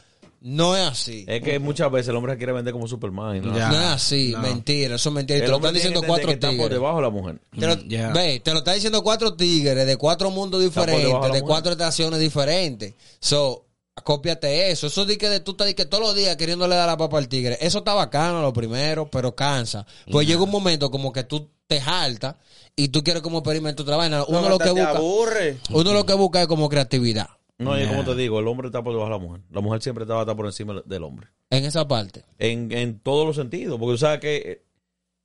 No 0.45 0.75
es 0.75 0.83
así. 0.85 1.23
Es 1.25 1.41
que 1.41 1.57
muchas 1.57 1.89
veces 1.89 2.09
el 2.09 2.17
hombre 2.17 2.33
se 2.33 2.37
quiere 2.37 2.51
vender 2.51 2.73
como 2.73 2.85
Superman. 2.85 3.41
¿no? 3.41 3.57
Es 3.57 3.63
así, 3.63 4.31
no. 4.33 4.39
mentira, 4.39 4.95
eso 4.95 5.07
es 5.09 5.15
mentira. 5.15 5.37
Y 5.39 5.41
El 5.41 5.45
te 5.45 5.51
lo 5.51 5.57
están 5.57 5.73
diciendo 5.73 6.01
cuatro 6.05 6.27
que 6.27 6.33
está 6.33 6.47
por 6.47 6.55
tigres. 6.57 6.69
debajo 6.71 6.95
de 6.97 7.01
la 7.01 7.09
mujer. 7.09 7.39
Te 7.57 7.65
lo, 7.67 7.75
Mm, 7.77 8.13
ve, 8.13 8.41
te 8.43 8.51
lo 8.51 8.57
está 8.59 8.73
diciendo 8.73 9.01
cuatro 9.03 9.35
tigres 9.35 9.85
de 9.87 9.95
cuatro 9.95 10.31
mundos 10.31 10.61
diferentes, 10.61 11.31
de 11.31 11.41
cuatro 11.41 11.71
estaciones 11.71 12.19
diferentes. 12.19 12.93
So, 13.21 13.65
cópiate 14.01 14.71
eso. 14.71 14.87
Eso 14.87 15.05
de 15.05 15.17
que 15.17 15.29
de, 15.29 15.39
tú 15.39 15.51
estás 15.51 15.67
de 15.67 15.75
que 15.75 15.85
todos 15.85 16.03
los 16.03 16.15
días 16.15 16.35
queriéndole 16.35 16.75
dar 16.75 16.87
la 16.87 16.97
papa 16.97 17.17
al 17.17 17.27
tigre. 17.27 17.57
Eso 17.61 17.79
está 17.79 17.93
bacano 17.93 18.41
lo 18.41 18.53
primero, 18.53 19.07
pero 19.09 19.35
cansa. 19.35 19.85
Pues 20.11 20.27
llega 20.27 20.41
un 20.41 20.49
momento 20.51 20.89
como 20.89 21.11
que 21.13 21.23
tú 21.23 21.49
te 21.67 21.79
jaltas 21.79 22.35
y 22.75 22.89
tú 22.89 23.03
quieres 23.03 23.21
como 23.21 23.39
experimentar 23.39 23.83
otra 23.83 23.97
vaina. 23.97 24.23
Uno 24.27 24.41
No, 24.41 24.49
lo 24.49 24.59
que 24.59 24.71
busca, 24.71 24.89
aburre. 24.89 25.57
uno 25.69 25.93
lo 25.93 26.05
que 26.05 26.13
busca 26.13 26.41
es 26.41 26.47
como 26.47 26.69
creatividad. 26.69 27.27
No, 27.59 27.79
y 27.79 27.87
como 27.87 28.03
te 28.03 28.15
digo, 28.15 28.39
el 28.39 28.47
hombre 28.47 28.67
está 28.67 28.83
por 28.83 28.93
debajo 28.93 29.11
de 29.11 29.17
la 29.19 29.23
mujer. 29.23 29.41
La 29.51 29.61
mujer 29.61 29.81
siempre 29.81 30.03
estar 30.03 30.35
por 30.35 30.45
encima 30.47 30.81
del 30.85 31.03
hombre. 31.03 31.27
En 31.49 31.63
esa 31.65 31.87
parte. 31.87 32.25
En, 32.39 32.71
en 32.71 32.99
todos 32.99 33.25
los 33.27 33.35
sentidos. 33.35 33.79
Porque 33.79 33.93
tú 33.93 33.97
sabes 33.99 34.19
que, 34.19 34.35
eh, 34.37 34.65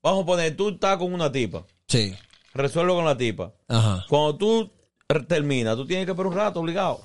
vamos 0.03 0.23
a 0.23 0.27
poner, 0.27 0.55
tú 0.57 0.69
estás 0.69 0.99
con 0.99 1.13
una 1.13 1.33
tipa. 1.33 1.65
Sí. 1.89 2.15
resuelve 2.53 2.93
con 2.93 3.07
la 3.07 3.17
tipa. 3.17 3.55
Ajá. 3.67 4.05
Cuando 4.09 4.37
tú 4.37 4.71
terminas, 5.27 5.75
tú 5.75 5.87
tienes 5.87 6.05
que 6.05 6.13
esperar 6.13 6.31
un 6.31 6.37
rato 6.37 6.61
obligado. 6.61 7.01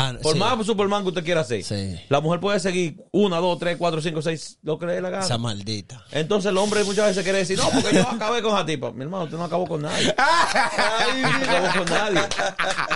Ah, 0.00 0.14
Por 0.22 0.32
sí. 0.32 0.38
más 0.38 0.66
Superman 0.66 1.02
que 1.02 1.08
usted 1.08 1.24
quiera 1.24 1.42
hacer. 1.42 1.62
Sí. 1.62 2.00
La 2.08 2.20
mujer 2.20 2.40
puede 2.40 2.58
seguir 2.60 3.04
una, 3.12 3.38
dos, 3.38 3.58
tres, 3.58 3.76
cuatro, 3.78 4.00
cinco, 4.00 4.22
seis, 4.22 4.58
lo 4.62 4.78
que 4.78 4.86
le 4.86 4.94
dé 4.94 5.00
la 5.00 5.10
gana. 5.10 5.24
Esa 5.24 5.36
maldita. 5.38 6.04
Entonces 6.10 6.50
el 6.50 6.58
hombre 6.58 6.84
muchas 6.84 7.06
veces 7.08 7.22
quiere 7.22 7.38
decir, 7.38 7.58
no, 7.58 7.68
porque 7.70 7.94
yo 7.94 8.08
acabé 8.08 8.40
con 8.42 8.54
esa 8.54 8.64
tipa. 8.64 8.92
Mi 8.92 9.02
hermano, 9.02 9.24
usted 9.24 9.36
no 9.36 9.44
acabó 9.44 9.66
con 9.66 9.82
nadie. 9.82 10.06
no 10.16 11.48
acabó 11.52 11.78
con 11.78 11.90
nadie. 11.90 12.20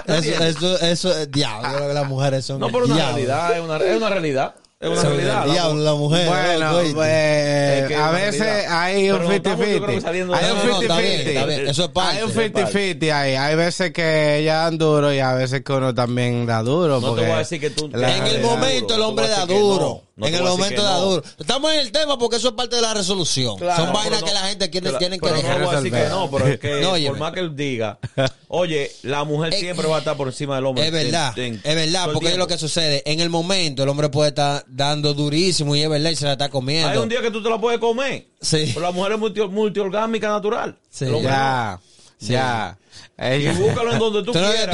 Eso, 0.07 0.45
eso, 0.45 0.81
eso, 0.81 1.19
es 1.19 1.31
diablo, 1.31 1.69
yo 1.71 1.77
creo 1.77 1.89
que 1.89 1.95
las 1.95 2.09
mujeres 2.09 2.45
son. 2.45 2.61
No, 2.61 2.69
pero 2.69 2.87
una 2.87 2.95
diablo. 2.95 3.17
realidad, 3.17 3.57
es 3.57 3.63
una, 3.63 3.77
es 3.77 3.97
una 3.97 4.09
realidad. 4.09 4.55
Es 4.85 4.91
una 4.91 5.03
realidad. 5.03 5.45
diablo, 5.47 5.83
la 5.83 5.95
mujer. 5.95 6.29
Bueno, 6.29 6.71
pues, 6.95 7.09
Es 7.09 7.89
que 7.89 7.95
a 7.97 8.07
es 8.09 8.13
veces 8.13 8.41
realidad. 8.41 8.83
hay 8.83 9.11
un 9.11 9.17
Pero 9.19 9.29
no 9.29 9.35
estamos, 9.35 9.59
yo 9.59 9.65
creo 9.65 9.87
que 9.87 9.93
50-50. 9.97 10.01
saliendo 10.03 10.35
Hay 10.35 10.45
un 10.45 10.59
No, 10.59 10.65
no, 10.65 10.83
está 10.83 10.99
bien, 10.99 11.13
50-50. 11.21 11.29
está 11.29 11.47
bien. 11.47 11.69
Eso 11.69 11.85
es 11.85 11.91
parte. 11.91 12.17
Hay 12.17 12.23
un 12.23 12.31
es 12.31 12.51
parte. 12.51 12.73
50-50 12.99 13.13
ahí. 13.13 13.35
Hay 13.35 13.57
veces 13.57 13.93
que 13.93 14.37
ellas 14.39 14.65
dan 14.65 14.79
duro 14.79 15.13
y 15.15 15.19
a 15.21 15.33
veces 15.35 15.63
que 15.65 15.73
uno 15.73 15.95
también 15.95 16.47
da 16.47 16.63
duro. 16.63 17.01
No 17.01 17.15
te 17.15 17.23
voy 17.23 17.31
a 17.31 17.39
decir 17.39 17.61
que 17.61 17.71
tú- 17.71 17.91
En 17.93 18.05
el 18.27 18.41
momento 18.43 18.95
duro, 18.95 18.95
el 18.97 19.03
hombre 19.03 19.29
da 19.29 19.47
duro. 19.47 20.03
No, 20.17 20.27
en 20.29 20.35
el 20.35 20.43
momento 20.43 20.83
no. 20.83 21.01
duro. 21.01 21.23
Estamos 21.39 21.73
en 21.73 21.81
el 21.81 21.91
tema 21.93 22.17
porque 22.19 22.37
eso 22.37 22.49
es 22.49 22.55
parte 22.55 22.77
de 22.77 22.83
la 22.83 22.95
resolución. 22.95 23.57
Claro. 23.59 23.77
Son 23.85 23.93
No, 23.93 23.99
vainas 23.99 24.23
que 24.23 24.33
la 24.33 24.41
gente 24.49 24.71
quiere- 24.71 24.93
tienen 24.93 25.19
que 25.19 25.29
dejar. 25.31 25.59
No 25.61 25.67
voy 25.67 25.75
a 25.75 25.81
decir 25.81 25.93
que 25.93 26.09
no, 26.09 26.31
pero 26.31 26.47
es 26.47 26.59
que 26.61 26.81
No, 26.81 26.91
por 27.11 27.19
más 27.19 27.33
que 27.33 27.41
él 27.41 27.57
diga, 27.57 27.99
oye, 28.49 28.91
la 29.03 29.25
mujer 29.25 29.53
Es- 29.55 29.61
siempre 29.61 29.87
va 29.89 29.97
a 29.97 29.99
estar 29.99 30.17
por 30.17 30.29
encima 30.29 30.55
del 30.57 30.67
hombre. 30.67 30.87
Es 30.87 30.93
verdad, 30.93 31.37
En- 31.39 31.55
en- 31.55 31.61
es 31.65 31.75
verdad, 31.75 32.11
porque 32.13 32.29
es 32.29 32.37
lo 32.37 32.47
que 32.47 32.59
sucede. 32.59 33.03
En 33.07 33.21
el 33.21 33.29
momento 33.31 33.83
el 33.83 33.89
hombre 33.89 34.09
puede 34.09 34.29
estar 34.29 34.65
dando 34.69 35.15
durísimo 35.15 35.75
y 35.75 35.83
es 35.83 35.89
verdad 35.89 36.11
y 36.11 36.17
se 36.17 36.27
la 36.27 36.33
está 36.33 36.49
comiendo. 36.49 36.89
Hay 36.91 36.99
un 36.99 37.09
día 37.09 37.21
que 37.21 37.31
tú 37.31 37.43
te 37.43 37.51
la 37.51 37.61
puedes 37.61 37.81
comer. 37.81 38.27
Sí. 38.41 38.71
Pero 38.75 38.81
la 38.83 38.93
mujer 38.93 39.13
es 39.13 39.19
multi, 39.19 39.41
multiorgámica 39.41 40.29
natural. 40.29 40.77
Sí. 40.91 41.07
Ya, 41.23 41.81
ya. 42.21 42.79
Y 43.19 43.49
búscalo 43.49 43.93
en 43.93 43.99
donde 43.99 44.23
tú 44.23 44.33
Tú 44.33 44.39
quieras. 44.39 44.71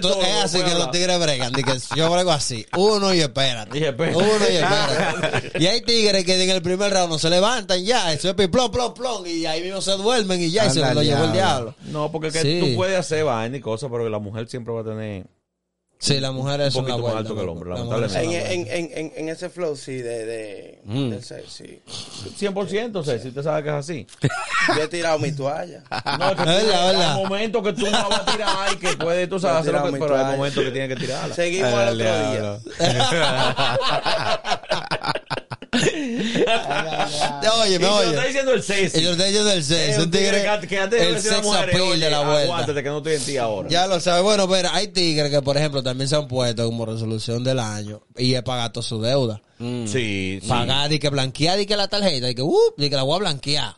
tú- 0.00 0.20
es 0.20 0.44
así 0.44 0.62
que 0.62 0.74
los 0.74 0.90
tigres 0.90 1.18
bregan. 1.18 1.52
que 1.52 1.64
yo 1.96 2.10
brego 2.10 2.30
así. 2.32 2.66
Uno 2.76 3.12
y 3.14 3.20
espérate. 3.20 3.78
Y. 3.78 3.82
Uno 3.82 4.50
y 4.50 4.56
espérate. 4.56 5.52
y 5.58 5.66
hay 5.66 5.80
tigres 5.82 6.24
que 6.24 6.42
en 6.42 6.50
el 6.50 6.62
primer 6.62 6.92
round 6.92 7.10
no 7.12 7.18
se 7.18 7.30
levantan 7.30 7.82
ya. 7.84 8.12
Eso 8.12 8.28
es 8.30 8.48
plom, 8.48 8.70
plom, 8.70 8.94
plom. 8.94 9.26
Y 9.26 9.46
ahí 9.46 9.62
mismo 9.62 9.80
se 9.80 9.92
duermen 9.92 10.40
y 10.42 10.50
ya. 10.50 10.66
y 10.66 10.70
se 10.70 10.80
lo 10.80 11.02
llevó 11.02 11.24
el 11.24 11.32
diablo. 11.32 11.32
diablo. 11.32 11.74
No, 11.84 12.10
porque 12.12 12.30
que 12.30 12.42
Sí. 12.42 12.60
tú 12.60 12.76
puedes 12.76 12.98
hacer 12.98 13.24
vaina 13.24 13.56
y 13.56 13.60
cosas, 13.60 13.88
pero 13.90 14.08
la 14.08 14.18
mujer 14.18 14.48
siempre 14.48 14.72
va 14.74 14.80
a 14.82 14.84
tener 14.84 15.26
Sí, 15.98 16.20
las 16.20 16.32
mujeres 16.32 16.66
Un 16.68 16.72
son 16.72 16.84
la 16.88 16.96
poquito 16.96 17.08
más 17.08 17.16
alto 17.16 17.34
que 17.34 17.40
el 17.42 17.48
hombre, 17.48 17.74
son 17.76 17.94
En, 17.94 18.00
la 18.12 18.22
en, 18.22 18.32
en, 18.68 18.90
en, 18.92 19.12
en 19.16 19.28
ese 19.30 19.48
flow, 19.48 19.74
sí, 19.76 19.94
de, 19.96 20.26
de 20.26 20.78
Mm. 20.84 21.08
del 21.10 21.24
sex, 21.24 21.50
sí. 21.52 21.80
100%, 22.38 22.96
o 22.96 23.02
sea, 23.02 23.18
si 23.18 23.28
usted 23.28 23.42
sabe 23.42 23.62
que 23.62 23.68
es 23.70 23.74
así. 23.74 24.06
Yo 24.76 24.82
he 24.82 24.88
tirado 24.88 25.18
mi 25.18 25.32
toalla. 25.32 25.82
No, 26.18 26.30
es 26.30 26.36
que 26.36 26.42
Es 26.42 26.66
verdad, 26.68 27.14
momentos 27.16 27.62
que 27.62 27.72
tú 27.72 27.80
no 27.86 27.90
la 27.90 28.04
vas 28.08 28.20
a 28.20 28.26
tirar 28.26 28.72
y 28.72 28.76
que 28.76 28.88
puede, 28.96 29.26
tú 29.26 29.40
sabes, 29.40 29.70
pero 29.98 30.16
hay 30.16 30.36
momentos 30.36 30.62
que 30.64 30.70
tienes 30.70 30.94
que 30.94 31.00
tirarla. 31.06 31.34
Seguimos 31.34 31.72
al 31.72 32.00
El 32.00 32.06
otro 32.06 32.30
día. 32.30 32.60
Oye, 36.46 37.74
Y 37.74 37.78
me 37.78 37.78
te 37.78 37.84
lo 37.86 37.96
oye. 37.96 38.08
está 38.10 38.24
diciendo 38.24 38.52
el 38.52 38.62
sexy. 38.62 38.98
Y 38.98 39.02
yo 39.02 39.10
estoy 39.12 39.26
diciendo 39.26 39.52
el 39.52 39.58
Es 39.58 39.66
sex. 39.66 39.98
un 39.98 40.10
tigre. 40.10 40.42
que, 40.68 40.78
antes 40.78 41.02
El 41.02 41.14
decir 41.14 41.30
a 41.30 41.34
la 41.34 41.38
sex 41.38 41.46
mujer, 41.46 41.64
appeal 41.70 41.82
oye, 41.82 42.04
de 42.04 42.10
la 42.10 42.20
vuelta. 42.20 42.42
Aguántate 42.44 42.82
que 42.82 42.88
no 42.88 42.96
estoy 42.98 43.14
en 43.14 43.24
ti 43.24 43.36
ahora. 43.36 43.68
Ya 43.68 43.86
lo 43.86 44.00
sabes. 44.00 44.22
Bueno, 44.22 44.48
pero 44.48 44.68
hay 44.72 44.88
tigres 44.88 45.30
que, 45.30 45.42
por 45.42 45.56
ejemplo, 45.56 45.82
también 45.82 46.08
se 46.08 46.16
han 46.16 46.28
puesto 46.28 46.64
como 46.66 46.86
resolución 46.86 47.42
del 47.44 47.58
año 47.58 48.00
y 48.16 48.34
es 48.34 48.42
pagar 48.42 48.72
toda 48.72 48.86
su 48.86 49.00
deuda. 49.00 49.40
Sí, 49.58 50.38
sí. 50.42 50.48
Pagar 50.48 50.92
y 50.92 50.98
que 50.98 51.08
blanquear 51.08 51.58
y 51.60 51.66
que 51.66 51.76
la 51.76 51.88
tarjeta 51.88 52.30
y 52.30 52.34
que, 52.34 52.42
uh, 52.42 52.74
y 52.76 52.90
que 52.90 52.96
la 52.96 53.02
voy 53.02 53.16
a 53.16 53.18
blanquear. 53.18 53.76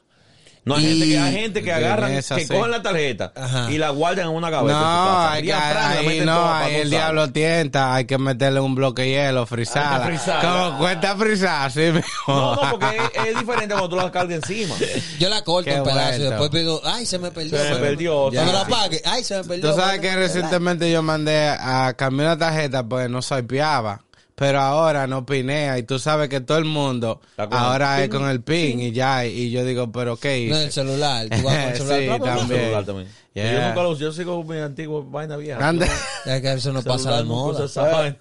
No, 0.69 0.75
hay, 0.77 0.85
Y- 0.85 0.89
gente 0.89 1.07
que, 1.09 1.19
hay 1.19 1.33
gente 1.35 1.63
que 1.63 1.73
agarran, 1.73 2.13
esa, 2.13 2.37
que 2.37 2.43
sí. 2.47 2.49
cogen 2.55 2.71
la 2.71 2.83
tarjeta 2.83 3.33
Ajá. 3.35 3.71
y 3.71 3.79
la 3.79 3.91
guardan 3.91 4.27
en 4.29 4.35
una 4.35 4.49
su 4.49 4.67
No, 4.67 5.29
hay 5.29 5.43
que, 5.43 5.53
ahí 5.53 6.21
no, 6.25 6.55
ahí 6.55 6.75
el 6.77 6.91
diablo 6.91 7.31
tienta, 7.33 7.95
hay 7.95 8.05
que 8.05 8.19
meterle 8.19 8.61
un 8.61 8.75
bloque 8.75 9.03
de 9.03 9.09
hielo, 9.11 9.47
frisada. 9.47 10.09
Como 10.41 10.79
cuesta 10.79 11.17
frisar, 11.17 11.71
sí, 11.73 11.81
mijo. 11.93 12.07
No, 12.29 12.55
no, 12.57 12.71
porque 12.71 12.97
es, 13.15 13.27
es 13.29 13.39
diferente 13.39 13.75
cuando 13.75 13.89
tú 13.89 13.97
la 13.97 14.11
cargas 14.11 14.37
encima. 14.37 14.75
Yo 15.19 15.29
la 15.29 15.43
corto 15.43 15.71
Qué 15.71 15.77
en 15.77 15.85
pedazos 15.85 16.19
y 16.21 16.23
después 16.23 16.51
pido, 16.51 16.81
ay, 16.85 17.07
se 17.07 17.19
me 17.19 17.31
perdió. 17.31 17.59
Se 17.59 17.71
me 17.75 17.77
perdió, 17.77 18.31
Cuando 18.33 18.53
la 18.53 18.67
pague, 18.67 19.03
ay, 19.05 19.25
se 19.25 19.37
me 19.39 19.45
perdió. 19.45 19.71
Tú 19.71 19.77
sabes 19.81 20.01
que 20.01 20.15
recientemente 20.17 20.91
yo 20.91 21.03
mandé 21.03 21.49
a 21.49 21.95
cambiar 21.97 22.29
una 22.29 22.39
tarjeta 22.39 22.83
pues 22.87 23.09
no 23.11 23.23
swipeaba. 23.23 24.01
Pero 24.39 24.61
ahora 24.61 25.09
no 25.09 25.27
pinea 25.27 25.79
y 25.79 25.83
tú 25.83 25.99
sabes 25.99 26.29
que 26.29 26.41
todo 26.41 26.59
el 26.59 26.65
mundo 26.65 27.21
ahora 27.51 27.99
el 27.99 28.05
es 28.05 28.09
con 28.09 28.29
el 28.29 28.41
pin 28.41 28.79
y 28.79 28.93
ya. 28.93 29.27
Y 29.27 29.51
yo 29.51 29.65
digo, 29.65 29.91
¿pero 29.91 30.17
qué 30.17 30.47
No, 30.49 30.57
el 30.57 30.71
celular. 30.71 31.27
Tú 31.29 31.43
vas 31.43 31.57
con 31.57 31.69
el 31.71 31.77
celular. 31.77 32.19
Sí, 32.19 32.25
también. 32.25 32.61
celular 32.61 32.85
también. 32.85 33.09
Yeah. 33.35 33.53
Yo 33.53 33.69
nunca 33.69 33.83
lo 33.83 33.91
uso, 33.91 34.01
yo 34.01 34.13
sigo 34.13 34.43
mi 34.45 34.59
antiguo 34.59 35.03
vaina 35.05 35.37
vieja. 35.37 35.67
Ande. 35.67 35.87
Es 36.25 36.41
que 36.41 36.53
eso 36.53 36.73
no 36.73 36.83
pasa 36.83 37.17
de 37.17 37.25
no 37.25 37.31
moda. 37.31 37.67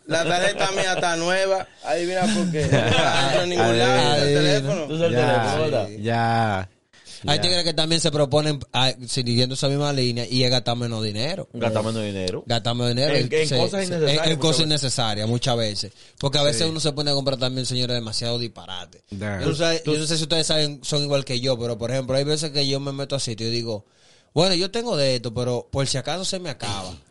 La 0.05 0.23
tarjeta 0.23 0.71
mía 0.75 0.93
está 0.93 1.15
nueva. 1.17 1.67
Adivina 1.83 2.21
por 2.21 2.51
qué. 2.51 2.67
No 2.71 2.77
entro 2.77 3.43
en 3.43 3.49
ningún 3.49 3.77
lado. 3.77 4.15
El 4.15 4.33
teléfono. 4.33 4.81
Tú 4.87 4.97
sabes 4.97 5.13
el 5.13 5.19
teléfono, 5.19 5.61
¿verdad? 5.61 5.87
Ya, 5.99 6.69
Hay 7.25 7.39
tigres 7.39 7.63
que 7.63 7.73
también 7.73 7.99
se 8.01 8.11
proponen 8.11 8.59
ah, 8.73 8.91
siguiendo 9.07 9.55
esa 9.55 9.67
misma 9.69 9.91
línea 9.93 10.25
y 10.29 10.43
es 10.43 10.51
gastar 10.51 10.75
menos 10.77 11.03
dinero. 11.03 11.47
Gastar 11.53 11.83
menos 11.83 12.03
dinero. 12.03 12.43
Gastar 12.45 12.75
menos 12.75 12.89
dinero. 12.89 13.15
En- 13.15 13.33
en 13.33 13.49
cosas 13.49 13.85
innecesarias 13.87 14.27
En, 14.27 14.37
cosas 14.37 14.57
veces. 14.57 14.65
innecesarias 14.65 15.27
muchas 15.29 15.57
veces. 15.57 15.91
Porque 16.19 16.37
a 16.37 16.43
veces 16.43 16.67
uno 16.69 16.79
se 16.79 16.91
pone 16.93 17.11
a 17.11 17.13
comprar 17.13 17.37
también, 17.39 17.65
señores, 17.65 17.95
demasiado 17.95 18.37
disparate. 18.37 19.01
Yo, 19.09 19.39
no 19.39 19.55
sé, 19.55 19.81
yo 19.85 19.97
no 19.97 20.05
sé 20.05 20.17
si 20.17 20.23
ustedes 20.23 20.45
saben, 20.47 20.79
son 20.83 21.03
igual 21.03 21.25
que 21.25 21.39
yo, 21.39 21.57
pero 21.57 21.77
por 21.77 21.91
ejemplo, 21.91 22.15
hay 22.17 22.23
veces 22.23 22.51
que 22.51 22.67
yo 22.67 22.79
me 22.79 22.91
meto 22.91 23.15
a 23.15 23.19
sitio 23.19 23.47
y 23.47 23.51
digo, 23.51 23.85
bueno, 24.33 24.53
yo 24.55 24.69
tengo 24.69 24.95
de 24.95 25.15
esto, 25.15 25.33
pero 25.33 25.67
por 25.71 25.87
si 25.87 25.97
acaso 25.97 26.23
se 26.25 26.39
me 26.39 26.49
acaba. 26.49 26.93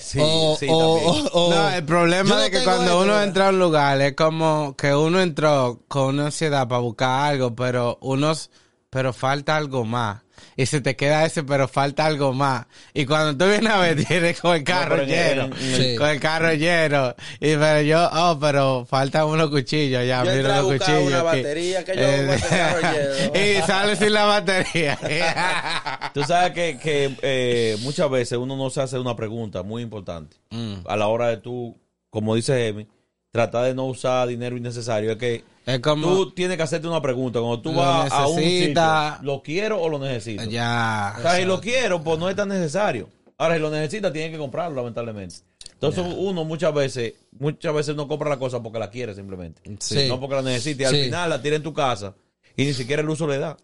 Sí, 0.00 0.18
o, 0.20 0.56
sí, 0.58 0.66
No, 0.66 1.68
el 1.70 1.84
problema 1.84 2.34
no 2.34 2.42
es 2.42 2.50
que 2.50 2.64
cuando 2.64 2.84
esto, 2.84 3.00
uno 3.00 3.22
entra 3.22 3.46
a 3.46 3.50
un 3.50 3.60
lugar 3.60 4.00
es 4.00 4.14
como 4.16 4.74
que 4.76 4.92
uno 4.92 5.20
entró 5.20 5.82
con 5.86 6.14
una 6.16 6.26
ansiedad 6.26 6.66
para 6.66 6.80
buscar 6.80 7.30
algo, 7.32 7.54
pero 7.54 7.96
unos, 8.00 8.50
pero 8.92 9.14
falta 9.14 9.56
algo 9.56 9.86
más. 9.86 10.20
Y 10.54 10.66
se 10.66 10.82
te 10.82 10.96
queda 10.96 11.24
ese, 11.24 11.44
pero 11.44 11.66
falta 11.66 12.04
algo 12.04 12.34
más. 12.34 12.66
Y 12.92 13.06
cuando 13.06 13.42
tú 13.42 13.50
vienes 13.50 13.72
a 13.72 13.78
ver, 13.78 14.04
tienes 14.06 14.38
con 14.38 14.54
el 14.54 14.64
carro 14.64 15.02
lleno. 15.02 15.48
Sí. 15.56 15.96
Con 15.96 16.10
el 16.10 16.20
carro 16.20 16.52
lleno. 16.52 17.14
Y 17.40 17.56
pero 17.56 17.80
yo, 17.80 18.10
oh, 18.12 18.38
pero 18.38 18.84
faltan 18.84 19.24
unos 19.24 19.48
cuchillos 19.48 20.06
ya. 20.06 20.22
Yo 20.22 20.32
mira 20.32 20.60
los 20.60 20.72
cuchillos. 20.74 21.06
una 21.06 21.22
batería 21.22 21.82
que 21.86 21.96
yo 21.96 22.02
Eh, 22.02 22.38
carro 22.50 22.80
lleno. 22.92 23.40
y 23.62 23.62
sale 23.62 23.96
sin 23.96 24.12
la 24.12 24.24
batería. 24.24 24.98
Tú 26.12 26.22
sabes 26.24 26.52
que, 26.52 26.78
que 26.78 27.16
eh, 27.22 27.78
muchas 27.80 28.10
veces 28.10 28.36
uno 28.36 28.58
no 28.58 28.68
se 28.68 28.82
hace 28.82 28.98
una 28.98 29.16
pregunta 29.16 29.62
muy 29.62 29.82
importante. 29.82 30.36
Mm. 30.50 30.86
A 30.86 30.96
la 30.96 31.06
hora 31.06 31.28
de 31.28 31.38
tú, 31.38 31.80
como 32.10 32.34
dice 32.34 32.68
Emi, 32.68 32.86
tratar 33.32 33.64
de 33.64 33.74
no 33.74 33.86
usar 33.86 34.28
dinero 34.28 34.56
innecesario. 34.56 35.12
Es 35.12 35.16
que 35.16 35.42
es 35.64 35.80
como... 35.80 36.06
tú 36.06 36.30
tienes 36.32 36.56
que 36.58 36.62
hacerte 36.62 36.86
una 36.86 37.00
pregunta. 37.00 37.40
Cuando 37.40 37.60
tú 37.60 37.72
vas 37.72 38.12
a 38.12 38.28
un 38.28 38.38
sitio, 38.38 38.82
¿lo 39.22 39.42
quiero 39.42 39.80
o 39.80 39.88
lo 39.88 39.98
necesito? 39.98 40.44
ya. 40.44 41.14
O 41.18 41.22
sea, 41.22 41.36
si 41.36 41.44
lo 41.44 41.60
quiero, 41.60 42.02
pues 42.04 42.18
no 42.18 42.28
es 42.28 42.36
tan 42.36 42.48
necesario. 42.48 43.08
Ahora, 43.38 43.54
si 43.56 43.60
lo 43.60 43.70
necesita, 43.70 44.12
tiene 44.12 44.30
que 44.30 44.38
comprarlo, 44.38 44.76
lamentablemente. 44.76 45.36
Entonces, 45.72 46.04
uno 46.16 46.44
muchas 46.44 46.72
veces, 46.74 47.14
muchas 47.40 47.74
veces 47.74 47.96
no 47.96 48.06
compra 48.06 48.28
la 48.28 48.38
cosa 48.38 48.62
porque 48.62 48.78
la 48.78 48.90
quiere 48.90 49.14
simplemente. 49.14 49.62
Sí. 49.80 50.06
No 50.08 50.20
porque 50.20 50.36
la 50.36 50.42
necesita. 50.42 50.82
Y 50.82 50.86
al 50.86 50.94
Sí. 50.94 51.04
final 51.04 51.30
la 51.30 51.42
tira 51.42 51.56
en 51.56 51.62
tu 51.62 51.72
casa 51.72 52.14
y 52.54 52.66
ni 52.66 52.74
siquiera 52.74 53.02
el 53.02 53.08
uso 53.08 53.26
le 53.26 53.38
da. 53.38 53.56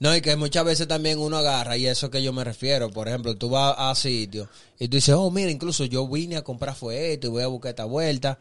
No, 0.00 0.16
y 0.16 0.20
que 0.20 0.36
muchas 0.36 0.64
veces 0.64 0.88
también 0.88 1.18
uno 1.18 1.36
agarra, 1.38 1.76
y 1.76 1.86
eso 1.86 2.10
que 2.10 2.22
yo 2.22 2.32
me 2.32 2.44
refiero. 2.44 2.90
Por 2.90 3.08
ejemplo, 3.08 3.36
tú 3.36 3.48
vas 3.50 3.74
a 3.78 3.94
sitio 3.94 4.48
y 4.78 4.88
tú 4.88 4.96
dices, 4.96 5.14
oh, 5.16 5.30
mira, 5.30 5.50
incluso 5.50 5.84
yo 5.84 6.06
vine 6.08 6.36
a 6.36 6.42
comprar 6.42 6.74
fue 6.74 7.12
esto 7.14 7.28
y 7.28 7.30
voy 7.30 7.42
a 7.42 7.46
buscar 7.46 7.70
esta 7.70 7.84
vuelta. 7.84 8.38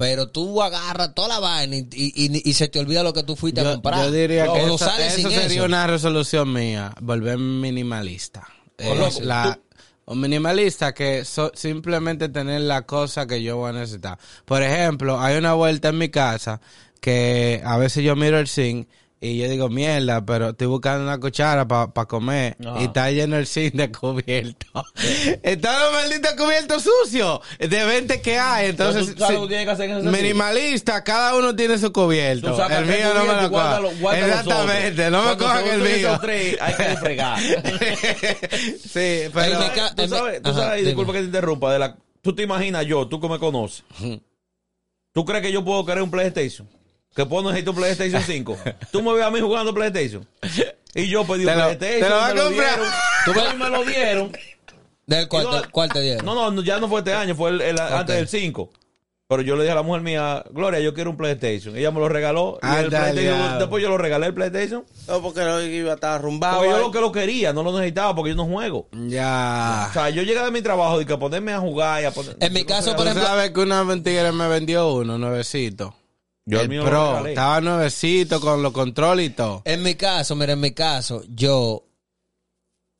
Pero 0.00 0.30
tú 0.30 0.62
agarras 0.62 1.14
toda 1.14 1.28
la 1.28 1.40
vaina 1.40 1.76
y, 1.76 1.86
y- 1.92 2.42
y- 2.42 2.54
se 2.54 2.68
te 2.68 2.78
olvida 2.80 3.02
lo 3.02 3.12
que 3.12 3.22
tú 3.22 3.36
fuiste 3.36 3.60
a 3.60 3.72
comprar. 3.74 4.02
yo 4.06 4.10
diría 4.10 4.50
que 4.50 4.62
eso, 4.64 4.78
sales 4.78 5.12
eso 5.18 5.28
sin 5.28 5.38
sería 5.38 5.56
eso. 5.58 5.64
una 5.66 5.86
resolución 5.86 6.50
mía, 6.50 6.94
volver 7.02 7.36
minimalista. 7.36 8.48
Eh, 8.78 8.94
loco, 8.96 9.20
la- 9.20 9.58
un 10.06 10.18
minimalista 10.22 10.94
que 10.94 11.26
so- 11.26 11.52
simplemente 11.54 12.30
tener 12.30 12.62
la 12.62 12.86
cosa 12.86 13.26
que 13.26 13.42
yo 13.42 13.58
voy 13.58 13.68
a 13.68 13.72
necesitar. 13.74 14.18
Por 14.46 14.62
ejemplo, 14.62 15.20
hay 15.20 15.36
una 15.36 15.52
vuelta 15.52 15.90
en 15.90 15.98
mi 15.98 16.08
casa 16.08 16.62
que 17.02 17.60
a 17.62 17.76
veces 17.76 18.02
yo 18.02 18.16
miro 18.16 18.38
el 18.38 18.48
zinc 18.48 18.88
y 19.22 19.36
yo 19.36 19.50
digo, 19.50 19.68
mierda, 19.68 20.24
pero 20.24 20.50
estoy 20.50 20.66
buscando 20.66 21.04
una 21.04 21.20
cuchara 21.20 21.68
para 21.68 22.06
comer 22.06 22.56
Ajá. 22.64 22.80
y 22.80 22.84
está 22.84 23.10
lleno 23.10 23.36
el 23.36 23.46
zinc 23.46 23.74
de 23.74 23.92
cubierto. 23.92 24.66
Están 25.42 25.78
los 25.78 25.92
malditos 25.92 26.32
cubiertos 26.32 26.82
sucios 26.84 27.40
de 27.58 27.84
20 27.84 28.22
que 28.22 28.38
hay. 28.38 28.70
Entonces, 28.70 29.18
lo 29.18 29.46
que 29.46 29.58
hacer 29.58 29.90
en. 29.90 30.10
Minimalista, 30.10 31.04
cada 31.04 31.36
uno 31.36 31.54
tiene 31.54 31.76
su 31.76 31.92
cubierto. 31.92 32.48
El 32.70 32.86
mío 32.86 33.12
no 33.14 33.24
me 33.26 33.42
lo 33.42 33.80
los 33.80 34.14
Exactamente, 34.14 35.10
no 35.10 35.22
me 35.22 35.36
cojan 35.36 35.66
el 35.66 35.80
mío. 35.82 36.18
tres, 36.22 36.56
hay 36.58 36.74
que 36.74 36.96
fregar. 36.96 37.38
sí, 37.40 39.30
pero... 39.34 39.58
Tú 39.96 40.08
sabes, 40.08 40.42
tú 40.42 40.50
Ajá, 40.50 40.60
sabes, 40.60 40.76
dime. 40.78 40.86
disculpa 40.88 41.12
que 41.12 41.18
te 41.18 41.24
interrumpa, 41.26 41.70
de 41.72 41.78
la, 41.78 41.96
tú 42.22 42.34
te 42.34 42.42
imaginas 42.42 42.86
yo, 42.86 43.06
tú 43.06 43.20
que 43.20 43.28
me 43.28 43.38
conoces, 43.38 43.84
¿tú 45.12 45.24
crees 45.26 45.42
que 45.42 45.52
yo 45.52 45.62
puedo 45.62 45.84
querer 45.84 46.02
un 46.02 46.10
PlayStation? 46.10 46.66
Que 47.14 47.26
puedo 47.26 47.44
necesitar 47.50 47.74
un 47.74 47.80
PlayStation 47.80 48.22
5. 48.22 48.58
Tú 48.92 49.02
me 49.02 49.12
ves 49.14 49.24
a 49.24 49.30
mí 49.30 49.40
jugando 49.40 49.74
PlayStation. 49.74 50.26
Y 50.94 51.08
yo 51.08 51.24
pedí 51.24 51.40
un 51.44 51.46
Te 51.46 51.56
lo- 51.56 51.62
PlayStation. 51.76 52.00
te 52.00 52.08
lo 52.08 52.16
va 52.16 52.28
a 52.28 52.34
me 52.34 52.40
comprar. 52.42 52.78
Tú 53.24 53.32
me 53.58 53.70
lo 53.70 53.84
dieron. 53.84 54.32
¿Del 55.06 55.28
cuál, 55.28 55.44
No, 55.44 55.60
te- 55.62 55.68
cuál 55.70 55.88
te 55.92 56.00
dieron? 56.00 56.24
No, 56.24 56.34
no, 56.34 56.50
no, 56.52 56.62
ya 56.62 56.78
no 56.78 56.88
fue 56.88 57.00
este 57.00 57.12
año, 57.12 57.34
fue 57.34 57.50
el, 57.50 57.60
el- 57.60 57.80
antes 57.80 58.14
del 58.16 58.28
5. 58.28 58.70
Pero 59.28 59.42
yo 59.42 59.54
le 59.54 59.62
dije 59.62 59.70
a 59.70 59.76
la 59.76 59.82
mujer 59.84 60.02
mía, 60.02 60.44
Gloria, 60.50 60.80
yo 60.80 60.92
quiero 60.92 61.10
un 61.10 61.16
PlayStation. 61.16 61.76
Ella 61.76 61.92
me 61.92 62.00
lo 62.00 62.08
regaló. 62.08 62.58
Y 62.62 62.66
el 62.80 62.88
PlayStation, 62.88 63.58
después 63.60 63.80
yo 63.82 63.88
lo 63.88 63.96
regalé 63.98 64.26
el 64.26 64.34
PlayStation. 64.34 64.84
No, 65.06 65.22
porque 65.22 65.40
lo 65.44 65.62
iba 65.62 65.92
a 65.92 65.94
estar 65.94 66.12
arrumbado. 66.14 66.56
Porque 66.58 66.70
yo 66.70 66.78
lo 66.78 66.90
que 66.90 67.00
lo 67.00 67.12
quería, 67.12 67.52
no 67.52 67.62
lo 67.62 67.72
necesitaba 67.72 68.12
porque 68.16 68.30
yo 68.30 68.36
no 68.36 68.46
juego. 68.46 68.88
Ya. 69.06 69.86
O 69.88 69.92
sea, 69.92 70.10
yo 70.10 70.22
llegué 70.24 70.42
de 70.42 70.50
mi 70.50 70.62
trabajo 70.62 71.00
y 71.00 71.06
que 71.06 71.12
a 71.12 71.18
ponerme 71.18 71.52
a 71.52 71.60
jugar 71.60 72.02
y 72.02 72.06
a 72.06 72.10
poner... 72.10 72.36
En 72.40 72.52
mi 72.52 72.64
caso, 72.64 72.96
por 72.96 73.06
ejemplo, 73.06 73.24
sabes 73.24 73.50
que 73.52 73.60
una 73.60 73.84
mentira 73.84 74.32
me 74.32 74.48
vendió 74.48 74.92
uno, 74.94 75.16
nuevecito. 75.16 75.94
Yo 76.50 76.60
el 76.60 76.68
mío 76.68 76.84
Pro, 76.84 77.10
regalé. 77.10 77.30
estaba 77.30 77.60
nuevecito 77.60 78.40
con 78.40 78.62
los 78.62 78.72
controles 78.72 79.26
y 79.26 79.30
todo. 79.30 79.62
en 79.64 79.82
mi 79.82 79.94
caso, 79.94 80.34
mira, 80.36 80.52
en 80.52 80.60
mi 80.60 80.72
caso, 80.72 81.22
yo, 81.28 81.86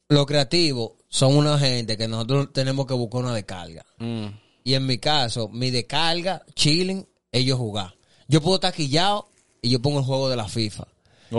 los 0.09 0.27
creativos 0.27 0.93
son 1.09 1.37
una 1.37 1.59
gente 1.59 1.97
que 1.97 2.09
nosotros 2.09 2.53
tenemos 2.53 2.87
que 2.87 2.95
buscar 2.95 3.23
una 3.23 3.35
descarga. 3.35 3.85
Mm. 3.99 4.27
Y 4.63 4.75
en 4.75 4.87
mi 4.87 4.99
caso, 4.99 5.49
mi 5.49 5.71
descarga, 5.71 6.43
chilling, 6.55 7.07
ellos 7.33 7.59
jugar. 7.59 7.95
Yo 8.29 8.41
puedo 8.41 8.57
estar 8.57 8.73
quillado 8.73 9.29
y 9.63 9.71
yo 9.71 9.83
pongo 9.83 9.99
el 9.99 10.05
juego 10.05 10.29
de 10.29 10.37
la 10.37 10.49
FIFA. 10.49 10.87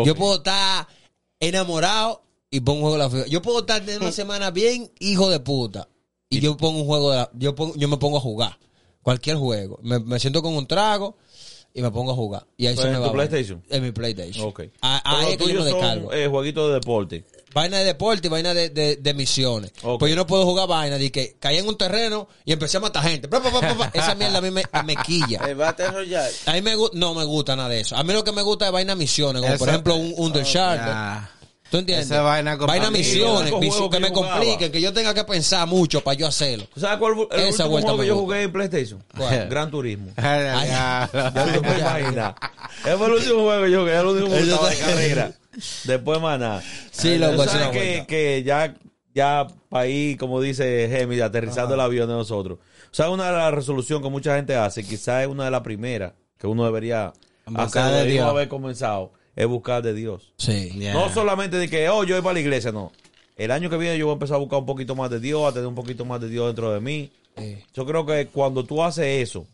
Yo 0.05 0.15
puedo 0.15 0.35
estar 0.35 0.87
enamorado 1.39 2.23
y 2.49 2.59
pongo 2.61 2.79
un 2.79 2.81
juego 2.83 2.97
de 2.97 3.03
la 3.03 3.09
FIFA. 3.09 3.27
Yo 3.27 3.41
puedo 3.41 3.59
estar 3.59 3.79
teniendo 3.79 4.05
una 4.05 4.11
semana 4.13 4.51
bien 4.51 4.91
hijo 4.99 5.29
de 5.29 5.39
puta 5.39 5.87
y 6.29 6.39
yo 6.39 6.57
pongo 6.57 6.79
un 6.79 6.85
juego 6.85 7.11
de 7.11 7.17
la, 7.17 7.29
yo 7.33 7.55
pongo, 7.55 7.75
yo 7.75 7.87
me 7.87 7.97
pongo 7.97 8.17
a 8.17 8.21
jugar 8.21 8.57
cualquier 9.01 9.37
juego. 9.37 9.79
Me, 9.83 9.99
me 9.99 10.19
siento 10.19 10.41
con 10.41 10.55
un 10.55 10.67
trago 10.67 11.17
y 11.73 11.81
me 11.81 11.89
pongo 11.91 12.11
a 12.11 12.15
jugar 12.15 12.45
y 12.57 12.67
ahí 12.67 12.75
se 12.75 12.83
me 12.89 12.95
en 12.95 13.01
va. 13.01 13.07
tu 13.07 13.13
PlayStation? 13.13 13.63
En 13.69 13.83
mi 13.83 13.91
PlayStation. 13.91 14.45
Ok. 14.47 14.61
A- 14.81 15.01
Pero 15.03 15.15
Ahí 15.17 15.23
los 15.23 15.31
es 15.31 15.37
que 15.37 15.43
yo 15.43 15.47
me 15.47 15.53
tuyos 15.53 15.69
son, 15.69 15.79
descargo. 15.81 16.13
eh, 16.13 16.27
jueguitos 16.27 16.67
de 16.69 16.73
deporte. 16.75 17.25
Vaina 17.53 17.79
de 17.79 17.83
deporte 17.85 18.27
y 18.27 18.29
vaina 18.29 18.53
de, 18.53 18.69
de, 18.69 18.95
de 18.95 19.13
misiones. 19.13 19.71
Ok. 19.83 19.99
Pues 19.99 20.09
yo 20.09 20.15
no 20.15 20.25
puedo 20.25 20.45
jugar 20.45 20.67
vaina 20.69 20.97
de 20.97 21.11
que 21.11 21.35
caí 21.39 21.57
en 21.57 21.67
un 21.67 21.77
terreno 21.77 22.27
y 22.45 22.53
empecé 22.53 22.77
a 22.77 22.79
matar 22.79 23.03
gente. 23.03 23.27
Pa, 23.27 23.41
pa, 23.43 23.51
pa, 23.51 23.59
pa, 23.61 23.75
pa. 23.77 23.91
Esa 23.93 24.15
mierda 24.15 24.37
a 24.37 24.41
mí 24.41 24.51
me, 24.51 24.63
me 24.85 24.95
quilla. 24.97 25.41
El 25.47 25.55
Battle 25.55 25.89
Royale. 25.91 26.33
A 26.45 26.53
mí 26.53 26.61
me 26.61 26.75
gu- 26.77 26.91
no 26.93 27.13
me 27.13 27.25
gusta 27.25 27.55
nada 27.55 27.67
de 27.69 27.81
eso. 27.81 27.95
A 27.97 28.03
mí 28.03 28.13
lo 28.13 28.23
que 28.23 28.31
me 28.31 28.41
gusta 28.41 28.67
es 28.67 28.71
vaina 28.71 28.95
misiones, 28.95 29.41
como 29.41 29.53
por 29.57 29.67
Eso- 29.67 29.71
ejemplo 29.71 29.95
un 29.95 30.13
Undershark. 30.17 30.79
Ya. 30.81 31.31
¿Tú 31.71 31.77
entiendes? 31.77 32.07
Esa 32.11 32.21
vaina 32.21 32.57
con 32.57 32.67
vaina 32.67 32.91
misiones, 32.91 33.49
juegos 33.49 33.89
que 33.89 33.95
que 33.95 33.99
me 34.01 34.11
compliquen, 34.11 34.71
que 34.73 34.81
yo 34.81 34.91
tenga 34.91 35.13
que 35.13 35.23
pensar 35.23 35.65
mucho 35.65 36.01
para 36.01 36.17
yo 36.17 36.27
hacerlo. 36.27 36.65
¿Tú 36.73 36.81
sabes 36.81 36.99
cuál 36.99 37.15
fue 37.15 37.27
el 37.31 37.47
Esa 37.47 37.63
último 37.63 37.79
juego 37.79 38.01
que 38.01 38.07
yo 38.07 38.15
jugué 38.17 38.41
en 38.43 38.51
PlayStation? 38.51 39.01
¿Cuál? 39.17 39.47
Gran 39.49 39.71
Turismo. 39.71 40.11
Ay, 40.17 40.67
ya. 40.67 41.09
Ya 41.33 41.45
te 41.45 41.61
puedes 41.61 41.79
imaginar. 41.79 42.35
Ese 42.83 42.97
fue 42.97 43.07
el 43.07 43.13
último 43.13 43.41
juego 43.43 43.63
que 43.63 43.71
yo 43.71 43.79
jugué, 43.79 43.95
el 43.95 44.05
último 44.05 44.29
juego 44.29 44.67
de 44.67 44.77
carrera. 44.77 45.31
Después 45.85 46.21
más 46.21 46.39
nada. 46.39 46.63
Sí, 46.91 47.17
loco, 47.17 47.43
es 47.43 47.51
sabes 47.51 47.69
que, 47.69 48.05
que 48.05 48.43
ya, 48.43 48.75
ya 49.15 49.47
para 49.69 49.83
ahí, 49.85 50.17
como 50.17 50.41
dice 50.41 50.89
Gemi, 50.91 51.21
aterrizando 51.21 51.75
el 51.75 51.79
avión 51.79 52.09
de 52.09 52.15
nosotros. 52.15 52.59
O 52.59 52.93
sea, 52.93 53.09
una 53.09 53.27
de 53.27 53.31
las 53.31 53.53
resoluciones 53.53 54.03
que 54.03 54.09
mucha 54.11 54.35
gente 54.35 54.55
hace, 54.57 54.83
quizás 54.83 55.23
es 55.23 55.29
una 55.29 55.45
de 55.45 55.51
las 55.51 55.61
primeras 55.61 56.11
que 56.37 56.47
uno 56.47 56.65
debería 56.65 57.13
hacer, 57.55 58.07
de 58.07 58.19
haber 58.19 58.49
comenzado, 58.49 59.13
es 59.35 59.47
buscar 59.47 59.81
de 59.83 59.93
Dios. 59.93 60.33
Sí. 60.37 60.71
No 60.93 61.09
solamente 61.13 61.57
de 61.57 61.69
que, 61.69 61.89
oh, 61.89 62.03
yo 62.03 62.15
voy 62.15 62.23
para 62.23 62.33
la 62.33 62.39
iglesia, 62.39 62.71
no. 62.71 62.91
El 63.35 63.51
año 63.51 63.69
que 63.69 63.77
viene 63.77 63.97
yo 63.97 64.05
voy 64.05 64.13
a 64.13 64.15
empezar 64.15 64.35
a 64.35 64.39
buscar 64.39 64.59
un 64.59 64.65
poquito 64.65 64.95
más 64.95 65.09
de 65.09 65.19
Dios, 65.19 65.49
a 65.49 65.53
tener 65.53 65.67
un 65.67 65.75
poquito 65.75 66.05
más 66.05 66.21
de 66.21 66.29
Dios 66.29 66.47
dentro 66.47 66.71
de 66.71 66.79
mí. 66.79 67.11
Sí. 67.37 67.57
Yo 67.73 67.85
creo 67.85 68.05
que 68.05 68.27
cuando 68.27 68.63
tú 68.63 68.83
haces 68.83 69.23
eso, 69.23 69.47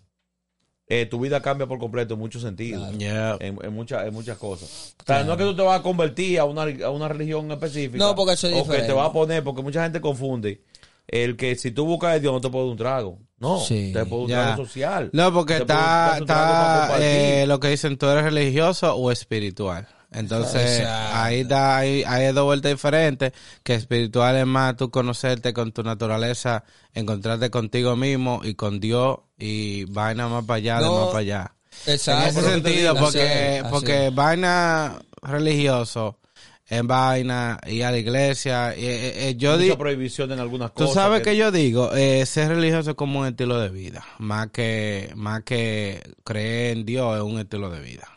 eh, 0.89 1.05
tu 1.05 1.19
vida 1.19 1.41
cambia 1.41 1.67
por 1.67 1.79
completo 1.79 2.13
en 2.13 2.19
muchos 2.19 2.41
sentidos. 2.41 2.89
En, 2.99 3.59
en 3.61 3.73
muchas, 3.73 4.07
en 4.07 4.13
muchas 4.13 4.37
cosas. 4.37 4.95
O 5.01 5.03
sea, 5.05 5.23
no 5.23 5.33
es 5.33 5.37
que 5.37 5.43
tú 5.43 5.55
te 5.55 5.61
vas 5.61 5.79
a 5.79 5.83
convertir 5.83 6.39
a 6.39 6.45
una, 6.45 6.63
a 6.85 6.89
una 6.89 7.09
religión 7.09 7.51
específica. 7.51 7.97
No, 7.97 8.15
porque 8.15 8.33
eso 8.33 8.47
es 8.47 8.55
O 8.55 8.69
que 8.69 8.79
te 8.79 8.93
vas 8.93 9.09
a 9.09 9.13
poner, 9.13 9.43
porque 9.43 9.61
mucha 9.61 9.83
gente 9.83 9.99
confunde. 9.99 10.61
El 11.07 11.35
que 11.35 11.55
si 11.55 11.71
tú 11.71 11.85
buscas 11.85 12.15
a 12.15 12.19
Dios 12.19 12.33
no 12.33 12.41
te 12.41 12.49
puede 12.49 12.65
dar 12.65 12.71
un 12.71 12.77
trago. 12.77 13.19
No, 13.39 13.59
Sí, 13.59 13.91
te 13.93 14.03
puede 14.05 14.27
ya. 14.29 14.43
trago 14.47 14.65
social. 14.65 15.09
No, 15.13 15.31
porque 15.31 15.57
está, 15.57 16.17
está 16.19 16.97
eh, 16.99 17.45
lo 17.47 17.59
que 17.59 17.69
dicen, 17.69 17.97
tú 17.97 18.07
eres 18.07 18.23
religioso 18.23 18.95
o 18.95 19.11
espiritual. 19.11 19.87
Entonces, 20.11 20.79
Exacto. 20.79 21.17
ahí 21.17 21.39
está, 21.41 21.77
ahí, 21.77 22.03
hay 22.07 22.31
dos 22.33 22.45
vueltas 22.45 22.71
diferentes, 22.71 23.33
que 23.63 23.75
espiritual 23.75 24.37
es 24.37 24.45
más 24.45 24.75
tú 24.77 24.89
conocerte 24.89 25.53
con 25.53 25.71
tu 25.71 25.83
naturaleza, 25.83 26.63
encontrarte 26.93 27.49
contigo 27.51 27.95
mismo 27.95 28.41
y 28.43 28.55
con 28.55 28.79
Dios 28.79 29.19
y 29.37 29.83
vaina 29.85 30.27
más 30.29 30.45
para 30.45 30.57
allá, 30.57 30.79
de 30.79 30.89
más 30.89 31.07
para 31.07 31.19
allá. 31.19 31.55
Exacto. 31.85 32.23
en 32.23 32.29
ese 32.29 32.41
lo 32.41 32.49
sentido, 32.49 32.95
porque, 32.95 33.21
así 33.21 33.27
es, 33.57 33.61
así 33.63 33.71
porque 33.71 34.09
vaina 34.11 34.97
religioso 35.21 36.17
es 36.67 36.83
vaina 36.85 37.59
y 37.65 37.81
a 37.81 37.91
la 37.91 37.97
iglesia. 37.97 38.75
y, 38.75 38.85
eh, 38.85 39.29
eh, 39.29 39.35
yo 39.37 39.51
Mucha 39.51 39.63
digo, 39.63 39.77
prohibición 39.77 40.31
en 40.31 40.39
algunas 40.39 40.73
Tú 40.73 40.81
cosas. 40.85 40.95
sabes 40.95 41.21
que 41.21 41.37
yo 41.37 41.51
digo, 41.51 41.93
eh, 41.95 42.25
ser 42.25 42.49
religioso 42.49 42.91
es 42.91 42.95
como 42.95 43.19
un 43.21 43.27
estilo 43.27 43.59
de 43.59 43.69
vida, 43.69 44.03
más 44.19 44.47
que 44.51 45.11
más 45.15 45.43
que 45.43 46.01
creer 46.23 46.77
en 46.77 46.85
Dios 46.85 47.15
es 47.17 47.23
un 47.23 47.39
estilo 47.39 47.69
de 47.69 47.79
vida. 47.79 48.07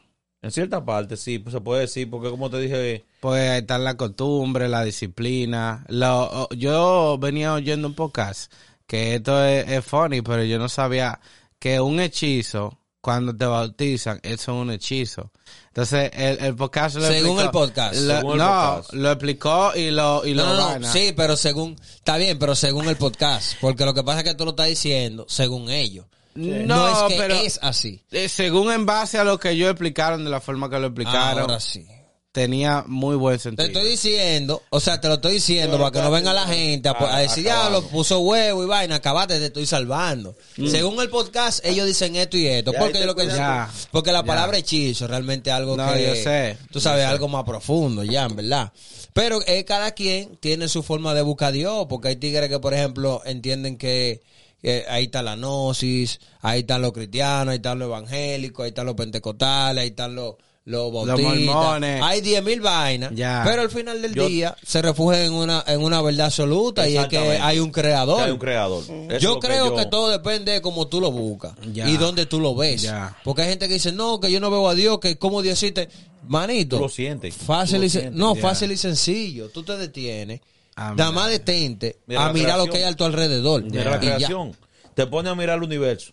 En 0.42 0.50
cierta 0.50 0.84
parte, 0.84 1.16
sí, 1.18 1.38
pues 1.38 1.52
se 1.52 1.60
puede 1.60 1.82
decir, 1.82 2.08
porque 2.10 2.30
como 2.30 2.48
te 2.50 2.58
dije, 2.58 3.04
Pues 3.20 3.60
está 3.60 3.76
la 3.78 3.96
costumbre, 3.98 4.68
la 4.68 4.82
disciplina. 4.84 5.84
Lo, 5.88 6.48
yo 6.50 7.18
venía 7.20 7.52
oyendo 7.52 7.86
un 7.88 7.94
podcast 7.94 8.50
que 8.86 9.16
esto 9.16 9.44
es, 9.44 9.68
es 9.68 9.84
funny, 9.84 10.22
pero 10.22 10.42
yo 10.42 10.58
no 10.58 10.68
sabía 10.70 11.20
que 11.58 11.78
un 11.80 12.00
hechizo, 12.00 12.78
cuando 13.00 13.34
te 13.34 13.46
bautizan, 13.46 14.20
eso 14.22 14.52
es 14.52 14.62
un 14.62 14.70
hechizo. 14.70 15.30
Entonces, 15.68 16.10
el, 16.14 16.38
el 16.44 16.54
podcast 16.56 16.96
lo 16.96 17.02
Según 17.06 17.38
explicó- 17.40 17.42
el 17.42 17.50
podcast. 17.50 17.94
lo- 18.00 18.16
Según 18.16 18.32
el 18.32 18.38
no, 18.38 18.46
podcast. 18.76 18.92
lo 18.94 19.10
explicó 19.10 19.72
y 19.76 19.90
lo, 19.90 20.26
y 20.26 20.34
lo 20.34 20.44
No, 20.44 20.78
no, 20.78 20.92
sí, 20.92 21.12
pero 21.16 21.36
según, 21.36 21.76
está 21.94 22.16
bien, 22.16 22.38
pero 22.38 22.54
según 22.54 22.88
el 22.88 22.96
podcast, 22.96 23.54
porque 23.60 23.84
lo 23.84 23.94
que 23.94 24.02
pasa 24.02 24.18
es 24.18 24.24
que 24.24 24.34
tú 24.34 24.44
lo 24.44 24.50
estás 24.50 24.66
diciendo 24.68 25.26
según 25.28 25.70
ellos. 25.70 26.06
No, 26.34 26.88
es 26.88 27.12
que 27.12 27.18
pero 27.20 27.34
es 27.34 27.58
así. 27.62 28.02
eh, 28.12 28.28
según 28.28 28.70
en 28.72 28.86
base 28.86 29.18
a 29.18 29.24
lo 29.24 29.38
que 29.38 29.50
ellos 29.50 29.70
explicaron, 29.70 30.22
de 30.24 30.30
la 30.30 30.40
forma 30.40 30.70
que 30.70 30.78
lo 30.78 30.86
explicaron, 30.88 31.40
Ahora 31.42 31.58
sí. 31.60 31.86
Tenía 32.32 32.84
muy 32.86 33.16
buen 33.16 33.36
Te 33.38 33.42
sentido. 33.42 33.66
estoy 33.66 33.88
diciendo, 33.88 34.62
o 34.70 34.78
sea, 34.80 35.00
te 35.00 35.08
lo 35.08 35.14
estoy 35.14 35.34
diciendo 35.34 35.78
para 35.78 35.90
que 35.90 36.00
no 36.00 36.10
venga 36.10 36.32
la 36.32 36.46
gente 36.46 36.88
a, 36.88 36.92
a 37.16 37.18
decir, 37.20 37.44
ya 37.44 37.68
lo 37.70 37.82
puso 37.82 38.20
huevo 38.20 38.62
y 38.62 38.66
vaina, 38.66 38.96
acabaste, 38.96 39.38
te 39.38 39.46
estoy 39.46 39.66
salvando. 39.66 40.36
Según 40.68 41.00
el 41.00 41.10
podcast, 41.10 41.64
ellos 41.64 41.86
dicen 41.86 42.14
esto 42.16 42.36
y 42.36 42.46
esto. 42.46 42.72
Ya, 42.72 42.78
Porque, 42.78 42.94
te 42.94 43.00
yo 43.00 43.06
lo 43.06 43.16
que 43.16 43.26
Ya. 43.26 43.68
porque 43.90 44.12
la 44.12 44.20
Ya. 44.20 44.26
palabra 44.26 44.58
hechizo 44.58 45.04
es 45.06 45.10
realmente 45.10 45.50
algo 45.50 45.76
No, 45.76 45.92
que. 45.92 46.06
yo 46.06 46.14
sé. 46.14 46.56
Tú 46.70 46.80
sabes, 46.80 47.04
algo 47.06 47.26
más 47.28 47.44
profundo, 47.44 48.04
ya, 48.04 48.26
en 48.26 48.36
verdad. 48.36 48.72
Pero 49.12 49.40
eh, 49.46 49.64
cada 49.64 49.90
quien 49.92 50.36
tiene 50.36 50.68
su 50.68 50.84
forma 50.84 51.14
de 51.14 51.22
buscar 51.22 51.48
a 51.48 51.52
Dios, 51.52 51.86
porque 51.88 52.08
hay 52.08 52.16
tigres 52.16 52.48
que, 52.48 52.60
por 52.60 52.74
ejemplo, 52.74 53.22
entienden 53.24 53.76
que. 53.76 54.22
que 54.62 54.84
ahí 54.88 55.04
está 55.06 55.22
la 55.22 55.34
gnosis, 55.36 56.20
ahí 56.42 56.60
están 56.60 56.82
los 56.82 56.92
cristianos, 56.92 57.48
ahí 57.50 57.56
están 57.56 57.78
los 57.80 57.86
evangélicos, 57.86 58.62
ahí 58.62 58.68
están 58.68 58.86
los 58.86 58.94
pentecostales, 58.94 59.82
ahí 59.82 59.88
están 59.88 60.14
los, 60.14 60.34
los 60.70 60.92
bautistas. 60.92 61.44
mormones. 61.44 62.02
Hay 62.02 62.20
diez 62.20 62.42
mil 62.42 62.60
vainas, 62.60 63.12
Ya. 63.14 63.42
pero 63.44 63.62
al 63.62 63.70
final 63.70 64.00
del 64.00 64.14
Yo- 64.14 64.26
día 64.28 64.56
se 64.62 64.80
refugia 64.80 65.24
en 65.24 65.32
una, 65.32 65.62
en 65.66 65.82
una 65.82 66.00
verdad 66.00 66.26
absoluta 66.26 66.88
y 66.88 66.96
es 66.96 67.06
que 67.08 67.18
hay 67.18 67.58
un 67.58 67.70
creador. 67.70 68.22
hay 68.22 68.30
un 68.30 68.38
creador. 68.38 68.84
Yo 69.18 69.38
creo 69.40 69.74
que, 69.74 69.82
yo- 69.82 69.88
todo 69.90 70.08
depende 70.08 70.52
de 70.52 70.62
cómo 70.62 70.86
tú 70.86 71.00
lo 71.00 71.10
buscas 71.10 71.52
Ya. 71.72 71.88
y 71.88 71.96
dónde 71.96 72.26
tú 72.26 72.40
lo 72.40 72.54
ves. 72.54 72.82
Ya. 72.82 73.16
Porque 73.24 73.42
hay 73.42 73.48
gente 73.50 73.68
que 73.68 73.74
dice, 73.74 73.92
no, 73.92 74.20
que 74.20 74.30
yo 74.30 74.40
no 74.40 74.50
veo 74.50 74.68
a 74.68 74.74
Dios, 74.74 74.98
que 75.00 75.18
como 75.18 75.42
Dios 75.42 75.54
existe. 75.62 75.88
Manito. 76.28 76.76
Tú 76.76 76.82
lo 76.82 76.88
sientes. 76.88 77.34
Fácil 77.34 77.78
lo 77.80 77.86
y, 77.86 77.90
sientes. 77.90 78.12
no, 78.12 78.34
Ya. 78.36 78.42
fácil 78.42 78.70
y 78.72 78.76
sencillo. 78.76 79.48
Tú 79.48 79.62
te 79.62 79.76
detienes. 79.76 80.40
Ah, 80.76 80.94
Nada 80.96 81.10
más 81.10 81.28
detente 81.30 81.98
Mira 82.06 82.26
a 82.26 82.32
mirar 82.32 82.56
lo 82.58 82.66
que 82.66 82.78
hay 82.78 82.84
a 82.84 82.94
tu 82.94 83.04
alrededor. 83.04 83.62
Mira 83.64 83.90
la 83.90 83.98
creación. 84.00 84.56
Te 84.94 85.06
pone 85.06 85.28
a 85.30 85.34
mirar 85.34 85.56
el 85.58 85.64
universo. 85.64 86.12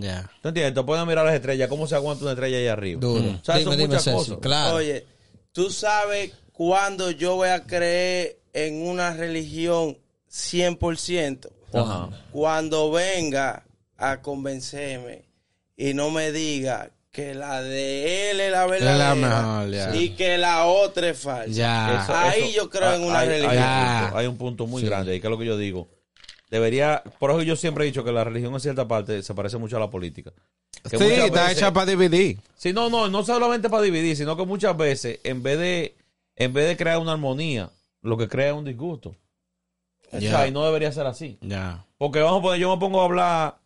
Ya. 0.00 0.30
¿Tú 0.42 0.48
entiendes? 0.48 0.74
Te 0.74 0.82
pone 0.82 1.00
a 1.00 1.04
mirar 1.06 1.24
las 1.24 1.34
estrellas. 1.34 1.68
¿Cómo 1.68 1.86
se 1.86 1.94
aguanta 1.94 2.22
una 2.24 2.32
estrella 2.32 2.58
ahí 2.58 2.66
arriba? 2.66 3.00
Duro. 3.00 3.30
O 3.40 3.44
sea, 3.44 3.56
Dime, 3.56 3.64
son 3.70 3.76
dime, 3.76 3.86
muchas 3.88 4.04
Ceci. 4.04 4.16
cosas. 4.16 4.38
Claro. 4.40 4.76
Oye, 4.76 5.06
tú 5.52 5.70
sabes 5.70 6.32
cuándo 6.52 7.10
yo 7.10 7.36
voy 7.36 7.48
a 7.48 7.64
creer 7.66 8.38
en 8.52 8.86
una 8.86 9.12
religión 9.14 9.96
100%. 10.30 11.48
Ajá. 11.72 12.08
Cuando 12.32 12.90
venga 12.90 13.64
a 13.96 14.20
convencerme 14.22 15.24
y 15.76 15.94
no 15.94 16.10
me 16.10 16.32
diga 16.32 16.90
que 17.12 17.34
la 17.34 17.60
de 17.62 18.30
él 18.30 18.40
es 18.40 18.52
la 18.52 18.66
verdadera 18.66 19.14
mejor, 19.14 19.70
ya. 19.70 19.96
y 19.96 20.10
que 20.10 20.38
la 20.38 20.66
otra 20.66 21.08
es 21.10 21.18
falsa. 21.18 21.52
Ya. 21.52 22.02
Eso- 22.04 22.14
Ahí 22.14 22.42
eso- 22.50 22.56
yo 22.56 22.70
creo 22.70 22.94
en 22.94 23.02
una 23.04 23.20
hay, 23.20 23.28
hay 23.28 23.34
religión. 23.40 23.56
un 23.56 23.58
Ya. 23.62 24.00
punto, 24.02 24.16
hay 24.18 24.26
un 24.26 24.36
punto 24.36 24.66
muy 24.66 24.82
grande 24.82 25.12
ahí, 25.12 25.20
que 25.20 25.26
es 25.26 25.30
lo 25.30 25.38
que 25.38 25.46
yo 25.46 25.56
digo. 25.56 25.88
Debería, 26.50 27.02
por 27.18 27.30
eso 27.30 27.42
yo 27.42 27.54
siempre 27.56 27.84
he 27.84 27.86
dicho 27.86 28.02
que 28.04 28.10
la 28.12 28.24
religión 28.24 28.52
en 28.54 28.60
cierta 28.60 28.88
parte 28.88 29.22
se 29.22 29.34
parece 29.34 29.56
mucho 29.56 29.76
a 29.76 29.80
la 29.80 29.90
política. 29.90 30.32
Que 30.90 30.98
Sí, 30.98 31.04
está 31.04 31.44
veces- 31.44 31.58
hecha 31.58 31.72
para 31.72 31.86
dividir. 31.86 32.38
Sí, 32.56 32.72
no, 32.72 32.90
no, 32.90 33.08
no 33.08 33.22
solamente 33.24 33.68
para 33.70 33.82
dividir, 33.84 34.16
sino 34.16 34.36
que 34.36 34.44
muchas 34.44 34.76
veces, 34.76 35.20
en 35.24 35.42
vez 35.42 35.58
de, 35.58 35.94
en 36.36 36.52
vez 36.52 36.66
de 36.68 36.76
crear 36.76 36.98
una 36.98 37.12
armonía, 37.12 37.70
lo 38.02 38.16
que 38.16 38.28
crea 38.28 38.48
es 38.48 38.54
un 38.54 38.64
disgusto. 38.64 39.14
O 40.12 40.18
sea, 40.18 40.20
Ya. 40.20 40.48
y 40.48 40.50
no 40.50 40.64
debería 40.64 40.90
ser 40.90 41.06
así. 41.06 41.38
Ya. 41.40 41.84
Porque 41.98 42.18
vamos 42.20 42.40
a 42.40 42.42
poner, 42.42 42.60
yo 42.60 42.74
me 42.74 42.80
pongo 42.80 43.00
a 43.00 43.04
hablar 43.04 43.56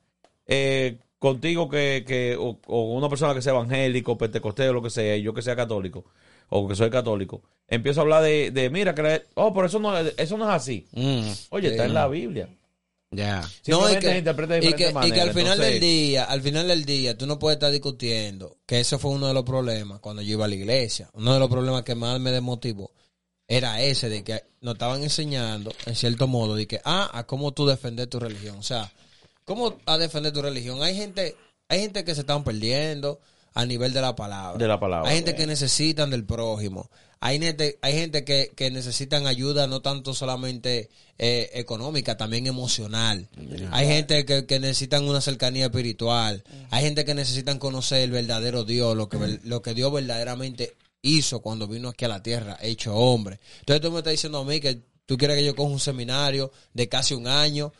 eh, 0.46 0.98
contigo 1.18 1.70
que, 1.70 2.04
que 2.06 2.36
o, 2.38 2.58
o 2.66 2.92
una 2.94 3.08
persona 3.08 3.32
que 3.32 3.40
sea 3.40 3.54
evangélico, 3.54 4.18
pentecostés 4.18 4.68
o 4.68 4.74
lo 4.74 4.82
que 4.82 4.90
sea, 4.90 5.16
y 5.16 5.22
yo 5.22 5.32
que 5.32 5.40
sea 5.40 5.56
católico. 5.56 6.04
o 6.50 6.68
que 6.68 6.76
soy 6.76 6.90
católico, 6.90 7.40
empiezo 7.66 8.00
a 8.00 8.02
hablar 8.02 8.22
de, 8.22 8.50
de 8.50 8.68
mira, 8.68 8.94
que 8.94 9.02
la- 9.02 9.22
oh, 9.34 9.54
pero 9.54 9.66
eso 9.66 9.78
no, 9.78 9.96
eso 9.96 10.36
no 10.36 10.44
es 10.44 10.54
así. 10.54 10.86
Mm, 10.92 11.22
Oye, 11.48 11.68
está 11.68 11.86
en 11.86 11.94
la 11.94 12.06
Biblia. 12.08 12.48
Ya. 13.14 13.48
No, 13.66 13.90
y 13.90 13.96
que, 13.96 14.08
se 14.08 14.18
interpreta 14.18 14.54
de 14.54 14.66
y 14.66 14.72
que, 14.72 14.94
y 15.04 15.12
que 15.12 15.20
al 15.20 15.30
final 15.30 15.52
Entonces, 15.52 15.58
del 15.58 15.80
día, 15.80 16.24
al 16.24 16.42
final 16.42 16.68
del 16.68 16.84
día, 16.84 17.16
tú 17.16 17.26
no 17.26 17.38
puedes 17.38 17.56
estar 17.56 17.70
discutiendo, 17.70 18.58
que 18.66 18.80
eso 18.80 18.98
fue 18.98 19.10
uno 19.10 19.28
de 19.28 19.34
los 19.34 19.44
problemas 19.44 20.00
cuando 20.00 20.22
yo 20.22 20.32
iba 20.32 20.44
a 20.44 20.48
la 20.48 20.54
iglesia. 20.54 21.08
Uno 21.14 21.34
de 21.34 21.40
los 21.40 21.48
problemas 21.48 21.82
que 21.82 21.94
más 21.94 22.20
me 22.20 22.30
desmotivó 22.30 22.90
era 23.46 23.80
ese 23.80 24.08
de 24.08 24.24
que 24.24 24.42
nos 24.60 24.74
estaban 24.74 25.02
enseñando, 25.02 25.72
en 25.86 25.94
cierto 25.94 26.26
modo, 26.26 26.56
de 26.56 26.66
que, 26.66 26.80
ah, 26.84 27.10
a 27.12 27.24
cómo 27.24 27.52
tú 27.52 27.66
defender 27.66 28.06
tu 28.06 28.18
religión. 28.18 28.56
O 28.56 28.62
sea, 28.62 28.90
cómo 29.44 29.76
a 29.86 29.98
defender 29.98 30.32
tu 30.32 30.42
religión. 30.42 30.82
Hay 30.82 30.96
gente, 30.96 31.36
hay 31.68 31.80
gente 31.80 32.04
que 32.04 32.14
se 32.14 32.22
están 32.22 32.44
perdiendo 32.44 33.20
a 33.54 33.64
nivel 33.64 33.92
de 33.92 34.00
la 34.00 34.16
palabra. 34.16 34.58
De 34.58 34.66
la 34.66 34.80
palabra. 34.80 35.10
Hay 35.10 35.16
gente 35.16 35.34
que 35.34 35.46
necesitan 35.46 36.10
del 36.10 36.24
prójimo. 36.24 36.90
Hay 37.26 37.40
gente, 37.40 37.78
hay 37.80 37.94
gente 37.94 38.22
que, 38.22 38.52
que 38.54 38.70
necesitan 38.70 39.26
ayuda 39.26 39.66
no 39.66 39.80
tanto 39.80 40.12
solamente 40.12 40.90
eh, 41.16 41.48
económica, 41.54 42.18
también 42.18 42.46
emocional. 42.46 43.30
Hay 43.70 43.86
gente 43.86 44.26
que, 44.26 44.44
que 44.44 44.60
necesitan 44.60 45.08
una 45.08 45.22
cercanía 45.22 45.64
espiritual. 45.64 46.44
Hay 46.68 46.84
gente 46.84 47.06
que 47.06 47.14
necesitan 47.14 47.58
conocer 47.58 48.02
el 48.02 48.10
verdadero 48.10 48.64
Dios, 48.64 48.94
lo 48.94 49.08
que, 49.08 49.40
lo 49.42 49.62
que 49.62 49.72
Dios 49.72 49.90
verdaderamente 49.90 50.76
hizo 51.00 51.40
cuando 51.40 51.66
vino 51.66 51.88
aquí 51.88 52.04
a 52.04 52.08
la 52.08 52.22
tierra, 52.22 52.58
hecho 52.60 52.94
hombre. 52.94 53.40
Entonces 53.60 53.80
tú 53.80 53.90
me 53.90 54.00
estás 54.00 54.10
diciendo 54.10 54.40
a 54.40 54.44
mí 54.44 54.60
que 54.60 54.82
tú 55.06 55.16
quieres 55.16 55.38
que 55.38 55.46
yo 55.46 55.56
coja 55.56 55.72
un 55.72 55.80
seminario 55.80 56.52
de 56.74 56.90
casi 56.90 57.14
un 57.14 57.26
año, 57.26 57.72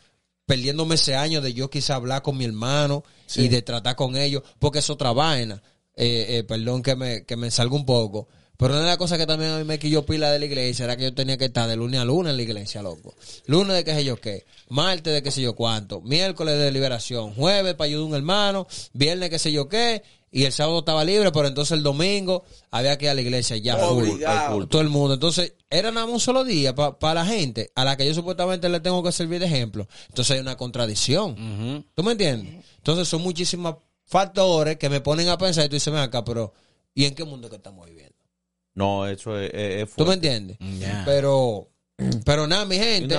perdiéndome 0.47 0.95
ese 0.95 1.15
año 1.15 1.39
de 1.41 1.53
yo 1.53 1.69
quizá 1.69 1.93
hablar 1.93 2.23
con 2.23 2.35
mi 2.35 2.45
hermano 2.45 3.03
y 3.35 3.47
de 3.47 3.61
tratar 3.61 3.95
con 3.95 4.17
ellos, 4.17 4.41
porque 4.57 4.79
es 4.79 4.89
otra 4.89 5.11
vaina. 5.11 5.61
Eh, 5.95 6.39
eh, 6.39 6.43
perdón 6.43 6.81
que 6.81 6.95
me, 6.95 7.25
que 7.25 7.35
me 7.35 7.51
salga 7.51 7.75
un 7.75 7.85
poco. 7.85 8.27
Pero 8.57 8.73
una 8.73 8.81
de 8.81 8.87
las 8.87 8.97
cosas 8.97 9.17
que 9.17 9.25
también 9.25 9.51
a 9.51 9.57
mí 9.57 9.63
me 9.63 9.79
quilló 9.79 10.05
pila 10.05 10.31
de 10.31 10.39
la 10.39 10.45
iglesia 10.45 10.85
era 10.85 10.95
que 10.95 11.03
yo 11.03 11.13
tenía 11.13 11.37
que 11.37 11.45
estar 11.45 11.67
de 11.67 11.75
lunes 11.75 11.99
a 11.99 12.05
lunes 12.05 12.31
en 12.31 12.37
la 12.37 12.43
iglesia, 12.43 12.81
loco. 12.81 13.13
Lunes 13.45 13.75
de 13.75 13.83
qué 13.83 13.93
sé 13.93 14.03
yo 14.05 14.17
qué, 14.17 14.45
martes 14.69 15.13
de 15.13 15.21
qué 15.21 15.31
sé 15.31 15.41
yo 15.41 15.55
cuánto, 15.55 16.01
miércoles 16.01 16.57
de 16.57 16.71
liberación, 16.71 17.33
jueves 17.33 17.73
para 17.75 17.85
ayudar 17.85 18.03
a 18.03 18.07
un 18.07 18.15
hermano, 18.15 18.67
viernes 18.93 19.29
qué 19.29 19.39
sé 19.39 19.51
yo 19.51 19.67
qué, 19.67 20.03
y 20.35 20.43
el 20.43 20.51
sábado 20.51 20.79
estaba 20.79 21.05
libre, 21.05 21.31
pero 21.31 21.47
entonces 21.47 21.77
el 21.77 21.81
domingo 21.81 22.43
había 22.69 22.97
que 22.97 23.05
ir 23.05 23.11
a 23.11 23.13
la 23.13 23.21
iglesia 23.21 23.55
ya. 23.55 23.77
full. 23.77 24.09
Obligado. 24.09 24.67
Todo 24.67 24.81
el 24.81 24.89
mundo. 24.89 25.13
Entonces, 25.13 25.53
era 25.69 25.91
nada 25.91 26.05
más 26.07 26.15
un 26.15 26.19
solo 26.19 26.43
día 26.43 26.75
para 26.75 27.13
la 27.13 27.25
gente 27.25 27.71
a 27.73 27.85
la 27.85 27.95
que 27.95 28.05
yo 28.05 28.13
supuestamente 28.13 28.67
le 28.67 28.81
tengo 28.81 29.01
que 29.01 29.13
servir 29.13 29.39
de 29.39 29.45
ejemplo. 29.45 29.87
Entonces 30.09 30.35
hay 30.35 30.41
una 30.41 30.57
contradicción. 30.57 31.85
¿Tú 31.95 32.03
me 32.03 32.11
entiendes? 32.11 32.65
Entonces 32.77 33.07
son 33.07 33.21
muchísimos 33.21 33.75
factores 34.03 34.75
que 34.75 34.89
me 34.89 34.99
ponen 34.99 35.29
a 35.29 35.37
pensar 35.37 35.65
y 35.65 35.69
tú 35.69 35.77
dices, 35.77 35.93
ven 35.93 36.01
acá, 36.01 36.25
pero 36.25 36.53
¿y 36.93 37.05
en 37.05 37.15
qué 37.15 37.23
mundo 37.23 37.49
que 37.49 37.55
estamos 37.55 37.85
viviendo? 37.85 38.04
No, 38.75 39.07
eso 39.07 39.39
es, 39.39 39.51
es- 39.53 39.83
es 39.89 39.95
¿Tú 39.95 40.05
me 40.05 40.13
entiendes? 40.15 40.57
Ya. 40.79 41.01
Pero, 41.05 41.69
pero 42.25 42.45
nada, 42.47 42.65
mi 42.65 42.75
gente. 42.77 43.15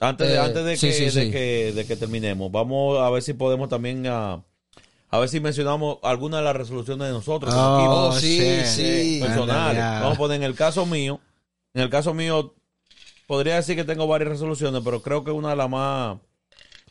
antes 0.00 0.28
de, 0.28 0.34
Eh, 0.34 0.38
antes 0.38 0.64
de, 0.64 0.76
sí, 0.76 0.86
que, 0.88 0.92
sí, 0.92 1.04
de, 1.04 1.10
sí. 1.10 1.30
que, 1.30 1.72
de 1.74 1.86
que 1.86 1.96
terminemos, 1.96 2.50
vamos 2.52 2.98
a 3.00 3.08
ver 3.10 3.22
si 3.22 3.32
podemos 3.34 3.68
también 3.68 4.06
a, 4.06 4.44
a 5.10 5.18
ver 5.18 5.28
si 5.28 5.40
mencionamos 5.40 5.98
alguna 6.02 6.38
de 6.38 6.44
las 6.44 6.56
resoluciones 6.56 7.06
de 7.06 7.12
nosotros 7.12 7.54
Oh, 7.56 8.08
Oh, 8.10 8.12
sí, 8.12 8.40
sí. 8.66 9.20
personales. 9.22 9.82
Vamos 9.82 10.14
a 10.14 10.18
poner 10.18 10.36
en 10.36 10.42
el 10.42 10.54
caso 10.54 10.84
mío, 10.84 11.20
en 11.74 11.82
el 11.82 11.90
caso 11.90 12.12
mío, 12.12 12.54
podría 13.26 13.56
decir 13.56 13.76
que 13.76 13.84
tengo 13.84 14.06
varias 14.06 14.30
resoluciones, 14.30 14.82
pero 14.84 15.00
creo 15.02 15.22
que 15.24 15.30
una 15.30 15.50
de 15.50 15.56
las 15.56 15.70
más... 15.70 16.18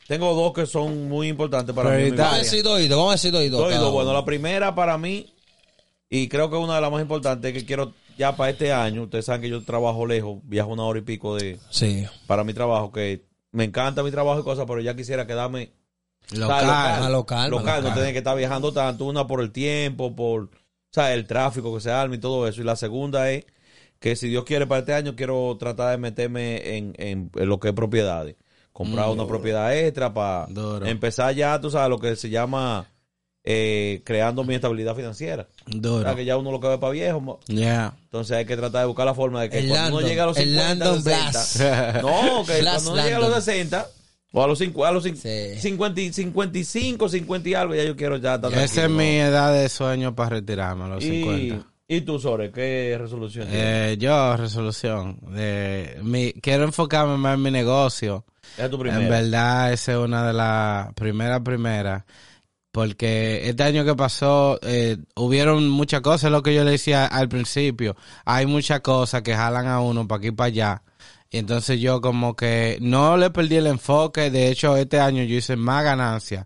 Tengo 0.07 0.33
dos 0.35 0.53
que 0.53 0.65
son 0.65 1.09
muy 1.09 1.27
importantes 1.27 1.75
para 1.75 1.89
mí. 1.89 2.03
en 2.03 2.11
mi 2.11 2.17
Vamos 2.17 2.35
a 2.35 2.37
decir 2.37 2.63
dos 2.63 2.79
y 2.79 2.87
dos, 2.87 2.97
vamos 2.97 3.11
a 3.11 3.15
decir 3.15 3.31
dos 3.33 3.43
y 3.43 3.49
dos. 3.49 3.59
Dos 3.59 3.69
y 3.69 3.73
cada 3.73 3.83
dos. 3.83 3.91
Bueno, 3.93 4.13
la 4.13 4.23
primera 4.23 4.73
para 4.73 4.97
mí, 4.97 5.33
y 6.09 6.27
creo 6.29 6.49
que 6.49 6.55
una 6.57 6.75
de 6.75 6.81
las 6.81 6.91
más 6.91 7.01
importantes 7.01 7.53
que 7.53 7.65
quiero 7.65 7.93
ya 8.17 8.35
para 8.35 8.49
este 8.51 8.71
año, 8.73 9.03
ustedes 9.03 9.25
saben 9.25 9.41
que 9.41 9.49
yo 9.49 9.63
trabajo 9.63 10.05
lejos, 10.05 10.39
viajo 10.43 10.71
una 10.71 10.83
hora 10.83 10.99
y 10.99 11.03
pico 11.03 11.35
de 11.35 11.59
Sí. 11.69 12.05
para 12.25 12.43
mi 12.43 12.53
trabajo, 12.53 12.91
que 12.91 13.23
me 13.51 13.63
encanta 13.65 14.03
mi 14.03 14.11
trabajo 14.11 14.39
y 14.39 14.43
cosas, 14.43 14.65
pero 14.67 14.81
ya 14.81 14.95
quisiera 14.95 15.25
quedarme 15.27 15.71
Local. 16.31 16.65
Ah, 16.67 17.07
local, 17.09 17.11
local, 17.11 17.51
no 17.51 17.57
local. 17.87 17.93
tener 17.93 18.11
que 18.11 18.17
estar 18.17 18.35
viajando 18.35 18.73
tanto, 18.73 19.05
una 19.05 19.25
por 19.27 19.39
el 19.41 19.51
tiempo, 19.51 20.13
por 20.13 20.43
o 20.43 20.49
sea, 20.91 21.13
el 21.13 21.25
tráfico 21.25 21.73
que 21.73 21.79
se 21.79 21.89
arma 21.91 22.15
y 22.15 22.17
todo 22.17 22.45
eso. 22.47 22.59
Y 22.59 22.65
la 22.65 22.75
segunda 22.75 23.31
es 23.31 23.45
que 23.99 24.15
si 24.17 24.27
Dios 24.27 24.43
quiere 24.43 24.67
para 24.67 24.79
este 24.79 24.93
año, 24.93 25.15
quiero 25.15 25.55
tratar 25.57 25.91
de 25.91 25.97
meterme 25.97 26.77
en, 26.77 26.93
en- 26.97 27.31
en 27.33 27.47
lo 27.49 27.59
que 27.61 27.69
es 27.69 27.73
propiedades. 27.73 28.35
Comprar 28.73 29.09
una 29.09 29.25
propiedad 29.25 29.75
extra 29.77 30.13
para 30.13 30.47
empezar 30.85 31.33
ya, 31.33 31.59
tú 31.61 31.69
sabes, 31.71 31.89
lo 31.89 31.97
que 31.99 32.15
se 32.17 32.29
llama 32.29 32.85
eh, 33.49 34.01
creando 34.03 34.43
mi 34.43 34.55
estabilidad 34.55 34.93
financiera. 34.93 35.47
O 35.67 35.77
Duro. 35.77 36.03
sea, 36.03 36.15
que 36.15 36.25
ya 36.25 36.35
uno 36.35 36.51
lo 36.51 36.59
ve 36.59 36.77
para 36.77 36.91
viejo. 36.91 37.39
Ya. 37.47 37.93
Entonces 38.03 38.35
hay 38.35 38.45
que 38.45 38.57
tratar 38.57 38.81
de 38.81 38.87
buscar 38.87 39.05
la 39.05 39.13
forma 39.13 39.41
de 39.41 39.49
que 39.49 39.59
El 39.59 39.69
cuando 39.69 39.99
uno 39.99 40.05
llegue 40.07 40.19
a 40.19 40.25
los 40.25 40.37
el 40.37 40.49
50, 40.49 40.67
Landon 40.67 41.01
60, 41.03 41.29
Blast. 41.31 41.55
no, 42.01 42.43
que 42.45 42.59
Blast 42.59 42.85
cuando 42.85 42.91
uno 42.91 43.01
llegue 43.03 43.15
a 43.15 43.19
los 43.19 43.29
Landon. 43.29 43.41
60 43.43 43.87
o 44.33 44.43
a 44.43 44.47
los, 44.47 44.59
cincu- 44.59 44.85
a 44.85 44.91
los 44.91 45.05
cin- 45.05 45.15
Sí. 45.55 45.61
50 45.61 46.01
y 46.01 46.11
55, 46.11 47.07
50 47.07 47.47
y 47.49 47.53
algo, 47.53 47.73
ya 47.73 47.83
yo 47.85 47.95
quiero 47.95 48.17
ya 48.17 48.35
estar 48.35 48.53
Esa 48.53 48.83
es 48.83 48.89
mi 48.89 49.15
edad 49.17 49.53
de 49.53 49.69
sueño 49.69 50.13
para 50.13 50.31
retirarme 50.31 50.83
a 50.83 50.87
los 50.89 51.03
y, 51.05 51.21
50. 51.23 51.67
¿Y 51.87 52.01
tú, 52.01 52.19
Sore, 52.19 52.51
qué 52.51 52.97
resolución 52.99 53.47
tienes? 53.47 53.93
Eh, 53.93 53.97
yo, 53.97 54.35
resolución. 54.35 55.19
De, 55.33 55.97
mi, 56.03 56.33
quiero 56.33 56.65
enfocarme 56.65 57.15
más 57.15 57.35
en 57.35 57.41
mi 57.43 57.51
negocio. 57.51 58.25
Es 58.57 58.69
tu 58.69 58.75
En 58.75 58.81
primera. 58.81 59.07
verdad, 59.09 59.71
esa 59.71 59.93
es 59.93 59.97
una 59.97 60.27
de 60.27 60.33
las 60.33 60.93
primeras, 60.95 61.39
primeras. 61.39 62.03
Porque 62.77 63.49
este 63.49 63.63
año 63.63 63.83
que 63.85 63.95
pasó, 63.95 64.59
eh, 64.61 64.97
hubieron 65.15 65.67
muchas 65.67 66.01
cosas, 66.01 66.29
lo 66.29 66.43
que 66.43 66.53
yo 66.53 66.63
le 66.63 66.69
decía 66.69 67.07
al 67.07 67.27
principio. 67.27 67.95
Hay 68.23 68.45
muchas 68.45 68.81
cosas 68.81 69.23
que 69.23 69.33
jalan 69.33 69.65
a 69.65 69.79
uno 69.79 70.07
para 70.07 70.19
aquí 70.19 70.27
y 70.27 70.31
para 70.31 70.45
allá. 70.49 70.83
Y 71.31 71.39
entonces 71.39 71.79
yo 71.79 72.01
como 72.01 72.35
que 72.35 72.77
no 72.79 73.17
le 73.17 73.31
perdí 73.31 73.55
el 73.55 73.65
enfoque. 73.65 74.29
De 74.29 74.49
hecho, 74.49 74.77
este 74.77 74.99
año 74.99 75.23
yo 75.23 75.37
hice 75.37 75.55
más 75.55 75.83
ganancias. 75.83 76.45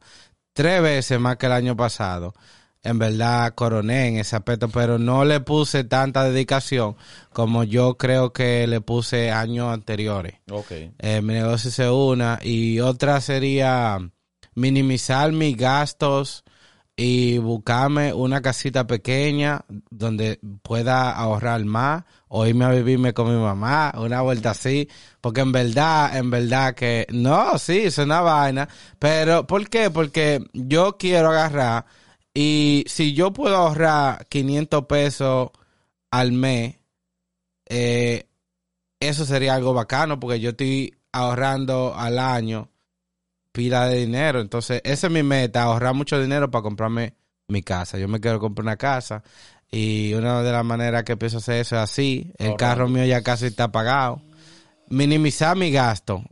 Tres 0.53 0.81
veces 0.81 1.19
más 1.19 1.35
que 1.35 1.47
el 1.47 1.51
año 1.51 1.75
pasado. 1.75 2.33
En 2.81 2.97
verdad 2.97 3.53
coroné 3.53 4.07
en 4.07 4.15
ese 4.19 4.37
aspecto, 4.37 4.69
pero 4.69 4.97
no 4.97 5.25
le 5.25 5.41
puse 5.41 5.83
tanta 5.83 6.23
dedicación 6.23 6.95
como 7.33 7.65
yo 7.65 7.97
creo 7.97 8.31
que 8.31 8.67
le 8.67 8.79
puse 8.79 9.31
años 9.31 9.73
anteriores. 9.73 10.35
Ok. 10.49 10.71
Eh, 10.97 11.21
mi 11.21 11.33
negocio 11.33 11.71
se 11.71 11.89
una 11.89 12.39
y 12.41 12.79
otra 12.79 13.19
sería 13.19 13.99
minimizar 14.55 15.31
mis 15.31 15.55
gastos 15.57 16.43
y 16.95 17.37
buscarme 17.39 18.13
una 18.13 18.41
casita 18.41 18.85
pequeña 18.85 19.65
donde 19.89 20.39
pueda 20.61 21.11
ahorrar 21.11 21.63
más 21.65 22.03
o 22.27 22.45
irme 22.45 22.65
a 22.65 22.69
vivirme 22.69 23.13
con 23.13 23.33
mi 23.33 23.41
mamá, 23.41 23.93
una 23.97 24.21
vuelta 24.21 24.51
así, 24.51 24.87
porque 25.19 25.41
en 25.41 25.51
verdad, 25.51 26.15
en 26.15 26.29
verdad 26.29 26.75
que 26.75 27.07
no, 27.11 27.57
sí, 27.57 27.79
es 27.79 27.97
una 27.97 28.21
vaina, 28.21 28.69
pero 28.99 29.47
¿por 29.47 29.67
qué? 29.69 29.89
Porque 29.89 30.43
yo 30.53 30.97
quiero 30.97 31.29
agarrar 31.29 31.85
y 32.33 32.83
si 32.87 33.13
yo 33.13 33.33
puedo 33.33 33.55
ahorrar 33.55 34.27
500 34.27 34.85
pesos 34.85 35.49
al 36.11 36.31
mes, 36.31 36.75
eh, 37.67 38.27
eso 38.99 39.25
sería 39.25 39.55
algo 39.55 39.73
bacano 39.73 40.19
porque 40.19 40.39
yo 40.39 40.51
estoy 40.51 40.93
ahorrando 41.11 41.93
al 41.95 42.19
año 42.19 42.70
pila 43.51 43.87
de 43.87 43.97
dinero. 43.97 44.39
Entonces, 44.41 44.81
esa 44.83 45.07
es 45.07 45.13
mi 45.13 45.23
meta, 45.23 45.63
ahorrar 45.63 45.93
mucho 45.93 46.21
dinero 46.21 46.49
para 46.51 46.63
comprarme 46.63 47.15
mi 47.47 47.61
casa. 47.63 47.97
Yo 47.97 48.07
me 48.07 48.19
quiero 48.19 48.39
comprar 48.39 48.63
una 48.63 48.77
casa 48.77 49.23
y 49.71 50.13
una 50.13 50.41
de 50.43 50.51
las 50.51 50.63
maneras 50.65 51.03
que 51.03 51.17
pienso 51.17 51.37
hacer 51.39 51.55
eso 51.61 51.75
es 51.75 51.81
así. 51.81 52.31
El 52.37 52.51
Ahorrando. 52.51 52.57
carro 52.57 52.87
mío 52.89 53.05
ya 53.05 53.21
casi 53.21 53.45
está 53.47 53.71
pagado. 53.71 54.21
Minimizar 54.89 55.55
mi 55.55 55.71
gasto 55.71 56.23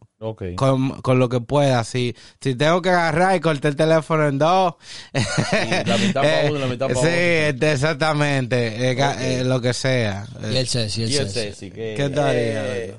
con, 0.58 1.02
con 1.02 1.18
lo 1.20 1.30
que 1.30 1.40
pueda. 1.40 1.84
Si, 1.86 2.14
si 2.42 2.56
tengo 2.56 2.82
que 2.82 2.90
agarrar 2.90 3.38
y 3.38 3.40
cortar 3.40 3.70
el 3.72 3.78
teléfono 3.78 4.28
en 4.28 4.38
dos. 4.38 4.76
la 5.14 5.98
mitad 5.98 6.22
pa' 6.22 6.46
uno 6.50 6.58
y 6.58 6.60
la 6.60 6.68
mitad 6.68 6.88
pa' 6.88 6.94
Sí, 6.96 7.00
otro. 7.00 7.10
este, 7.10 7.72
exactamente. 7.72 8.92
eh, 8.92 8.98
eh, 9.20 9.44
lo 9.46 9.62
que 9.62 9.74
sea. 9.74 10.26
Y 10.52 10.58
el 10.58 10.68
Ceci, 10.68 11.04
el 11.04 11.12
Y 11.12 11.16
el 11.18 11.30
Ceci. 11.30 11.40
Ceci, 11.50 11.72
que 11.72 11.94
¿Qué 11.96 12.10
tal? 12.10 12.36
Eh, 12.36 12.96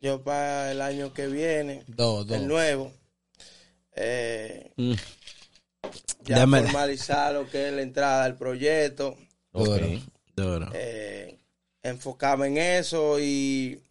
yo 0.00 0.22
para 0.22 0.72
el 0.72 0.80
año 0.80 1.12
que 1.12 1.26
viene, 1.26 1.84
Dos, 1.86 2.26
dos. 2.26 2.36
el 2.36 2.46
nuevo, 2.48 2.92
eh, 3.94 4.72
Mm. 4.76 4.92
ya 6.24 6.38
Dame- 6.38 6.62
formalizar 6.62 7.34
lo 7.34 7.48
que 7.48 7.68
es 7.68 7.72
la 7.74 7.82
entrada 7.82 8.24
al 8.24 8.36
proyecto, 8.36 9.16
Ok. 9.52 9.66
Duro. 9.66 9.86
Duro. 10.36 10.70
eh, 10.72 11.38
enfocarme 11.82 12.46
en 12.48 12.56
eso 12.58 13.18
y 13.20 13.82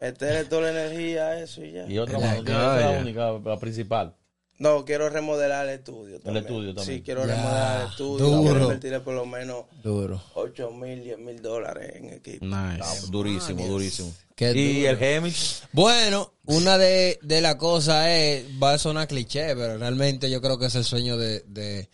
meterle 0.00 0.44
toda 0.46 0.62
la 0.62 0.70
energía 0.86 1.26
a 1.28 1.40
eso 1.40 1.62
y 1.64 1.72
ya. 1.72 1.86
Y 1.86 1.98
otra 1.98 2.18
Ya, 2.18 2.26
más, 2.36 2.44
ya. 2.44 2.76
la 2.92 3.00
única, 3.00 3.32
la 3.44 3.58
principal. 3.58 4.14
No, 4.60 4.84
quiero 4.84 5.08
remodelar 5.08 5.66
el 5.68 5.78
estudio. 5.78 6.20
también. 6.20 6.44
estudio 6.44 6.74
también. 6.74 6.98
Sí, 6.98 7.02
quiero 7.02 7.26
Ya, 7.26 7.34
remodelar 7.34 7.80
el 7.80 7.88
estudio. 7.88 8.26
duro. 8.26 8.42
Quiero 8.42 8.62
invertirle 8.62 9.00
por 9.00 9.14
lo 9.14 9.24
menos 9.26 9.64
Duro. 9.82 10.22
8 10.34 10.70
mil, 10.72 11.02
10 11.02 11.18
mil 11.18 11.40
dólares 11.42 11.92
en 11.96 12.12
equipo. 12.12 12.44
Ah, 12.52 12.76
Nice. 12.78 13.06
durísimo, 13.10 13.66
durísimo. 13.66 14.12
Qué 14.36 14.52
y 14.52 14.78
duro. 14.80 14.90
el 14.90 14.96
Gemix, 14.98 15.62
Bueno, 15.72 16.34
una 16.44 16.76
de, 16.76 17.18
de 17.22 17.40
las 17.40 17.54
cosas 17.56 18.06
es, 18.08 18.44
va 18.62 18.74
a 18.74 18.78
sonar 18.78 19.08
cliché, 19.08 19.56
pero 19.56 19.78
realmente 19.78 20.30
yo 20.30 20.40
creo 20.42 20.58
que 20.58 20.66
es 20.66 20.74
el 20.74 20.84
sueño 20.84 21.16
de, 21.16 21.40
de, 21.46 21.88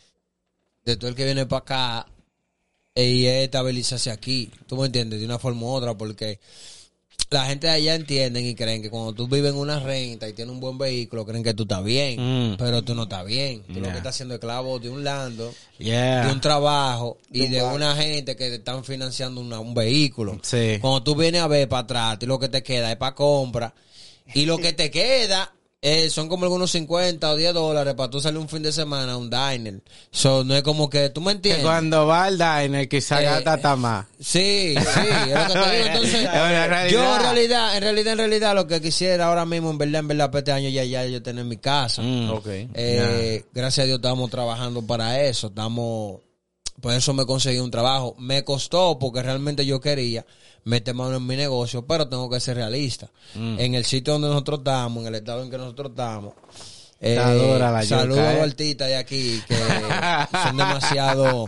de 0.84 0.96
todo 0.96 1.08
el 1.08 1.14
que 1.14 1.24
viene 1.24 1.46
para 1.46 1.60
acá 1.60 2.06
y 2.96 3.26
es 3.26 3.44
estabilizarse 3.44 4.10
aquí. 4.10 4.50
¿Tú 4.66 4.76
me 4.76 4.86
entiendes? 4.86 5.20
De 5.20 5.26
una 5.26 5.38
forma 5.38 5.62
u 5.62 5.68
otra, 5.70 5.96
porque 5.96 6.40
la 7.28 7.46
gente 7.46 7.66
de 7.66 7.72
allá 7.72 7.94
entienden 7.96 8.46
y 8.46 8.54
creen 8.54 8.82
que 8.82 8.88
cuando 8.90 9.12
tú 9.12 9.26
vives 9.26 9.50
en 9.52 9.58
una 9.58 9.80
renta 9.80 10.28
y 10.28 10.32
tienes 10.32 10.52
un 10.54 10.60
buen 10.60 10.78
vehículo, 10.78 11.26
creen 11.26 11.42
que 11.42 11.54
tú 11.54 11.64
estás 11.64 11.82
bien, 11.82 12.52
Mm. 12.52 12.56
pero 12.56 12.82
tú 12.82 12.94
no 12.94 13.02
estás 13.02 13.26
bien. 13.26 13.62
Tú 13.64 13.80
lo 13.80 13.88
que 13.90 13.96
estás 13.98 14.14
haciendo 14.14 14.34
es 14.34 14.38
esclavo 14.38 14.78
de 14.78 14.88
un 14.90 15.02
lando, 15.02 15.52
de 15.78 16.28
un 16.30 16.40
trabajo 16.40 17.18
y 17.32 17.42
un 17.42 17.50
de 17.50 17.62
una 17.64 17.96
gente 17.96 18.36
que 18.36 18.48
te 18.48 18.54
están 18.56 18.84
financiando 18.84 19.40
una- 19.40 19.58
un 19.60 19.74
vehículo. 19.74 20.38
Sí. 20.42 20.78
Cuando 20.80 21.02
tú 21.02 21.16
vienes 21.16 21.42
a 21.42 21.48
ver 21.48 21.68
para 21.68 21.80
atrás, 21.82 22.18
y 22.20 22.26
lo 22.26 22.38
que 22.38 22.48
te 22.48 22.62
queda 22.62 22.90
es 22.92 22.96
para 22.96 23.14
compra. 23.14 23.74
Y 24.34 24.44
lo 24.46 24.58
que 24.58 24.72
te 24.72 24.90
queda 24.90 25.52
eh, 25.88 26.10
son 26.10 26.28
como 26.28 26.44
algunos 26.46 26.72
50 26.72 27.30
o 27.30 27.36
10 27.36 27.54
dólares 27.54 27.94
para 27.94 28.10
tú 28.10 28.20
salir 28.20 28.40
un 28.40 28.48
fin 28.48 28.60
de 28.62 28.72
semana 28.72 29.12
a 29.12 29.16
un 29.16 29.30
diner. 29.30 29.80
So, 30.10 30.42
no 30.42 30.56
es 30.56 30.62
como 30.64 30.90
que, 30.90 31.10
¿tú 31.10 31.20
me 31.20 31.30
Que 31.30 31.36
entiendes? 31.36 31.64
cuando 31.64 32.06
va 32.06 32.24
al 32.24 32.36
diner 32.38 32.88
quizá 32.88 33.22
Eh, 33.22 33.42
gasta 33.44 33.76
más. 33.76 34.06
Sí, 34.18 34.74
sí, 34.76 35.00
es 35.30 35.30
lo 35.30 35.46
que 35.46 35.52
te 35.52 35.76
digo. 35.76 35.86
Entonces, 35.86 36.22
yo 36.90 37.16
en 37.16 37.22
realidad, 37.22 37.76
en 37.76 37.82
realidad, 37.84 38.12
en 38.14 38.18
realidad, 38.18 38.54
lo 38.56 38.66
que 38.66 38.80
quisiera 38.80 39.26
ahora 39.26 39.46
mismo, 39.46 39.70
en 39.70 39.78
verdad, 39.78 40.00
en 40.00 40.08
verdad, 40.08 40.26
para 40.30 40.38
este 40.40 40.52
año 40.52 40.68
ya, 40.70 40.82
ya 40.84 41.06
yo 41.06 41.22
tener 41.22 41.44
mi 41.44 41.56
casa. 41.56 42.02
Mm. 42.02 42.30
Ok. 42.30 42.46
Eh, 42.48 43.44
Gracias 43.54 43.84
a 43.84 43.86
Dios 43.86 43.96
estamos 43.98 44.28
trabajando 44.30 44.84
para 44.86 45.22
eso. 45.22 45.46
Estamos, 45.48 46.20
por 46.80 46.92
eso 46.92 47.12
me 47.14 47.24
conseguí 47.26 47.58
un 47.58 47.70
trabajo. 47.70 48.14
Me 48.18 48.44
costó 48.44 48.98
porque 48.98 49.22
realmente 49.22 49.64
yo 49.66 49.80
quería 49.80 50.24
meter 50.64 50.94
mano 50.94 51.16
en 51.16 51.26
mi 51.26 51.36
negocio, 51.36 51.86
pero 51.86 52.08
tengo 52.08 52.28
que 52.28 52.40
ser 52.40 52.56
realista. 52.56 53.08
En 53.34 53.74
el 53.74 53.84
sitio 53.84 54.14
donde 54.14 54.28
nosotros 54.28 54.58
estamos, 54.60 55.02
en 55.02 55.08
el 55.08 55.14
estado 55.16 55.42
en 55.42 55.50
que 55.50 55.58
nosotros 55.58 55.90
estamos. 55.90 56.34
La 56.98 57.82
saludos 57.84 58.18
a 58.20 58.32
eh. 58.32 58.34
los 58.36 58.42
artistas 58.48 58.88
de 58.88 58.96
aquí 58.96 59.42
que 59.46 59.54
son 59.54 60.56
demasiado. 60.56 61.44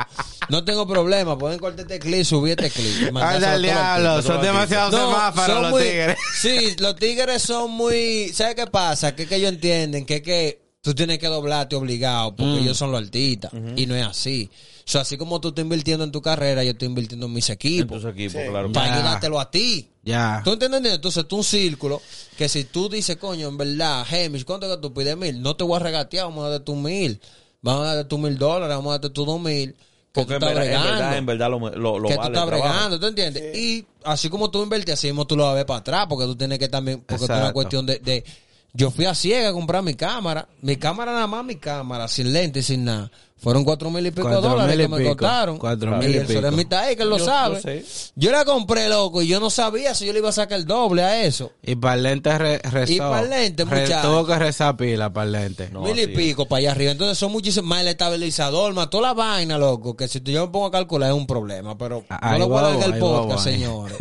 No 0.51 0.64
tengo 0.64 0.87
problema, 0.87 1.37
pueden 1.39 1.59
cortar 1.59 1.81
este 1.81 1.99
clip, 1.99 2.24
subir 2.24 2.53
este 2.61 2.70
clip. 2.70 3.16
a 3.16 3.31
al 3.31 3.62
diablo, 3.62 4.22
son 4.22 4.41
demasiados 4.43 4.95
semáforos 4.95 5.47
son 5.55 5.62
los 5.62 5.70
muy- 5.72 5.83
tigres. 5.83 6.18
Sí, 6.41 6.76
los 6.79 6.97
tigres 6.97 7.43
son 7.43 7.70
muy. 7.70 8.29
¿Sabes 8.35 8.55
qué 8.57 8.66
pasa? 8.66 9.14
Que, 9.16 9.26
que 9.26 9.37
ellos 9.37 9.49
entienden 9.51 10.05
que, 10.07 10.22
que 10.22 10.61
tú 10.83 10.95
tienes 10.95 11.18
que 11.18 11.26
doblarte 11.29 11.76
obligado 11.76 12.37
porque 12.37 12.53
Mm. 12.53 12.59
ellos 12.64 12.76
son 12.76 12.93
los 12.93 13.01
artistas. 13.03 13.51
Y 13.76 13.87
no 13.87 13.95
es 13.97 14.07
así. 14.07 14.51
O 14.89 14.91
sea, 14.91 15.03
así 15.03 15.18
como 15.18 15.39
tú 15.39 15.49
estás 15.49 15.62
invirtiendo 15.64 16.03
en 16.03 16.11
tu 16.11 16.22
carrera, 16.22 16.64
yo 16.64 16.70
estoy 16.70 16.89
invirtiendo 16.89 17.26
en 17.26 17.32
mis 17.34 17.51
En 17.51 17.55
equipos. 17.57 18.01
tus 18.01 18.11
equipos, 18.11 18.41
Sí. 18.41 18.49
claro. 18.49 18.72
Para 18.72 18.95
ayudártelo 18.95 19.39
a 19.39 19.51
ti. 19.51 19.91
Ya. 20.03 20.41
¿Tú 20.43 20.53
entiendes? 20.55 20.95
Entonces 20.95 21.28
tú 21.28 21.36
un 21.36 21.45
círculo 21.45 22.01
que 22.39 22.49
si 22.49 22.64
tú 22.64 22.89
dices, 22.89 23.18
coño, 23.18 23.49
en 23.49 23.59
verdad, 23.59 24.07
Hemish, 24.11 24.47
¿cuánto 24.47 24.66
que 24.66 24.80
tú 24.80 24.95
pides 24.95 25.14
mil? 25.14 25.43
No 25.43 25.57
te 25.57 25.64
voy 25.64 25.76
a 25.76 25.80
regatear, 25.80 26.24
vamos 26.24 26.47
a 26.47 26.49
darte 26.49 26.64
tu 26.64 26.74
mil. 26.74 27.20
Vamos 27.61 27.82
a 27.86 27.95
darte 27.97 28.09
tu 28.09 28.16
mil 28.16 28.39
dólares, 28.39 28.74
vamos 28.76 28.89
a 28.89 28.93
darte 28.93 29.11
tu 29.11 29.26
dos 29.26 29.39
mil. 29.39 29.72
Que 29.74 30.24
Porque 30.24 30.39
tú 30.39 30.47
en 30.47 30.53
estás 30.53 30.55
verdad, 30.55 30.64
en 30.64 30.70
bregando 30.70 30.91
verdad, 31.03 31.18
en 31.18 31.26
verdad 31.26 31.51
lo, 31.51 31.59
lo, 31.59 31.99
lo 31.99 32.09
que 32.09 32.16
vale 32.16 32.30
tú 32.30 32.34
estás 32.41 32.47
bregando, 32.47 32.99
¿tú 33.01 33.07
entiendes? 33.09 33.59
Y 33.59 33.86
así 34.05 34.30
como 34.30 34.51
tú 34.51 34.62
invertías, 34.62 34.99
así 34.99 35.09
mismo 35.09 35.26
tú 35.26 35.36
lo 35.36 35.43
vas 35.45 35.53
a 35.53 35.57
ver 35.57 35.66
para 35.66 35.80
atrás, 35.80 36.07
porque 36.09 36.24
tú 36.24 36.34
tienes 36.34 36.59
que 36.59 36.68
también, 36.70 37.05
porque 37.07 37.24
es 37.24 37.28
una 37.30 37.53
cuestión 37.53 37.84
de, 37.84 37.99
de- 37.99 38.24
Yo 38.72 38.91
fui 38.91 39.05
a 39.05 39.14
ciega 39.14 39.51
a 39.51 39.53
comprar 39.53 39.82
mi 39.82 39.95
cámara, 39.95 40.49
mi 40.62 40.76
cámara 40.76 41.12
nada 41.12 41.26
más, 41.26 41.45
mi 41.45 41.57
cámara, 41.57 42.09
sin 42.09 42.32
lente, 42.32 42.62
sin 42.62 42.84
nada. 42.86 43.11
Fueron 43.41 43.62
cuatro 43.64 43.89
mil 43.91 44.05
y 44.05 44.11
pico 44.11 44.28
Cuatro 44.28 44.51
dólares 44.51 44.76
mil 44.76 44.80
y 44.80 44.82
que 44.84 44.89
me 44.89 44.99
pico. 44.99 45.11
costaron. 45.16 45.59
Cuatro 45.59 45.95
y 45.95 45.99
mil 46.01 46.14
y 46.14 46.18
el 46.18 46.26
pico. 46.26 46.41
Que 46.41 47.03
él 47.03 47.09
lo 47.09 47.18
Yo- 47.18 47.24
sabe. 47.24 47.55
yo 47.57 47.61
sé. 47.62 47.84
Yo 48.16 48.32
la 48.32 48.45
compré, 48.45 48.89
loco, 48.89 49.22
y 49.22 49.28
yo 49.28 49.39
no 49.39 49.49
sabía 49.49 49.95
si 49.95 50.07
yo 50.07 50.12
le 50.12 50.18
iba 50.18 50.30
a 50.30 50.32
sacar 50.32 50.59
el 50.59 50.66
doble 50.66 51.03
a 51.05 51.22
eso. 51.24 51.53
Y 51.62 51.76
para 51.76 51.95
el 51.95 52.03
lente 52.03 52.36
re- 52.36 52.59
rezó. 52.59 52.93
Y 52.93 52.99
para 52.99 53.20
el 53.20 53.30
lente, 53.30 53.64
Re- 53.64 53.82
muchacho. 53.82 54.09
Tuvo 54.09 54.26
que 54.26 54.39
rezar 54.41 54.76
pila 54.76 55.12
para 55.12 55.26
el 55.26 55.32
lente. 55.32 55.70
No, 55.72 55.82
mil 55.82 55.99
y 56.01 56.09
pico 56.09 56.47
para 56.47 56.59
allá 56.59 56.72
arriba. 56.72 56.91
Entonces 56.93 57.16
son 57.16 57.30
muchísimos 57.30 57.68
más 57.68 57.82
el 57.82 57.89
estabilizador, 57.89 58.74
más 58.74 58.91
toda 58.91 59.09
la 59.09 59.14
vaina, 59.14 59.57
loco. 59.57 59.97
Que 59.97 60.09
si 60.09 60.20
tú- 60.20 60.32
yo 60.32 60.45
me 60.47 60.53
pongo 60.53 60.66
a 60.66 60.70
calcular 60.72 61.11
es 61.11 61.16
un 61.16 61.26
problema. 61.26 61.78
Pero 61.78 62.05
Ahí 62.09 62.41
no 62.41 62.47
lo 62.47 62.49
voy 62.49 62.59
a 62.59 62.62
largar 62.70 62.91
el 62.95 62.99
podcast, 62.99 63.45
señores. 63.45 63.97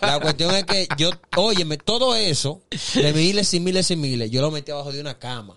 La 0.00 0.18
cuestión 0.20 0.54
es 0.54 0.64
que 0.64 0.88
yo, 0.96 1.10
óyeme, 1.36 1.76
todo 1.76 2.14
eso, 2.16 2.62
de 2.94 3.12
miles 3.12 3.52
y 3.52 3.60
miles 3.60 3.90
y 3.90 3.96
miles, 3.96 4.30
yo 4.30 4.40
lo 4.40 4.50
metí 4.50 4.70
abajo 4.72 4.92
de 4.92 5.00
una 5.02 5.18
cama. 5.18 5.56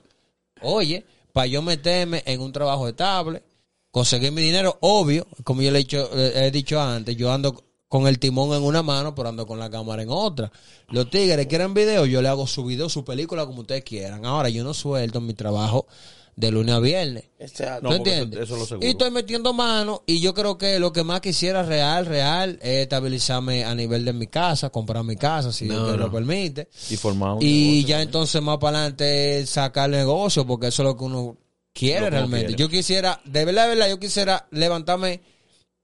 Oye, 0.62 1.06
para 1.34 1.48
yo 1.48 1.62
meterme 1.62 2.24
en 2.26 2.42
un 2.42 2.52
trabajo 2.52 2.88
estable, 2.88 3.44
conseguir 3.92 4.32
mi 4.32 4.42
dinero, 4.42 4.78
obvio, 4.82 5.28
como 5.44 5.62
yo 5.62 5.72
le 5.72 5.80
he 5.80 5.84
dicho, 5.84 6.10
he 6.18 6.52
dicho 6.52 6.82
antes, 6.82 7.16
yo 7.16 7.32
ando 7.32 7.64
con 7.88 8.08
el 8.08 8.20
timón 8.20 8.56
en 8.56 8.64
una 8.64 8.82
mano, 8.82 9.14
pero 9.14 9.28
ando 9.28 9.46
con 9.46 9.60
la 9.60 9.70
cámara 9.70 10.02
en 10.02 10.10
otra. 10.10 10.50
Los 10.88 11.10
tigres 11.10 11.46
quieren 11.48 11.74
video, 11.74 12.06
yo 12.06 12.22
le 12.22 12.30
hago 12.30 12.48
su 12.48 12.64
video, 12.64 12.88
su 12.88 13.04
película, 13.04 13.46
como 13.46 13.62
ustedes 13.62 13.84
quieran. 13.84 14.26
Ahora, 14.26 14.48
yo 14.48 14.64
no 14.64 14.74
suelto 14.74 15.20
mi 15.20 15.34
trabajo 15.34 15.88
de 16.36 16.52
lunes 16.52 16.74
a 16.76 16.80
viernes. 16.80 17.26
Exacto. 17.40 17.84
No, 17.84 17.90
¿Tú 17.90 17.98
porque 17.98 18.12
entiendes? 18.14 18.40
eso- 18.42 18.44
eso 18.46 18.54
es 18.56 18.60
lo 18.62 18.66
seguro. 18.68 18.88
Y 18.88 18.92
estoy 18.92 19.12
metiendo 19.12 19.54
mano 19.54 20.04
y 20.06 20.20
yo 20.22 20.34
creo 20.34 20.58
que 20.58 20.80
lo 20.80 20.92
que 20.94 21.04
más 21.04 21.22
quisiera 21.22 21.64
real, 21.64 22.06
real, 22.06 22.58
es 22.62 22.84
estabilizarme 22.84 23.64
a 23.66 23.76
nivel 23.76 24.06
de 24.06 24.14
mi 24.14 24.28
casa, 24.28 24.70
comprar 24.70 25.04
mi 25.04 25.16
casa, 25.16 25.52
si 25.52 25.66
Dios 25.66 25.98
lo 25.98 26.12
permite. 26.12 26.68
Y 26.90 26.98
formar 26.98 27.34
un 27.34 27.40
Y 27.42 27.84
ya 27.86 28.02
entonces 28.02 28.42
más 28.42 28.58
para 28.58 28.80
adelante 28.80 29.46
sacar 29.46 29.90
negocio, 29.90 30.46
porque 30.48 30.68
eso 30.68 30.84
es 30.84 30.88
lo 30.88 30.98
que 30.98 31.04
uno 31.04 31.38
quiere 31.74 32.02
uno 32.02 32.10
realmente. 32.12 32.48
quiere. 32.48 32.62
Yo 32.64 32.70
quisiera, 32.70 33.22
de 33.26 33.46
verdad, 33.46 33.64
de 33.64 33.70
verdad, 33.76 33.90
yo 33.90 34.00
quisiera 34.00 34.48
levantarme 34.52 35.22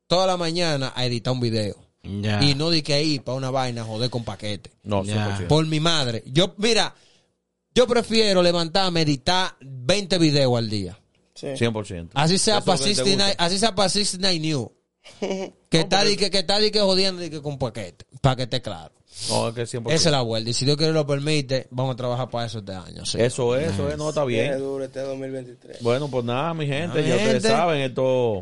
toda 0.08 0.26
la 0.28 0.38
mañana 0.38 0.94
a 0.96 1.06
editar 1.06 1.34
un 1.34 1.40
video. 1.42 1.76
Y 2.04 2.56
no 2.56 2.70
de 2.70 2.82
que 2.84 3.04
ir 3.04 3.22
para 3.22 3.38
una 3.38 3.52
vaina 3.52 3.82
a 3.82 3.86
joder 3.86 4.10
con 4.10 4.24
paquete. 4.24 4.72
No. 4.84 5.04
100%. 5.04 5.48
Por 5.48 5.66
mi 5.66 5.82
madre. 5.82 6.24
Yo, 6.26 6.54
mira, 6.58 6.96
yo 7.78 7.88
prefiero 7.88 8.42
levantarme, 8.42 9.02
editar 9.02 9.56
20 9.62 10.18
videos 10.18 10.58
al 10.58 10.70
día. 10.70 11.00
Sí. 11.36 11.48
100%. 11.48 12.10
Así 12.16 12.38
sea 12.38 12.62
para 12.62 12.76
es 12.76 12.82
lo 12.82 12.86
que 12.88 12.90
te 12.92 12.96
69, 12.96 13.30
gusta. 13.32 13.46
así 13.46 13.60
sea 13.60 13.76
para 13.76 13.90
69 13.90 14.40
New. 14.40 14.74
Que 15.70 15.80
está 15.82 16.04
di 16.04 16.18
que, 16.18 16.30
que 16.32 16.40
está 16.40 16.58
di 16.60 16.72
que 16.72 16.80
jodiendo 16.80 17.22
di 17.22 17.30
que 17.30 17.42
con 17.42 17.58
paquete, 17.58 18.06
para 18.22 18.36
que 18.36 18.44
esté 18.44 18.62
claro. 18.62 18.94
No, 19.30 19.48
es 19.50 19.54
que 19.56 19.64
100%. 19.64 19.92
Esa 19.92 20.10
es 20.10 20.12
la 20.12 20.22
vuelta. 20.22 20.50
Y 20.50 20.54
si 20.54 20.64
Dios 20.66 20.78
quiere 20.78 20.94
lo 20.94 21.06
permite, 21.08 21.68
vamos 21.72 21.94
a 21.94 21.96
trabajar 21.96 22.30
para 22.30 22.46
eso 22.46 22.60
este 22.60 22.74
año. 22.74 23.06
sí. 23.06 23.18
Eso 23.20 23.56
es, 23.56 23.72
eso 23.74 23.90
es, 23.90 23.98
no, 23.98 24.10
está 24.10 24.24
Viene 24.26 24.50
bien. 24.50 24.60
duro 24.60 24.84
este 24.84 25.00
2023. 25.02 25.82
Bueno, 25.82 26.08
pues 26.10 26.24
nada, 26.26 26.54
mi 26.54 26.68
gente, 26.68 27.02
Mi 27.02 27.08
ya 27.10 27.16
ustedes 27.16 27.34
gente. 27.44 27.50
saben, 27.50 27.82
esto... 27.82 28.42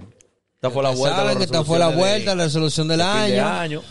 Esta 0.55 0.69
fue 0.71 0.83
la 0.83 0.89
Ustedes 0.89 0.99
vuelta. 0.99 1.17
saben 1.17 1.33
la 1.33 1.37
que 1.39 1.43
esta 1.45 1.63
fue 1.63 1.79
la 1.79 1.85
resolución 1.87 1.95
de- 2.07 2.11
vuelta, 2.15 2.35
la 2.35 2.43
resolución 2.45 2.87
del 2.87 2.97
de 2.99 3.03
fin 3.05 3.31
de 3.35 3.39
año. 3.41 3.81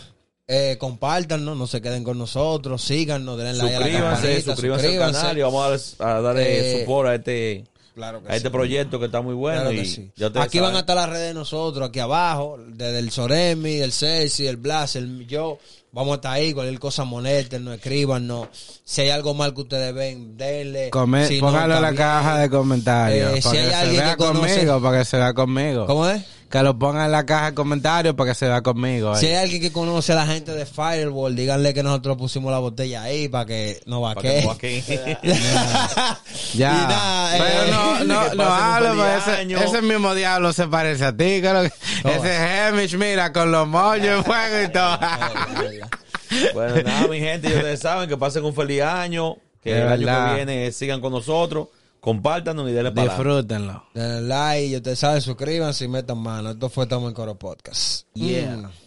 Eh, 0.47 0.77
compártanos, 0.79 1.57
no 1.57 1.65
se 1.65 1.81
queden 1.81 2.03
con 2.03 2.19
nosotros, 2.19 2.83
síganos, 2.83 3.35
denle 3.35 3.53
like 3.63 3.75
a 3.75 3.79
la 3.79 3.85
Suscríbanse, 3.87 4.21
campanita, 4.21 4.51
suscríbanse 4.51 4.87
al 5.03 5.11
canal 5.11 5.37
y 5.37 5.41
vamos 5.41 5.95
a 5.99 6.21
darle 6.21 6.75
Eh, 6.75 6.79
support 6.81 7.09
a 7.09 7.15
este, 7.15 7.63
Claro 7.95 8.21
que 8.21 8.31
a 8.31 8.35
este 8.35 8.49
sí. 8.49 8.51
proyecto 8.51 8.99
que 8.99 9.05
está 9.05 9.21
muy 9.21 9.33
bueno. 9.33 9.61
Claro 9.61 9.73
y 9.73 9.77
que 9.79 9.85
sí. 9.85 10.11
ya 10.15 10.27
ustedes 10.27 10.45
Aquí 10.45 10.59
van 10.59 10.75
a 10.75 10.79
estar 10.79 10.95
las 10.97 11.09
redes 11.09 11.29
de 11.29 11.33
nosotros, 11.33 11.89
aquí 11.89 11.99
abajo, 11.99 12.59
desde 12.67 12.99
el 12.99 13.09
Soremi, 13.09 13.77
el 13.77 13.91
Ceci, 13.91 14.45
el 14.45 14.57
Blas, 14.57 14.95
el 14.95 15.25
yo. 15.25 15.57
Vamos 15.91 16.11
a 16.11 16.15
estar 16.15 16.33
ahí, 16.33 16.53
cualquier 16.53 16.77
cosa 16.77 17.05
monétenos, 17.05 17.73
escríbanos. 17.75 18.49
Si 18.83 19.01
hay 19.01 19.09
algo 19.11 19.33
mal 19.33 19.53
que 19.55 19.61
ustedes 19.61 19.93
ven, 19.95 20.35
denle. 20.37 20.89
Come- 20.91 21.25
Si 21.25 21.41
no, 21.41 21.47
en 21.59 21.81
la 21.81 21.95
caja 21.95 22.37
de 22.39 22.49
comentarios. 22.51 23.37
Eh, 23.37 23.41
para 23.41 23.51
si 23.51 23.57
hay 23.57 23.63
que 23.63 23.69
se 23.69 23.75
alguien 23.77 24.03
vea 24.03 24.15
que 24.15 24.23
conoce- 24.23 24.55
conmigo, 24.57 24.81
para 24.81 24.97
que 24.99 25.05
se 25.05 25.17
vea 25.17 25.33
conmigo. 25.33 25.85
¿Cómo 25.87 26.07
es? 26.09 26.21
Que 26.49 26.61
lo 26.61 26.77
ponga 26.77 27.05
en 27.05 27.11
la 27.11 27.25
caja 27.25 27.47
de 27.47 27.53
comentarios 27.55 28.15
para 28.15 28.31
que 28.31 28.35
se 28.35 28.47
vea 28.47 28.61
conmigo. 28.61 29.13
ahí. 29.13 29.19
Si 29.19 29.25
hay 29.27 29.35
alguien 29.35 29.61
que 29.61 29.71
conoce 29.71 30.13
a 30.13 30.15
la 30.15 30.25
gente 30.27 30.51
de 30.53 30.65
Firewall, 30.65 31.35
díganle 31.35 31.73
que 31.73 31.83
nosotros 31.83 32.17
pusimos 32.17 32.51
la 32.51 32.59
botella 32.59 33.01
ahí 33.03 33.27
para 33.27 33.45
que 33.45 33.81
no 33.87 34.01
Para 34.01 34.21
que 34.21 34.41
no 34.41 34.47
vaquee. 34.53 34.79
aquí. 34.79 34.97
Ya. 36.53 36.71
Y 36.71 36.87
nada, 36.87 37.31
Pero 37.37 37.47
eh, 37.47 37.71
no, 37.71 38.03
no, 38.05 38.33
no 38.35 38.95
pues 38.95 39.27
ese, 39.27 39.53
ese 39.65 39.81
mismo 39.81 40.13
diablo 40.13 40.53
se 40.53 40.67
parece 40.67 41.05
a 41.05 41.11
ti. 41.11 41.41
que 41.41 41.49
lo 41.51 41.63
que- 41.63 41.71
¿Cómo 42.03 42.13
ese 42.15 42.67
Hemish, 42.69 42.95
mira, 42.95 43.33
con 43.33 43.51
los 43.51 43.67
mollos 43.67 44.17
en 44.19 44.23
fuego 44.23 44.63
y 44.63 44.71
todo. 44.71 44.99
Bueno, 46.53 46.81
nada, 46.83 47.07
mi 47.07 47.19
gente, 47.19 47.47
ustedes 47.47 47.79
saben 47.79 48.09
que 48.09 48.17
pasen 48.17 48.43
un 48.43 48.53
feliz 48.53 48.81
año. 48.81 49.35
Que 49.63 49.77
el 49.81 49.87
año 49.87 50.29
que 50.29 50.35
viene 50.35 50.71
sigan 50.71 50.99
con 50.99 51.11
nosotros. 51.13 51.67
Compártanos 52.05 52.69
y 52.69 52.71
denle 52.71 52.91
para. 52.91 53.07
Disfrútenlo. 53.07 53.83
Denle 53.95 54.21
like, 54.21 54.67
y 54.67 54.75
ustedes 54.75 54.99
saben, 54.99 55.23
suscríbanse 55.23 55.85
y 55.85 55.87
metan 55.87 56.19
mano. 56.19 56.51
Esto 56.51 56.69
fue 56.69 56.83
Estamos 56.83 57.09
en 57.09 57.15
Coro 57.15 57.33
Podcast. 57.33 58.05
Yeah. 58.13 58.57
Mm. 58.57 58.84